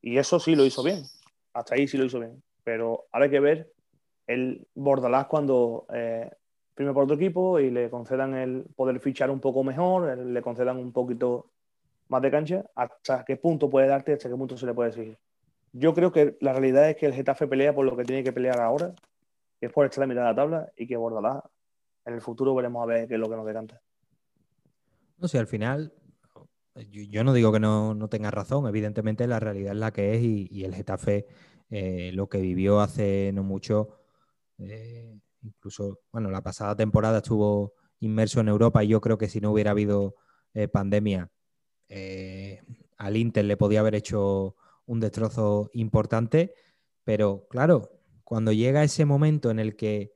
[0.00, 1.02] Y eso sí lo hizo bien.
[1.52, 3.72] Hasta ahí sí lo hizo bien pero ahora hay que ver
[4.26, 6.28] el Bordalás cuando eh,
[6.74, 10.78] firme por otro equipo y le concedan el poder fichar un poco mejor, le concedan
[10.78, 11.52] un poquito
[12.08, 15.16] más de cancha, hasta qué punto puede darte, hasta qué punto se le puede seguir.
[15.70, 18.32] Yo creo que la realidad es que el Getafe pelea por lo que tiene que
[18.32, 18.96] pelear ahora,
[19.60, 21.44] que es por echar la mitad de la tabla, y que Bordalás
[22.04, 23.80] en el futuro veremos a ver qué es lo que nos decanta.
[25.18, 25.92] No sé, al final,
[26.90, 30.22] yo, no digo que no, no tenga razón, evidentemente la realidad es la que es
[30.22, 31.26] y el Getafe
[31.70, 33.98] eh, lo que vivió hace no mucho,
[34.58, 39.40] eh, incluso, bueno, la pasada temporada estuvo inmerso en Europa y yo creo que si
[39.40, 40.14] no hubiera habido
[40.54, 41.30] eh, pandemia,
[42.98, 44.56] al Inter le podía haber hecho
[44.86, 46.54] un destrozo importante,
[47.04, 47.90] pero claro,
[48.24, 50.12] cuando llega ese momento en el que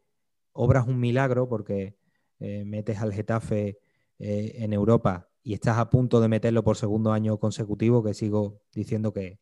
[0.52, 1.96] obras un milagro, porque
[2.40, 3.78] metes al Getafe
[4.18, 9.12] en Europa y estás a punto de meterlo por segundo año consecutivo, que sigo diciendo
[9.12, 9.38] que,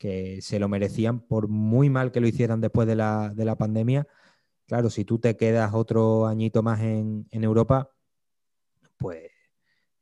[0.00, 4.08] que se lo merecían por muy mal que lo hicieran después de la, pandemia.
[4.66, 7.90] Claro, si tú te quedas otro añito más en, Europa,
[8.96, 9.30] pues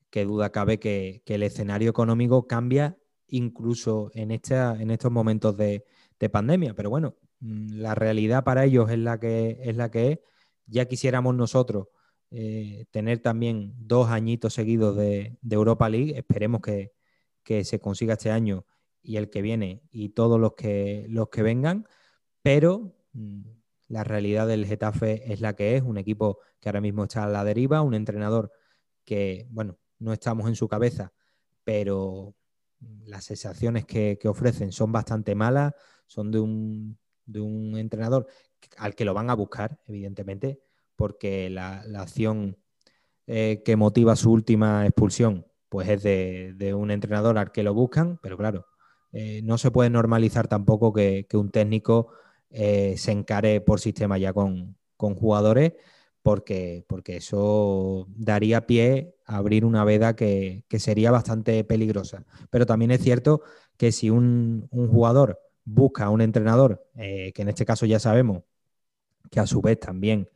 [0.08, 2.96] qué duda cabe que, el escenario económico cambia
[3.26, 5.84] incluso en, esta, en estos momentos de,
[6.30, 6.74] pandemia.
[6.74, 9.76] Pero bueno, mm, la realidad para ellos es la que es.
[9.76, 10.18] La que es.
[10.66, 11.88] Ya quisiéramos nosotros
[12.30, 16.16] eh, tener también dos añitos seguidos de, Europa League.
[16.16, 16.92] Esperemos que,
[17.64, 18.64] se consiga este año
[19.02, 21.86] y el que viene y todos los que, los que vengan.
[22.42, 23.42] Pero mm,
[23.88, 27.28] la realidad del Getafe es la que es, un equipo que ahora mismo está a
[27.28, 28.52] la deriva, un entrenador
[29.04, 31.12] que, bueno, no estamos en su cabeza,
[31.64, 32.34] pero
[33.04, 35.72] las sensaciones que, ofrecen son bastante malas,
[36.06, 36.98] son de un,
[37.76, 38.26] entrenador
[38.76, 40.60] al que lo van a buscar, evidentemente,
[40.96, 42.58] porque la, acción
[43.26, 48.18] eh, que motiva su última expulsión pues es de, un entrenador al que lo buscan,
[48.22, 48.66] pero claro,
[49.12, 52.08] eh, no se puede normalizar tampoco que, un técnico
[52.50, 55.74] eh, se encare por sistema ya con, con jugadores
[56.22, 62.24] porque, porque eso daría pie a abrir una veda que, sería bastante peligrosa.
[62.50, 63.42] Pero también es cierto
[63.78, 68.42] que si un, jugador busca a un entrenador, eh, que en este caso ya sabemos
[69.30, 70.28] que a su vez también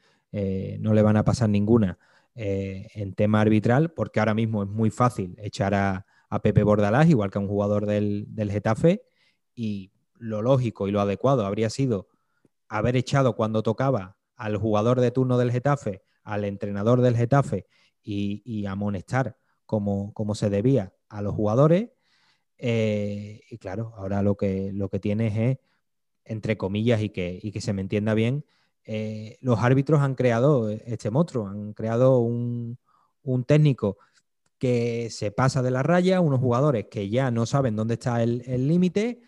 [0.80, 1.98] no le van a pasar ninguna
[2.34, 6.06] en tema arbitral, porque ahora mismo es muy fácil echar a,
[6.40, 9.02] Pepe Bordalás, igual que a un jugador del, del Getafe,
[9.54, 12.08] y lo lógico y lo adecuado habría sido
[12.68, 17.66] haber echado cuando tocaba al jugador de turno del Getafe, al entrenador del Getafe
[18.02, 19.36] y, amonestar
[19.66, 21.90] como, como, se debía a los jugadores.
[22.58, 25.58] Eh, y claro, ahora lo que, lo que tienes es,
[26.24, 28.44] entre comillas, y que, que se me entienda bien,
[28.84, 32.78] eh, los árbitros han creado este monstruo, han creado un,
[33.46, 33.98] técnico
[34.62, 38.68] que se pasa de la raya, unos jugadores que ya no saben dónde está el
[38.68, 39.20] límite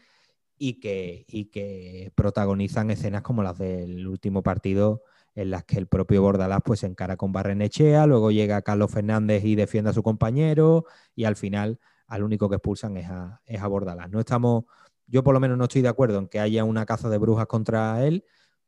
[0.57, 5.03] y que, y que protagonizan escenas como las del último partido
[5.35, 9.45] en las que el propio Bordalás pues se encara con Barrenechea, luego llega Carlos Fernández
[9.45, 10.85] y defiende a su compañero
[11.17, 14.09] y al final al único que expulsan es a, es a Bordalás.
[14.11, 14.67] No estamos,
[15.09, 17.49] yo por lo menos no estoy de acuerdo en que haya una caza de brujas
[17.49, 18.25] contra él,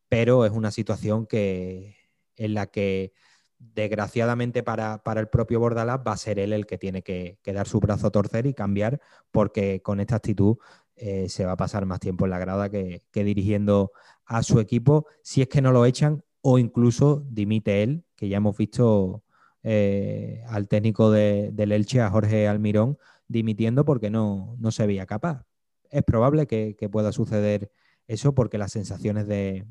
[0.08, 1.94] pero es una situación que,
[2.34, 3.12] en la que
[3.58, 7.66] desgraciadamente para, el propio Bordalás va a ser él el que tiene que, que, dar
[7.66, 9.00] su brazo a torcer y cambiar,
[9.30, 10.58] porque con esta actitud
[10.96, 13.92] eh, se va a pasar más tiempo en la grada que, dirigiendo
[14.24, 18.38] a su equipo, si es que no lo echan o incluso dimite él, que ya
[18.38, 19.22] hemos visto
[19.62, 22.96] eh, al técnico del Elche, a Jorge Almirón,
[23.28, 25.44] dimitiendo porque no, se veía capaz.
[25.90, 27.70] Es probable que, pueda suceder
[28.06, 29.66] eso porque las sensaciones de,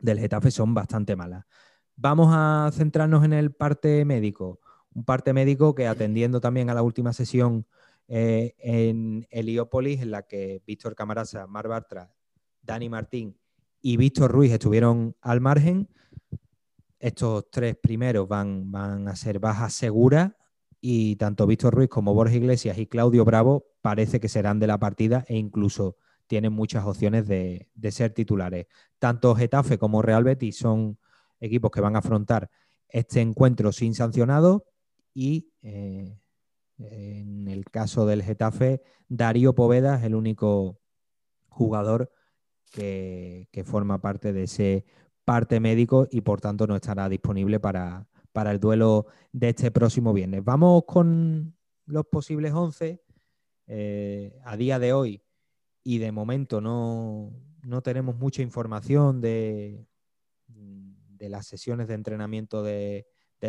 [0.00, 1.44] del Getafe son bastante malas.
[2.02, 4.58] Vamos a centrarnos en el parte médico.
[4.94, 7.66] Un parte médico que atendiendo también a la última sesión
[8.08, 12.10] eh, en Heliópolis, en la que Víctor Camarasa, Mar Bartra,
[12.62, 13.36] Dani Martín
[13.82, 15.90] y Víctor Ruiz estuvieron al margen.
[16.98, 18.72] Estos tres primeros van,
[19.06, 20.32] a ser bajas seguras
[20.80, 24.78] y tanto Víctor Ruiz como Borja Iglesias y Claudio Bravo parece que serán de la
[24.78, 28.68] partida e incluso tienen muchas opciones de, ser titulares.
[28.98, 30.96] Tanto Getafe como Real Betis son
[31.40, 32.50] equipos que van a afrontar
[32.88, 34.64] este encuentro sin sancionado
[35.14, 36.18] y eh,
[36.78, 40.80] en el caso del Getafe, Darío Poveda es el único
[41.48, 42.10] jugador
[42.72, 44.84] que, forma parte de ese
[45.24, 50.42] parte médico y por tanto no estará disponible para, el duelo de este próximo viernes.
[50.42, 51.54] Vamos con
[51.86, 53.02] los posibles 11.
[53.72, 55.22] Eh, a día de hoy
[55.84, 57.32] y de momento no,
[57.82, 59.86] tenemos mucha información de,
[61.20, 63.04] de, las sesiones de entrenamiento del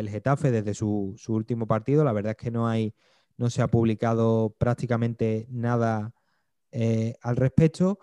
[0.08, 2.04] Getafe desde su, su, último partido.
[2.04, 2.94] La verdad es que no hay
[3.36, 6.14] no se ha publicado prácticamente nada
[6.70, 7.98] eh, al respecto.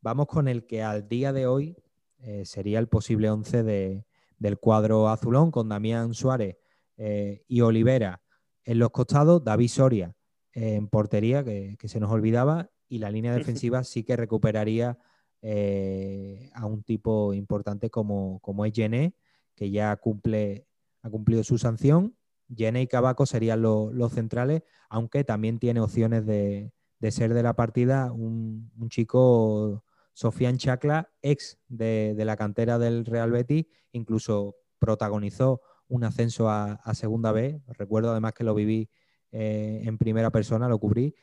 [0.00, 1.76] Vamos con el que al día de hoy
[2.18, 4.04] eh, sería el posible 11
[4.38, 6.56] del cuadro azulón, con Damián Suárez
[6.96, 8.22] eh, y Olivera
[8.64, 10.14] en los costados, David Soria
[10.52, 14.96] en portería, que, se nos olvidaba, y la línea defensiva sí que recuperaría
[15.44, 19.14] a un tipo importante como, como es Gené,
[19.54, 20.66] que ya cumple,
[21.02, 22.16] ha cumplido su sanción
[22.48, 26.72] Yene y Cabaco serían los centrales, aunque también tiene opciones de,
[27.10, 33.66] ser de la partida un, chico, Sofian Chacla, ex de, la cantera del Real Betis,
[33.92, 37.60] incluso protagonizó un ascenso a, segunda B.
[37.68, 38.90] Recuerdo además que lo viví
[39.32, 41.14] eh, en primera persona, lo cubrí.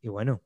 [0.00, 0.42] Y bueno,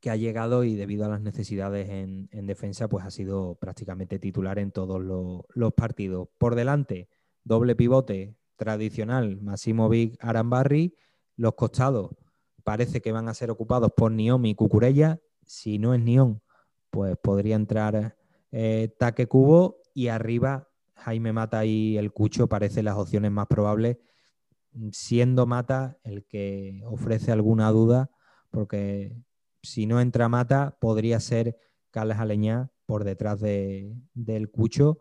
[0.00, 4.58] que ha llegado y debido a las necesidades en, defensa, pues ha sido prácticamente titular
[4.58, 6.28] en todos los, partidos.
[6.38, 7.08] Por delante,
[7.44, 10.96] doble pivote, tradicional, Massimovic, Arambarri.
[11.36, 12.10] Los costados
[12.64, 15.20] parece que van a ser ocupados por Niom y Cucurella.
[15.44, 16.40] Si no es Niom,
[16.90, 18.16] pues podría entrar
[18.52, 23.98] eh, Taque Cubo y arriba Jaime Mata y el Cucho parecen las opciones más probables,
[24.92, 28.10] siendo Mata el que ofrece alguna duda,
[28.50, 29.16] porque
[29.62, 31.56] si no entra Mata podría ser
[31.90, 34.98] Carles Aleñá, por detrás de, del Cucho,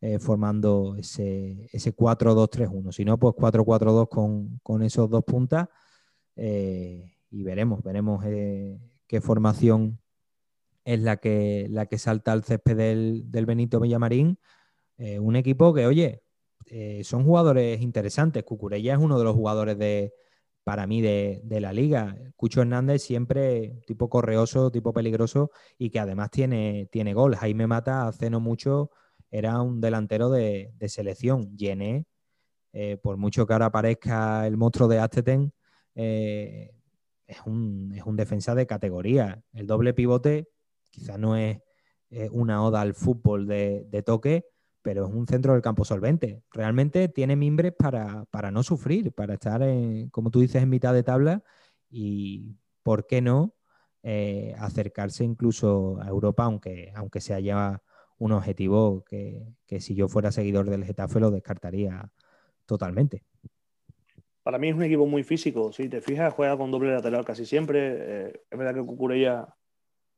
[0.00, 2.92] eh, formando ese, ese 4-2-3-1.
[2.92, 5.68] Si no, pues 4-4-2 con, con, esos dos puntas.
[6.36, 10.00] Eh, y veremos, veremos eh, qué formación
[10.84, 14.38] es la que, la que salta al césped del, del Benito Villamarín.
[14.98, 16.22] un equipo que, oye,
[17.02, 18.44] son jugadores interesantes.
[18.44, 20.14] Cucurella es uno de los jugadores de,
[20.64, 22.16] para mí de, la liga.
[22.36, 27.36] Cucho Hernández siempre tipo correoso, tipo peligroso y que además tiene, tiene gol.
[27.36, 28.90] Jaime Mata hace no mucho
[29.30, 31.56] era un delantero de, selección.
[31.56, 32.06] Llené,
[32.72, 35.52] eh, por mucho que ahora aparezca el monstruo de Asteten,
[35.94, 36.72] eh,
[37.26, 39.42] es, un, defensa de categoría.
[39.52, 40.48] El doble pivote
[40.90, 41.58] quizás no es
[42.30, 44.44] una oda al fútbol de, de toque,
[44.82, 46.42] pero es un centro del campo solvente.
[46.50, 49.62] Realmente tiene mimbres para, no sufrir, para estar,
[50.10, 51.42] como tú dices, en mitad de tabla
[51.88, 53.54] y, ¿por qué no?,
[54.04, 57.80] eh, acercarse incluso a Europa, aunque, aunque se haya
[58.18, 62.10] un objetivo que, si yo fuera seguidor del Getafe lo descartaría
[62.66, 63.24] totalmente.
[64.42, 65.72] Para mí es un equipo muy físico.
[65.72, 67.96] Si te fijas, juega con doble lateral casi siempre.
[67.98, 69.54] Eh, es verdad que Cucurella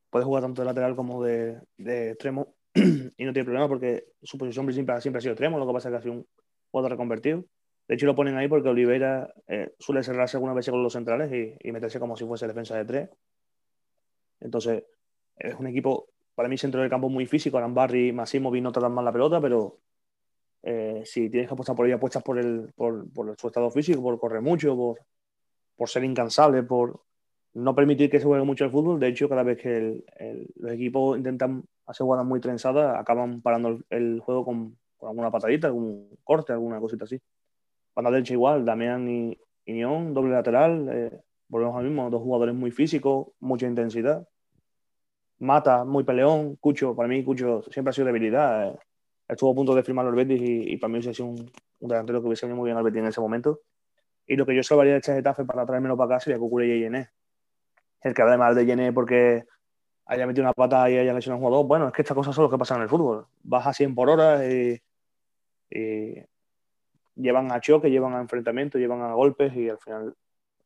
[0.09, 4.37] puede jugar tanto de lateral como de, de extremo y no tiene problema porque su
[4.37, 6.27] posición siempre, siempre ha sido extremo, lo que pasa es que ha sido un
[6.71, 7.45] jugador reconvertido.
[7.87, 11.59] De hecho, lo ponen ahí porque Oliveira eh, suele cerrarse algunas veces con los centrales
[11.63, 13.11] y, meterse como si fuese defensa de tres.
[14.41, 14.85] Entonces,
[15.37, 17.59] es un equipo, para mí, centro del campo muy físico.
[17.59, 19.79] Arambarri y Massimo no tratan mal la pelota, pero
[20.63, 24.03] eh, si tienes que apostar por ella, apuestas por, el, por, por, su estado físico,
[24.03, 25.01] por correr mucho, por,
[25.77, 27.03] por ser incansable, por
[27.55, 29.01] no permitir que se juegue mucho el fútbol.
[29.01, 30.05] De hecho, cada vez que
[30.57, 36.09] los equipos intentan hacer jugadas muy trenzadas, acaban parando el, juego con, alguna patadita, algún
[36.25, 37.21] corte, alguna cosita así.
[37.95, 40.89] Banda derecha igual, Damián y, y doble lateral.
[40.91, 44.27] Eh, volvemos al mismo, dos jugadores muy físicos, mucha intensidad.
[45.39, 46.57] Mata, muy peleón.
[46.57, 48.69] Cucho, para mí, Cucho siempre ha sido debilidad.
[48.69, 48.79] Eh.
[49.29, 51.51] Estuvo a punto de firmar los Betis y, para mí hubiese sido un,
[51.81, 53.61] delantero que hubiese venido muy bien al Betis en ese momento.
[54.27, 56.81] Y lo que yo salvaría de este Getafe para traérmelo para acá sería Cucurella y
[56.81, 57.11] Yené.
[58.05, 59.45] El que además de Yené porque
[60.07, 61.67] haya metido una pata y haya lesionado un jugador.
[61.67, 63.27] Bueno, es que estas cosas son lo que pasan en el fútbol.
[63.43, 64.81] Vas a 100 por hora y,
[67.17, 70.15] llevan a choque, llevan a enfrentamientos, llevan a golpes y al final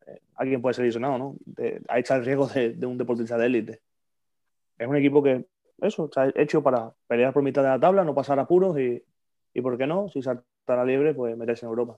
[0.06, 1.36] eh, alguien puede ser lesionado, ¿no?
[1.89, 3.81] ahí está el riesgo de, un deportista de élite.
[4.77, 5.47] Es un equipo que,
[5.78, 9.02] eso, está hecho para pelear por mitad de la tabla, no pasar apuros y,
[9.55, 10.09] y ¿por qué no?
[10.09, 11.97] Si saltará libre, pues meterse en Europa.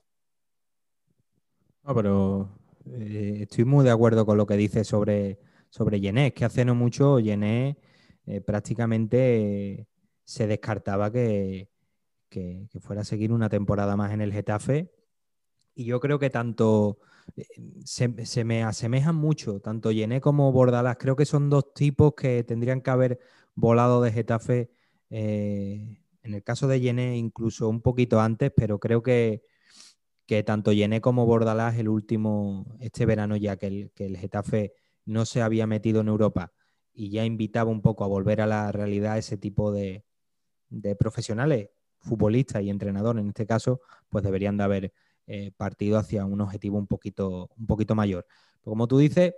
[1.83, 2.49] No, pero
[2.85, 5.39] eh, estoy muy de acuerdo con lo que dice sobre
[5.71, 6.33] sobre Yené.
[6.33, 7.77] que hace no mucho Yené
[8.25, 9.87] eh, prácticamente
[10.23, 11.69] se descartaba que,
[12.81, 14.91] fuera a seguir una temporada más en el Getafe.
[15.73, 16.99] Y yo creo que tanto
[17.35, 17.45] eh,
[17.85, 20.97] se, me asemejan mucho, tanto Yené como Bordalás.
[20.97, 23.19] Creo que son dos tipos que tendrían que haber
[23.55, 24.71] volado de Getafe.
[25.09, 29.43] Eh, en el caso de Yené, incluso un poquito antes, pero creo que,
[30.31, 34.71] que tanto Yené como Bordalás, el último, este verano ya que el, que el Getafe
[35.03, 36.53] no se había metido en Europa
[36.93, 40.05] y ya invitaba un poco a volver a la realidad ese tipo de,
[40.97, 44.93] profesionales, futbolistas y entrenadores en este caso, pues deberían de haber
[45.27, 48.25] eh, partido hacia un objetivo un poquito, un poquito mayor.
[48.63, 49.33] como tú dices,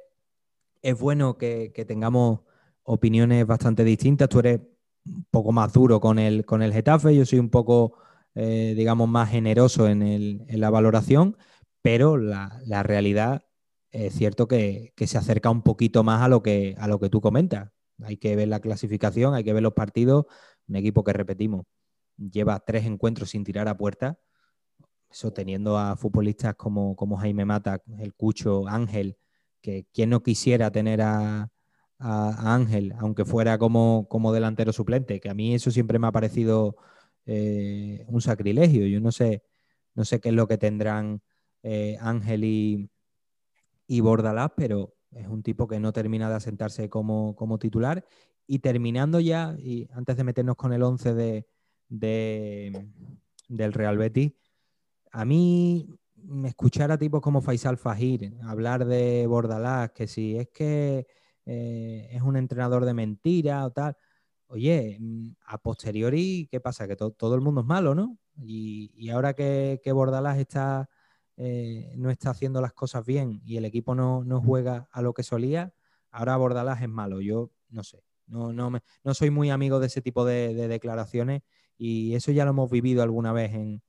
[0.84, 2.41] es bueno que, tengamos
[2.84, 4.30] opiniones bastante distintas.
[4.30, 4.61] Tú eres
[5.07, 7.98] un poco más duro con el, con el Getafe, yo soy un poco,
[8.36, 11.38] eh, digamos, más generoso en, la valoración,
[11.82, 13.46] pero la, realidad
[13.92, 16.76] es cierto que, se acerca un poquito más a lo, que,
[17.12, 17.70] tú comentas.
[18.02, 20.26] Hay que ver la clasificación, hay que ver los partidos.
[20.68, 21.66] Un equipo que, repetimos,
[22.18, 24.18] lleva tres encuentros sin tirar a puerta.
[25.12, 29.18] Eso teniendo a futbolistas como, Jaime Mata, el Cucho, Ángel,
[29.62, 31.50] que quien no quisiera tener a,
[32.00, 36.76] Ángel, aunque fuera como, delantero suplente, que a mí eso siempre me ha parecido
[37.26, 38.86] eh, un sacrilegio.
[38.88, 39.44] Yo no sé,
[39.95, 41.22] no sé qué es lo que tendrán
[41.64, 42.90] eh, Ángel y,
[43.88, 48.06] y Bordalás, pero es un tipo que no termina de asentarse como, titular.
[48.48, 51.48] Y terminando ya, y antes de meternos con el 11 de,
[53.48, 54.34] del Real Betis,
[55.12, 55.88] a mí
[56.45, 61.08] escuchar a tipos como Faisal Fajir hablar de Bordalás, que si es que
[61.45, 63.95] eh, es un entrenador de mentira o tal,
[64.54, 65.00] oye,
[65.46, 66.88] a posteriori, ¿qué pasa?
[66.88, 68.18] Que todo el mundo es malo, ¿no?
[68.38, 70.90] Y, ahora que, que Bordalás está
[71.36, 75.24] eh, no está haciendo las cosas bien y el equipo no, juega a lo que
[75.24, 75.74] solía,
[76.12, 77.22] ahora Bordalás es malo.
[77.22, 78.72] Yo no sé, no, no,
[79.04, 81.42] no soy muy amigo de ese tipo de, declaraciones
[81.78, 83.82] y eso ya lo hemos vivido alguna vez en,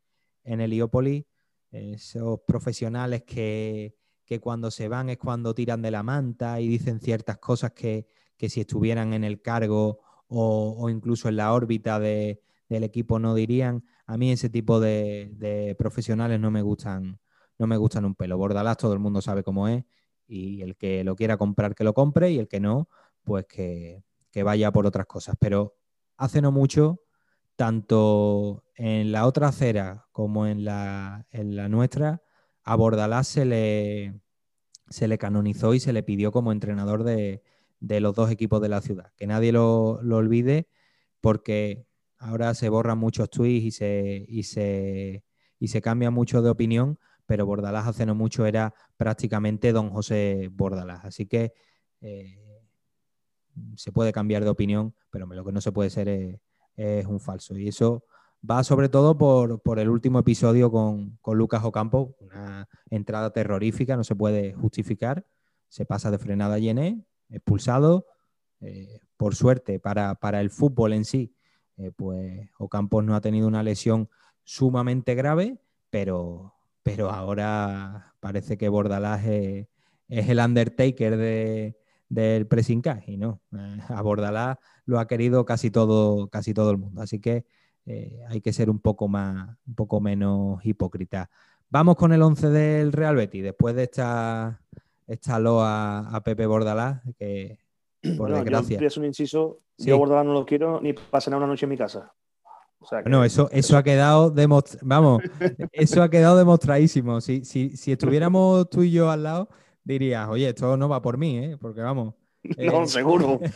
[0.45, 1.27] en Heliópolis.
[1.71, 3.95] Esos profesionales que,
[4.41, 8.07] cuando se van es cuando tiran de la manta y dicen ciertas cosas que,
[8.49, 12.39] si estuvieran en el cargo o, incluso en la órbita del
[12.69, 13.85] equipo no dirían.
[14.07, 17.19] A mí ese tipo de, profesionales no me gustan,
[17.59, 18.39] no me gustan un pelo.
[18.39, 19.85] Bordalás todo el mundo sabe cómo es
[20.27, 22.89] y el que lo quiera comprar que lo compre y el que no,
[23.23, 25.37] pues que, que vaya por otras cosas.
[25.39, 25.77] Pero
[26.17, 27.01] hace no mucho,
[27.57, 32.23] tanto en la otra acera como en la, en la nuestra,
[32.65, 34.21] a Bordalás se le,
[34.89, 37.43] se le canonizó y se le pidió como entrenador de,
[38.01, 39.13] los dos equipos de la ciudad.
[39.17, 40.69] Que nadie lo, olvide
[41.21, 41.87] porque
[42.19, 45.25] ahora se borran muchos tweets y se, y se,
[45.59, 50.51] y se cambia mucho de opinión, pero Bordalás hace no mucho era prácticamente don José
[50.53, 51.05] Bordalás.
[51.05, 51.53] Así que
[52.01, 52.39] eh,
[53.77, 56.41] se puede cambiar de opinión, pero lo que no se puede ser es,
[56.77, 57.57] es un falso.
[57.57, 58.05] Y eso
[58.49, 64.15] va sobre todo por, el último episodio con, Lucas Ocampo, una entrada terrorífica, no se
[64.15, 65.25] puede justificar,
[65.69, 68.07] se pasa de frenada a Yené, expulsado.
[68.61, 71.35] Eh, por suerte, para, el fútbol en sí,
[71.77, 74.09] eh, pues Ocampos no ha tenido una lesión
[74.43, 75.59] sumamente grave,
[75.91, 79.67] pero, pero ahora parece que Bordalás es,
[80.09, 81.79] el Undertaker de,
[82.09, 86.79] del pressing y no, eh, a Bordalás lo ha querido casi todo, casi todo el
[86.79, 87.03] mundo.
[87.03, 87.45] Así que
[87.87, 91.31] eh, hay que ser un poco, más, un poco menos hipócrita.
[91.71, 94.63] Vamos con el 11 del Real Betis, después de esta,
[95.41, 97.59] loa a Pepe Bordalás, que
[98.19, 98.79] por desgracia.
[98.79, 102.13] Yo un inciso, yo Bordalás no lo quiero ni pasar una noche en mi casa.
[103.07, 104.33] No, eso, eso ha quedado
[104.83, 105.23] vamos,
[105.73, 107.21] eso ha quedado demostradísimo.
[107.21, 109.49] Si, si, estuviéramos tú y yo al lado,
[109.83, 111.57] dirías, oye, esto no va por mí, ¿eh?
[111.61, 112.15] porque vamos.
[112.59, 113.41] no, eh, seguro.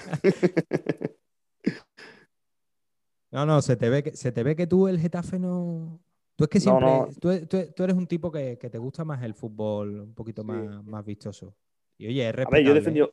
[3.31, 6.01] No, no, se te ve que, se te ve que tú el Getafe no.
[6.39, 6.89] Tú es que siempre.
[7.21, 11.57] Tú, eres un tipo que, te gusta más el fútbol un poquito más, más vistoso.
[11.99, 13.13] Y oye, es A ver, yo he defendido,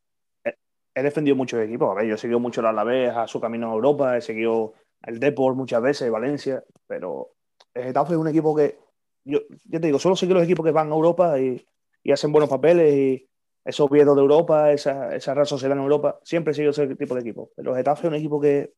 [0.93, 1.89] he, defendido muchos equipos.
[1.89, 4.73] A ver, yo he seguido mucho la Alavés a su camino a Europa, he seguido
[5.01, 7.31] el Deport muchas veces, Valencia, pero
[7.73, 8.77] el Getafe es un equipo que.
[9.23, 11.65] Yo ya te digo, solo sigo los equipos que van a Europa y,
[12.11, 13.27] hacen buenos papeles y
[13.63, 17.21] esos viejos de Europa, esa, esa Real Sociedad en Europa, siempre seguido ese tipo de
[17.21, 17.49] equipo.
[17.55, 18.75] Pero el Getafe es un equipo que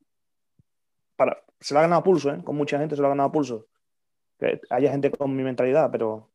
[1.59, 2.41] se lo ha ganado a pulso, ¿eh?
[2.45, 3.67] con mucha gente se lo ha ganado a pulso.
[4.39, 6.29] Que haya gente con mi mentalidad, pero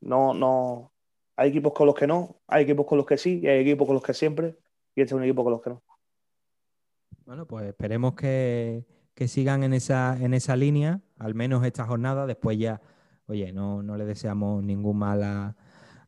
[0.00, 0.92] no, no.
[1.36, 3.86] Hay equipos con los que no, hay equipos con los que sí, y hay equipos
[3.86, 4.56] con los que siempre,
[4.94, 5.82] y este es un equipo con los que no.
[7.24, 8.84] Bueno, pues esperemos que,
[9.26, 12.26] sigan en esa, en esa línea, al menos esta jornada.
[12.26, 12.80] Después ya,
[13.26, 15.56] oye, no, no le deseamos ningún mal a,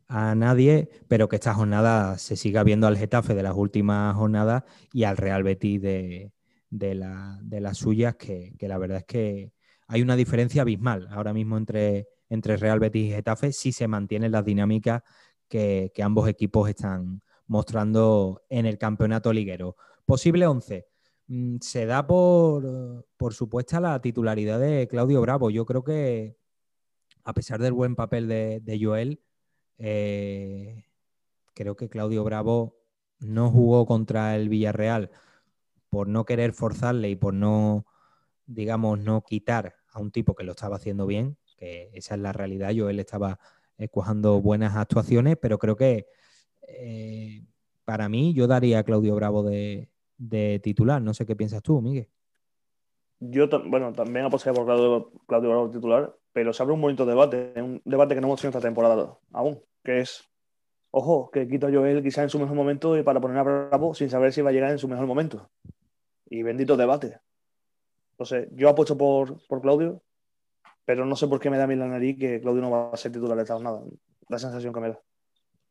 [0.09, 4.65] a nadie, pero que esta jornada se siga viendo al Getafe de las últimas jornadas
[4.93, 6.33] y al Real Betis de,
[6.71, 9.53] de, las suyas, que, la verdad es que
[9.91, 14.31] hay una diferencia abismal ahora mismo entre, entre Real Betis y Getafe si se mantienen
[14.31, 15.03] las dinámicas
[15.49, 19.77] que, ambos equipos están mostrando en el campeonato liguero.
[20.07, 20.87] Posible 11.
[21.27, 25.51] Mm, se da por, por supuesta la titularidad de Claudio Bravo.
[25.51, 26.37] Yo creo que,
[27.25, 29.21] a pesar del buen papel de, Joel,
[29.79, 30.85] eh,
[31.53, 32.77] creo que Claudio Bravo
[33.19, 35.11] no jugó contra el Villarreal
[35.89, 37.87] por no querer forzarle y por no,
[38.47, 42.33] digamos, no quitar a un tipo que lo estaba haciendo bien, que esa es la
[42.33, 42.71] realidad.
[42.71, 43.39] Yo él estaba
[43.91, 46.07] cuajando buenas actuaciones, pero creo que
[46.69, 47.45] eh,
[47.85, 49.89] para mí yo daría a Claudio Bravo de,
[50.63, 51.01] titular.
[51.01, 52.09] No sé qué piensas tú, Miguel.
[53.21, 57.53] Yo, bueno, también apostaría por Claudio, Claudio Bravo titular, pero se abre un bonito debate,
[57.57, 60.25] un debate que no hemos tenido esta temporada aún, que es,
[60.91, 63.95] ojo, que quito a Joel quizá en su mejor momento y para poner a Bravo
[63.95, 65.51] sin saber si va a llegar en su mejor momento
[66.31, 67.19] y bendito debate.
[68.21, 70.03] Entonces, yo apuesto por, por Claudio,
[70.85, 72.91] pero no sé por qué me da a mí la nariz que Claudio no va
[72.91, 73.99] a ser titular de.
[74.29, 75.01] La sensación que me da.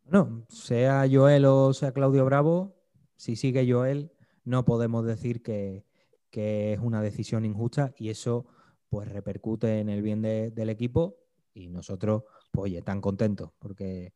[0.05, 2.75] No, sea Joel o sea Claudio Bravo,
[3.15, 4.11] si sigue Joel,
[4.45, 5.85] no podemos decir que,
[6.31, 8.47] es una decisión injusta y eso
[8.89, 11.17] pues repercute en el bien del equipo
[11.53, 14.15] y nosotros, pues oye, tan contentos porque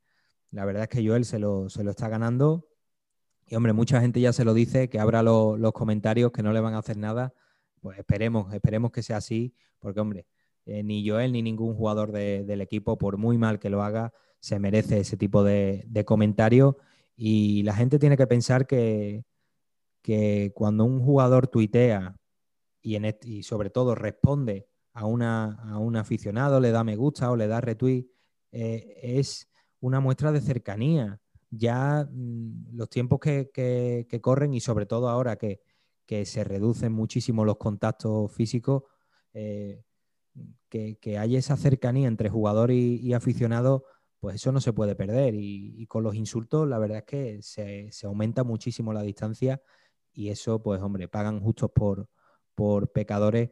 [0.49, 2.67] la verdad es que Joel se lo, se lo está ganando
[3.45, 6.61] y hombre, mucha gente ya se lo dice, que abra los comentarios, que no le
[6.61, 7.35] van a hacer nada.
[7.83, 10.25] Pues esperemos, esperemos que sea así, porque hombre,
[10.65, 14.57] eh, ni Joel ni ningún jugador del equipo, por muy mal que lo haga, se
[14.57, 16.75] merece ese tipo de, comentarios.
[17.17, 19.25] Y la gente tiene que pensar que,
[20.01, 22.15] que cuando un jugador tuitea
[22.81, 28.07] y, sobre todo responde a, un aficionado, le da me gusta o le da retweet,
[28.53, 29.49] eh, es
[29.81, 31.19] una muestra de cercanía
[31.55, 35.59] ya mm, los tiempos que, corren y sobre todo ahora que,
[36.25, 38.83] se reducen muchísimo los contactos físicos,
[39.33, 39.83] eh,
[40.69, 43.85] que, que, haya esa cercanía entre jugador y, aficionado,
[44.19, 45.35] pues eso no se puede perder.
[45.35, 49.61] Y, con los insultos, la verdad es que se, aumenta muchísimo la distancia
[50.11, 52.09] y eso, pues hombre, pagan justos por,
[52.55, 53.51] por pecadores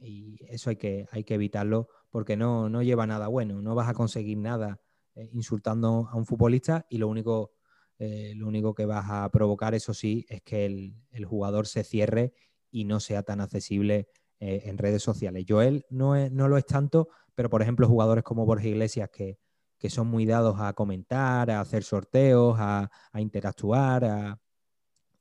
[0.00, 3.88] y eso hay que, hay que evitarlo porque no, no lleva nada bueno, no vas
[3.88, 4.80] a conseguir nada
[5.14, 7.52] eh, insultando a un futbolista y lo único,
[8.00, 12.32] eh, lo único que vas a provocar, eso sí, es que el, jugador se cierre
[12.70, 14.08] y no sea tan accesible
[14.40, 15.44] eh, en redes sociales.
[15.46, 19.38] Joel no, no lo es tanto, pero por ejemplo jugadores como Borja Iglesias que,
[19.90, 24.04] son muy dados a comentar, a hacer sorteos, a, interactuar,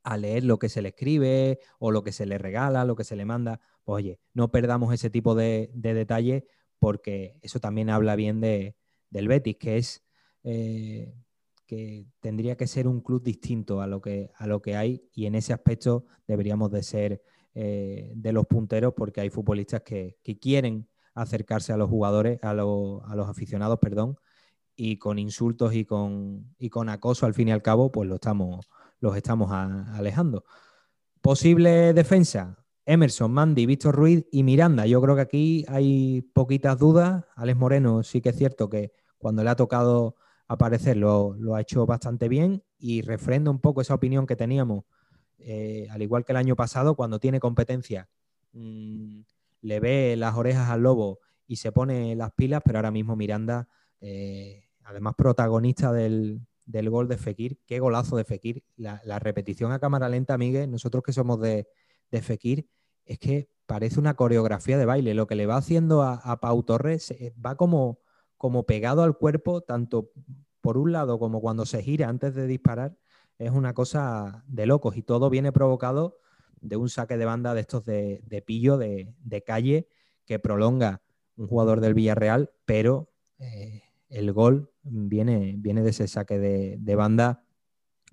[0.04, 3.04] a, leer lo que se le escribe o lo que se le regala, lo que
[3.04, 3.60] se le manda.
[3.84, 6.44] Pues oye, no perdamos ese tipo de, de detalles
[6.80, 8.78] porque eso también habla bien de,
[9.10, 10.04] del Betis, que es
[10.44, 11.14] eh,
[11.70, 15.28] que tendría que ser un club distinto a lo que, a lo que hay y
[15.28, 17.22] en ese aspecto deberíamos de ser
[17.54, 23.30] eh, de los punteros porque hay futbolistas que, quieren acercarse a los jugadores, a, los
[23.30, 24.18] aficionados, perdón,
[24.76, 28.16] y con insultos y con, y con acoso al fin y al cabo, pues lo
[28.16, 28.68] estamos,
[29.00, 30.46] los estamos alejando.
[31.22, 34.88] Posible defensa, Emerson, Mandy, Víctor Ruiz y Miranda.
[34.88, 37.26] Yo creo que aquí hay poquitas dudas.
[37.36, 40.16] Alex Moreno sí que es cierto que cuando le ha tocado
[40.50, 44.84] aparecer lo, ha hecho bastante bien y refrenda un poco esa opinión que teníamos,
[45.38, 48.10] eh, al igual que el año pasado, cuando tiene competencia,
[48.52, 49.22] mm,
[49.62, 53.70] le ve las orejas al lobo y se pone las pilas, pero ahora mismo Miranda,
[54.02, 60.10] eh, además protagonista del, gol de Fekir, qué golazo de Fekir, la, repetición a cámara
[60.10, 61.68] lenta, Miguel, nosotros que somos de,
[62.12, 62.68] de Fekir,
[63.06, 65.14] es que parece una coreografía de baile.
[65.14, 68.00] Lo que le va haciendo a, Pau Torres eh, va como,
[68.40, 70.12] como pegado al cuerpo, tanto
[70.62, 72.98] por un lado como cuando se gira antes de disparar.
[73.38, 76.20] Es una cosa de locos y todo viene provocado
[76.62, 79.90] de un saque de banda de estos de, pillo, de, calle,
[80.26, 81.02] que prolonga
[81.36, 87.44] un jugador del Villarreal, pero eh, el gol viene, viene de ese saque de, banda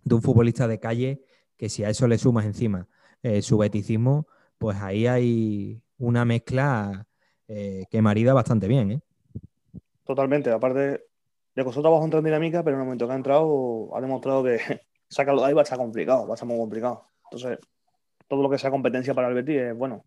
[0.02, 1.22] de un futbolista de calle
[1.56, 2.88] que si a eso le sumas encima
[3.22, 4.26] eh, su beticismo,
[4.58, 7.06] pues ahí hay una mezcla
[7.46, 9.04] eh, que marida bastante bien.
[10.06, 11.04] Totalmente, aparte
[11.54, 14.44] le costó trabajo entrar en dinámica, pero en el momento que ha entrado ha demostrado
[14.44, 14.58] que
[15.08, 17.06] sacarlo de ahí va a estar complicado, va a estar muy complicado.
[17.24, 17.58] Entonces,
[18.28, 20.04] todo lo que sea competencia para el es bueno.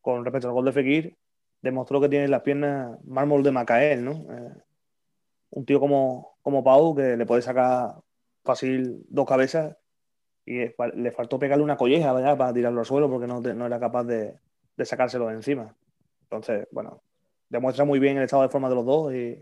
[0.00, 1.16] Con respecto al gol de Fekir,
[1.60, 4.12] demostró que tiene las piernas mármol de Macael, ¿no?
[4.12, 4.52] Eh,
[5.50, 7.94] un tío como, como Pau que le puede sacar
[8.44, 9.76] fácil dos cabezas
[10.44, 10.58] y
[10.94, 14.34] le faltó pegarle una colleja para tirarlo al suelo porque no, no era capaz de,
[14.76, 15.76] de, sacárselo de encima.
[16.22, 17.02] Entonces, bueno,
[17.52, 19.38] demuestra muy bien el estado de forma de los dos y,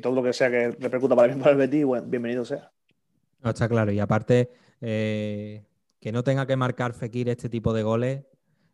[0.00, 2.72] todo lo que sea que repercuta para, para el Betis, bienvenido sea.
[3.44, 4.50] Está claro, y aparte,
[4.80, 5.64] eh,
[6.00, 8.24] que no tenga que marcar Fekir este tipo de goles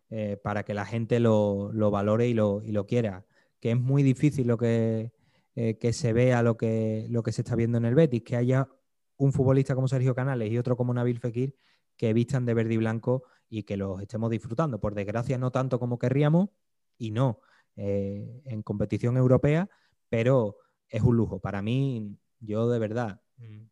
[0.09, 3.27] eh, para que la gente lo, lo valore y lo, quiera.
[3.59, 5.12] Que es muy difícil lo que,
[5.57, 8.36] eh, que se vea lo que, lo que se está viendo en el Betis, que
[8.36, 8.69] haya
[9.16, 11.55] un futbolista como Sergio Canales y otro como Nabil Fekir
[11.97, 14.81] que vistan de verde y blanco y que los estemos disfrutando.
[14.81, 16.48] Por desgracia, no tanto como querríamos
[16.97, 17.40] y no
[17.76, 19.68] eh, en competición europea,
[20.09, 20.56] pero
[20.88, 21.40] es un lujo.
[21.40, 23.62] Para mí, yo de verdad, mm,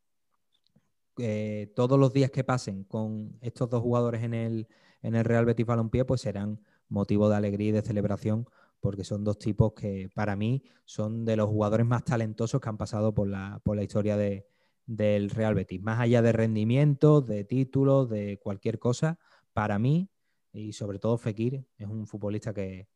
[1.19, 4.69] eh, todos los días que pasen con estos dos jugadores en el,
[5.03, 8.47] en el Real Betis Balompié, pues serán motivo de alegría y de celebración
[8.81, 12.79] porque son dos tipos que para mí son de los jugadores más talentosos que han
[12.79, 14.47] pasado por la, por la historia de,
[14.87, 15.83] del Real Betis.
[15.83, 19.19] Más allá de rendimiento, de títulos, de cualquier cosa,
[19.53, 20.11] para mí,
[20.53, 22.89] y sobre todo Fekir, es un futbolista que,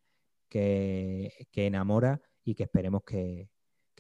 [0.53, 3.49] que, enamora y que esperemos que,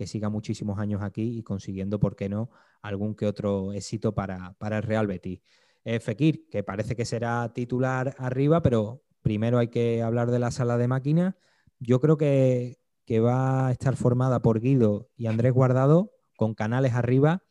[0.04, 2.50] siga muchísimos años aquí y consiguiendo, ¿por qué no?,
[2.82, 5.40] algún que otro éxito para, el Real Betis.
[5.84, 10.50] Eh, Fekir, que parece que será titular arriba, pero primero hay que hablar de la
[10.50, 11.34] sala de máquinas.
[11.78, 12.78] Yo creo que,
[13.24, 17.44] va a estar formada por Guido y Andrés Guardado, con canales arriba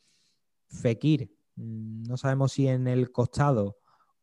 [0.68, 3.78] Fekir, mm, no sabemos si en el costado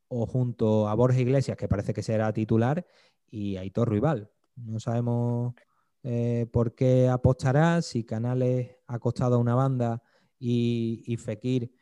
[0.09, 2.84] o junto a Borja Iglesias, que parece que será titular,
[3.30, 4.30] y Aitor Rival.
[4.64, 5.55] No sabemos
[6.02, 10.02] eh, por qué apostará, si Canales ha acostado a una banda
[10.39, 11.72] y, Fekir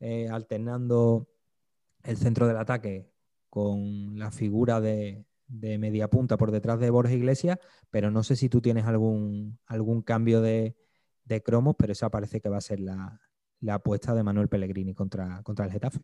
[0.00, 1.28] eh, alternando
[2.02, 3.10] el centro del ataque
[3.50, 7.58] con la figura de, media punta por detrás de Borja Iglesias,
[7.90, 10.76] pero no sé si tú tienes algún, algún cambio de,
[11.24, 13.20] de cromos, pero esa parece que va a ser la,
[13.60, 16.00] la apuesta de Manuel Pellegrini contra, contra el Getafe?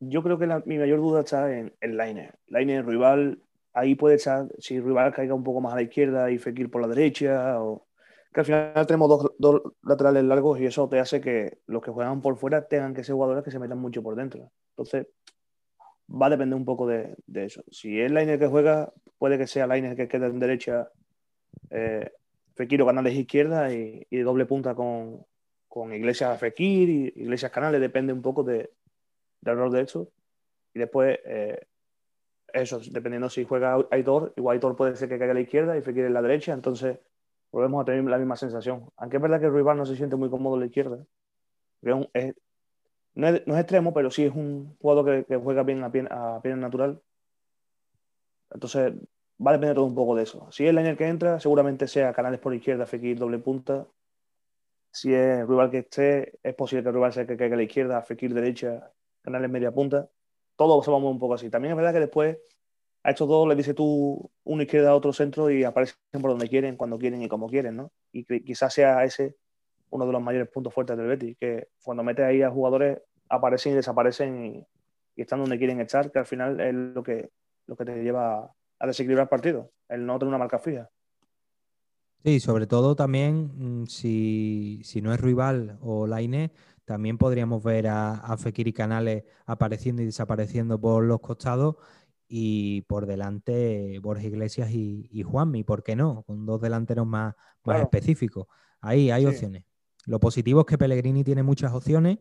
[0.00, 2.38] Yo creo que mi mayor duda está en el Lainer.
[2.48, 3.42] Lainer, rival,
[3.74, 6.80] ahí puede estar, si rival caiga un poco más a la izquierda y Fekir por
[6.80, 7.86] la derecha, o
[8.32, 12.22] que al final tenemos dos, laterales largos y eso te hace que los que juegan
[12.22, 14.50] por fuera tengan que ser jugadores que se metan mucho por dentro.
[14.70, 15.06] Entonces,
[16.10, 17.62] va a depender un poco de, eso.
[17.70, 20.88] Si es Lainer que juega, puede que sea Lainer que quede en derecha,
[21.70, 22.10] eh,
[22.54, 25.24] Fekir o Canales izquierda y, y doble punta con,
[25.68, 28.70] con Iglesias Fekir y Iglesias Canales, depende un poco de,
[29.40, 30.08] del de eso.
[30.72, 31.66] Y después, eh,
[32.54, 35.82] eso, dependiendo si juega Aitor, igual Aitor puede ser que caiga a la izquierda y
[35.82, 36.98] Fekir en la derecha, entonces
[37.50, 38.90] volvemos a tener la misma sensación.
[38.96, 41.04] Aunque es verdad que Ruibal no se siente muy cómodo a la izquierda.
[41.82, 42.34] no, es,
[43.14, 47.00] extremo, pero sí es un jugador que, juega bien a a natural.
[48.50, 48.94] Entonces,
[49.44, 50.50] va a depender todo un poco de eso.
[50.52, 53.86] Si es el que entra, seguramente sea Canales por izquierda, Fekir doble punta.
[54.90, 58.02] Si es Ruibal que esté, es posible que Ruibal sea que caiga a la izquierda,
[58.02, 60.08] Fekir derecha, Canales media punta.
[60.56, 61.50] Todo se va a mover un poco así.
[61.50, 62.38] También es verdad que después
[63.02, 66.48] a estos dos les dice tú una izquierda a otro centro y aparecen por donde
[66.48, 67.92] quieren, cuando quieren y como quieren, ¿no?
[68.12, 69.36] Y quizás sea ese
[69.90, 72.98] uno de los mayores puntos fuertes del Betis, que cuando metes ahí a jugadores
[73.28, 74.66] aparecen y desaparecen y,
[75.20, 77.30] están donde quieren echar, que al final es lo que,
[77.66, 80.90] lo que te lleva a desequilibrar el partido, el no tener una marca fija.
[82.24, 86.50] Sí, sobre todo también mm, si, no es rival o Laine,
[86.84, 91.76] también podríamos ver a, a Fekir y Canales apareciendo y desapareciendo por los costados
[92.28, 96.22] y por delante Borges Iglesias y, Juanmi, ¿por qué no?
[96.24, 97.34] Con dos delanteros más,
[97.64, 98.46] más específicos.
[98.80, 99.64] Ahí hay opciones.
[100.06, 102.18] Lo positivo es que Pellegrini tiene muchas opciones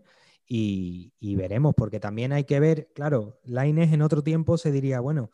[0.48, 5.32] y, veremos, porque también hay que ver, claro, Laines en otro tiempo se diría, bueno,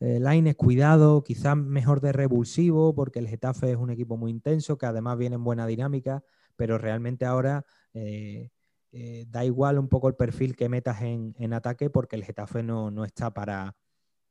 [0.00, 4.78] eh, Laines cuidado, quizás mejor de revulsivo, porque el Getafe es un equipo muy intenso,
[4.78, 6.24] que además viene en buena dinámica,
[6.56, 7.64] pero realmente ahora
[7.94, 8.50] eh,
[8.96, 12.62] eh, da igual un poco el perfil que metas en, en ataque, porque el Getafe
[12.62, 13.74] no, no está para,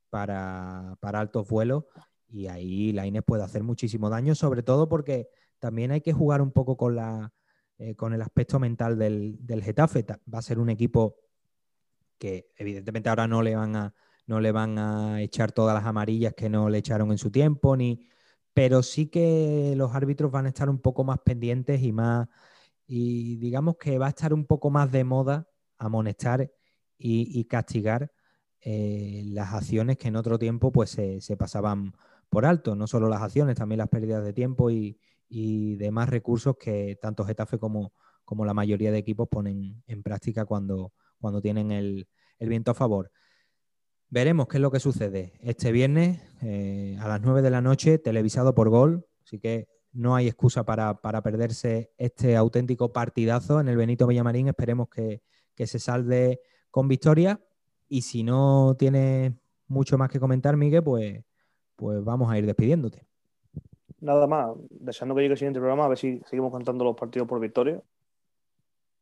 [0.10, 1.84] para, altos vuelos
[2.30, 5.28] y ahí la Inés puede hacer muchísimo daño, sobre todo porque
[5.60, 7.34] también hay que jugar un poco con, la,
[7.78, 10.06] eh, con el aspecto mental del, del, Getafe.
[10.34, 11.18] Va a ser un equipo
[12.18, 13.94] que evidentemente ahora no le van a,
[14.28, 17.76] no le van a echar todas las amarillas que no le echaron en su tiempo,
[17.76, 18.08] ni,
[18.54, 22.30] pero sí que los árbitros van a estar un poco más pendientes y más,
[22.86, 25.48] y digamos que va a estar un poco más de moda
[25.78, 26.52] amonestar
[26.98, 28.12] y, y castigar
[28.66, 31.94] eh, las acciones que en otro tiempo pues se, pasaban
[32.30, 34.98] por alto, no solo las acciones, también las pérdidas de tiempo y,
[35.78, 37.92] demás recursos que tanto Getafe como,
[38.24, 42.08] como, la mayoría de equipos ponen en práctica cuando, cuando tienen el,
[42.40, 43.12] viento a favor.
[44.10, 45.34] Veremos qué es lo que sucede.
[45.42, 50.16] Este viernes eh, a las 9 de la noche, televisado por Gol, así que no
[50.16, 54.48] hay excusa para, perderse este auténtico partidazo en el Benito Villamarín.
[54.48, 55.22] Esperemos que,
[55.56, 56.42] que se salde
[56.72, 57.40] con victoria
[57.88, 59.34] y si no tienes
[59.68, 61.24] mucho más que comentar, Miguel, pues,
[61.76, 63.06] pues vamos a ir despidiéndote.
[64.00, 67.28] Nada más, deseando que llegue el siguiente programa, a ver si seguimos contando los partidos
[67.28, 67.82] por victoria.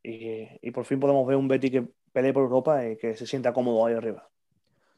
[0.04, 3.54] Y, por fin podemos ver un Betty que pelee por Europa y que se sienta
[3.54, 4.30] cómodo ahí arriba.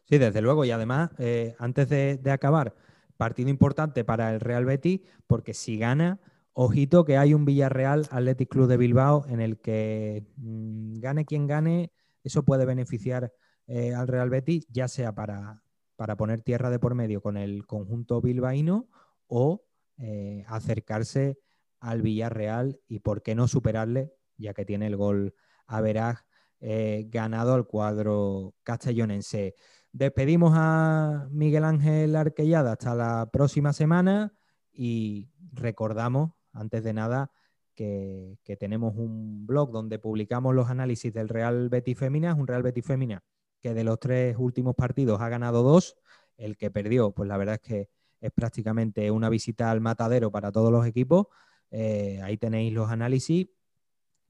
[0.06, 0.66] Sí, desde luego.
[0.66, 2.74] Y además, eh, antes de, acabar,
[3.18, 6.20] partido importante para el Real Betis, porque si gana,
[6.54, 11.48] ojito que hay un Villarreal Athletic Club de Bilbao en el que mm, gane quien
[11.48, 11.92] gane,
[12.24, 13.34] eso puede beneficiar
[13.68, 15.64] eh, al Real Betis, ya sea para,
[15.96, 18.90] para, poner tierra de por medio con el conjunto bilbaíno
[19.28, 19.64] o
[19.98, 21.40] eh, acercarse
[21.80, 25.36] al Villarreal y por qué no superarle, ya que tiene el gol
[25.68, 26.24] a Veraj
[26.60, 29.56] eh, ganado al cuadro castellonense.
[29.94, 34.34] Despedimos a Miguel Ángel Arquellada hasta la próxima semana
[34.72, 37.32] y recordamos, antes de nada,
[37.76, 42.48] que, que, tenemos un blog donde publicamos los análisis del Real Betis Femina, es un
[42.48, 43.24] Real Betis Femina
[43.62, 45.96] que de los tres últimos partidos ha ganado dos.
[46.38, 47.90] El que perdió, pues la verdad es que
[48.20, 51.28] es prácticamente una visita al matadero para todos los equipos.
[51.72, 53.48] Eh, ahí tenéis los análisis.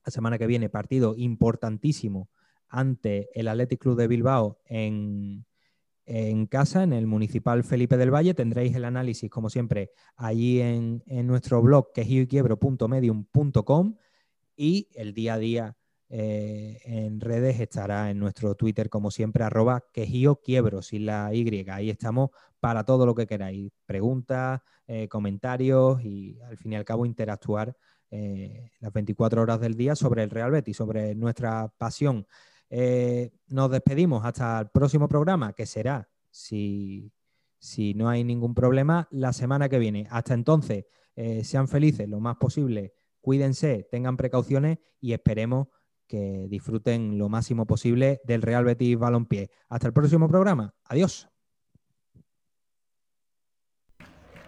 [0.05, 2.29] La semana que viene, partido importantísimo
[2.67, 5.45] ante el Athletic Club de Bilbao en,
[6.49, 8.33] casa, en el Municipal Felipe del Valle.
[8.33, 13.95] Tendréis el análisis, como siempre, allí en, nuestro blog, quejioyquiebro.medium.com
[14.55, 15.77] y el día a día
[16.09, 21.69] eh, en redes estará en nuestro Twitter, como siempre, arroba quejío quiebro, sin la Y.
[21.69, 23.71] Ahí estamos para todo lo que queráis.
[23.85, 27.75] Preguntas, eh, comentarios y al fin y al cabo interactuar
[28.11, 32.27] eh, las 24 horas del día sobre el Real Betis, sobre nuestra pasión.
[32.69, 37.11] Nos despedimos hasta el próximo programa, que será, si,
[37.59, 40.07] si no hay ningún problema, la semana que viene.
[40.09, 40.85] Hasta entonces,
[41.43, 45.67] sean felices lo más posible, cuídense, tengan precauciones y esperemos
[46.07, 49.49] que disfruten lo máximo posible del Real Betis Balompié.
[49.69, 50.75] Hasta el próximo programa.
[50.85, 51.29] Adiós.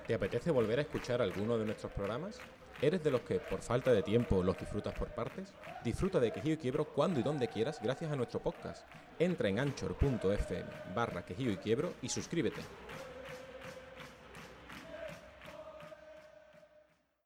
[0.05, 2.39] ¿Te apetece volver a escuchar alguno de nuestros programas?
[2.81, 5.53] ¿Eres de los que por falta de tiempo los disfrutas por partes?
[5.83, 8.85] Disfruta de Quejío y Quiebro cuando y donde quieras gracias a nuestro podcast.
[9.17, 12.61] Entra en anchor.fm barra Quejío y Quiebro y suscríbete.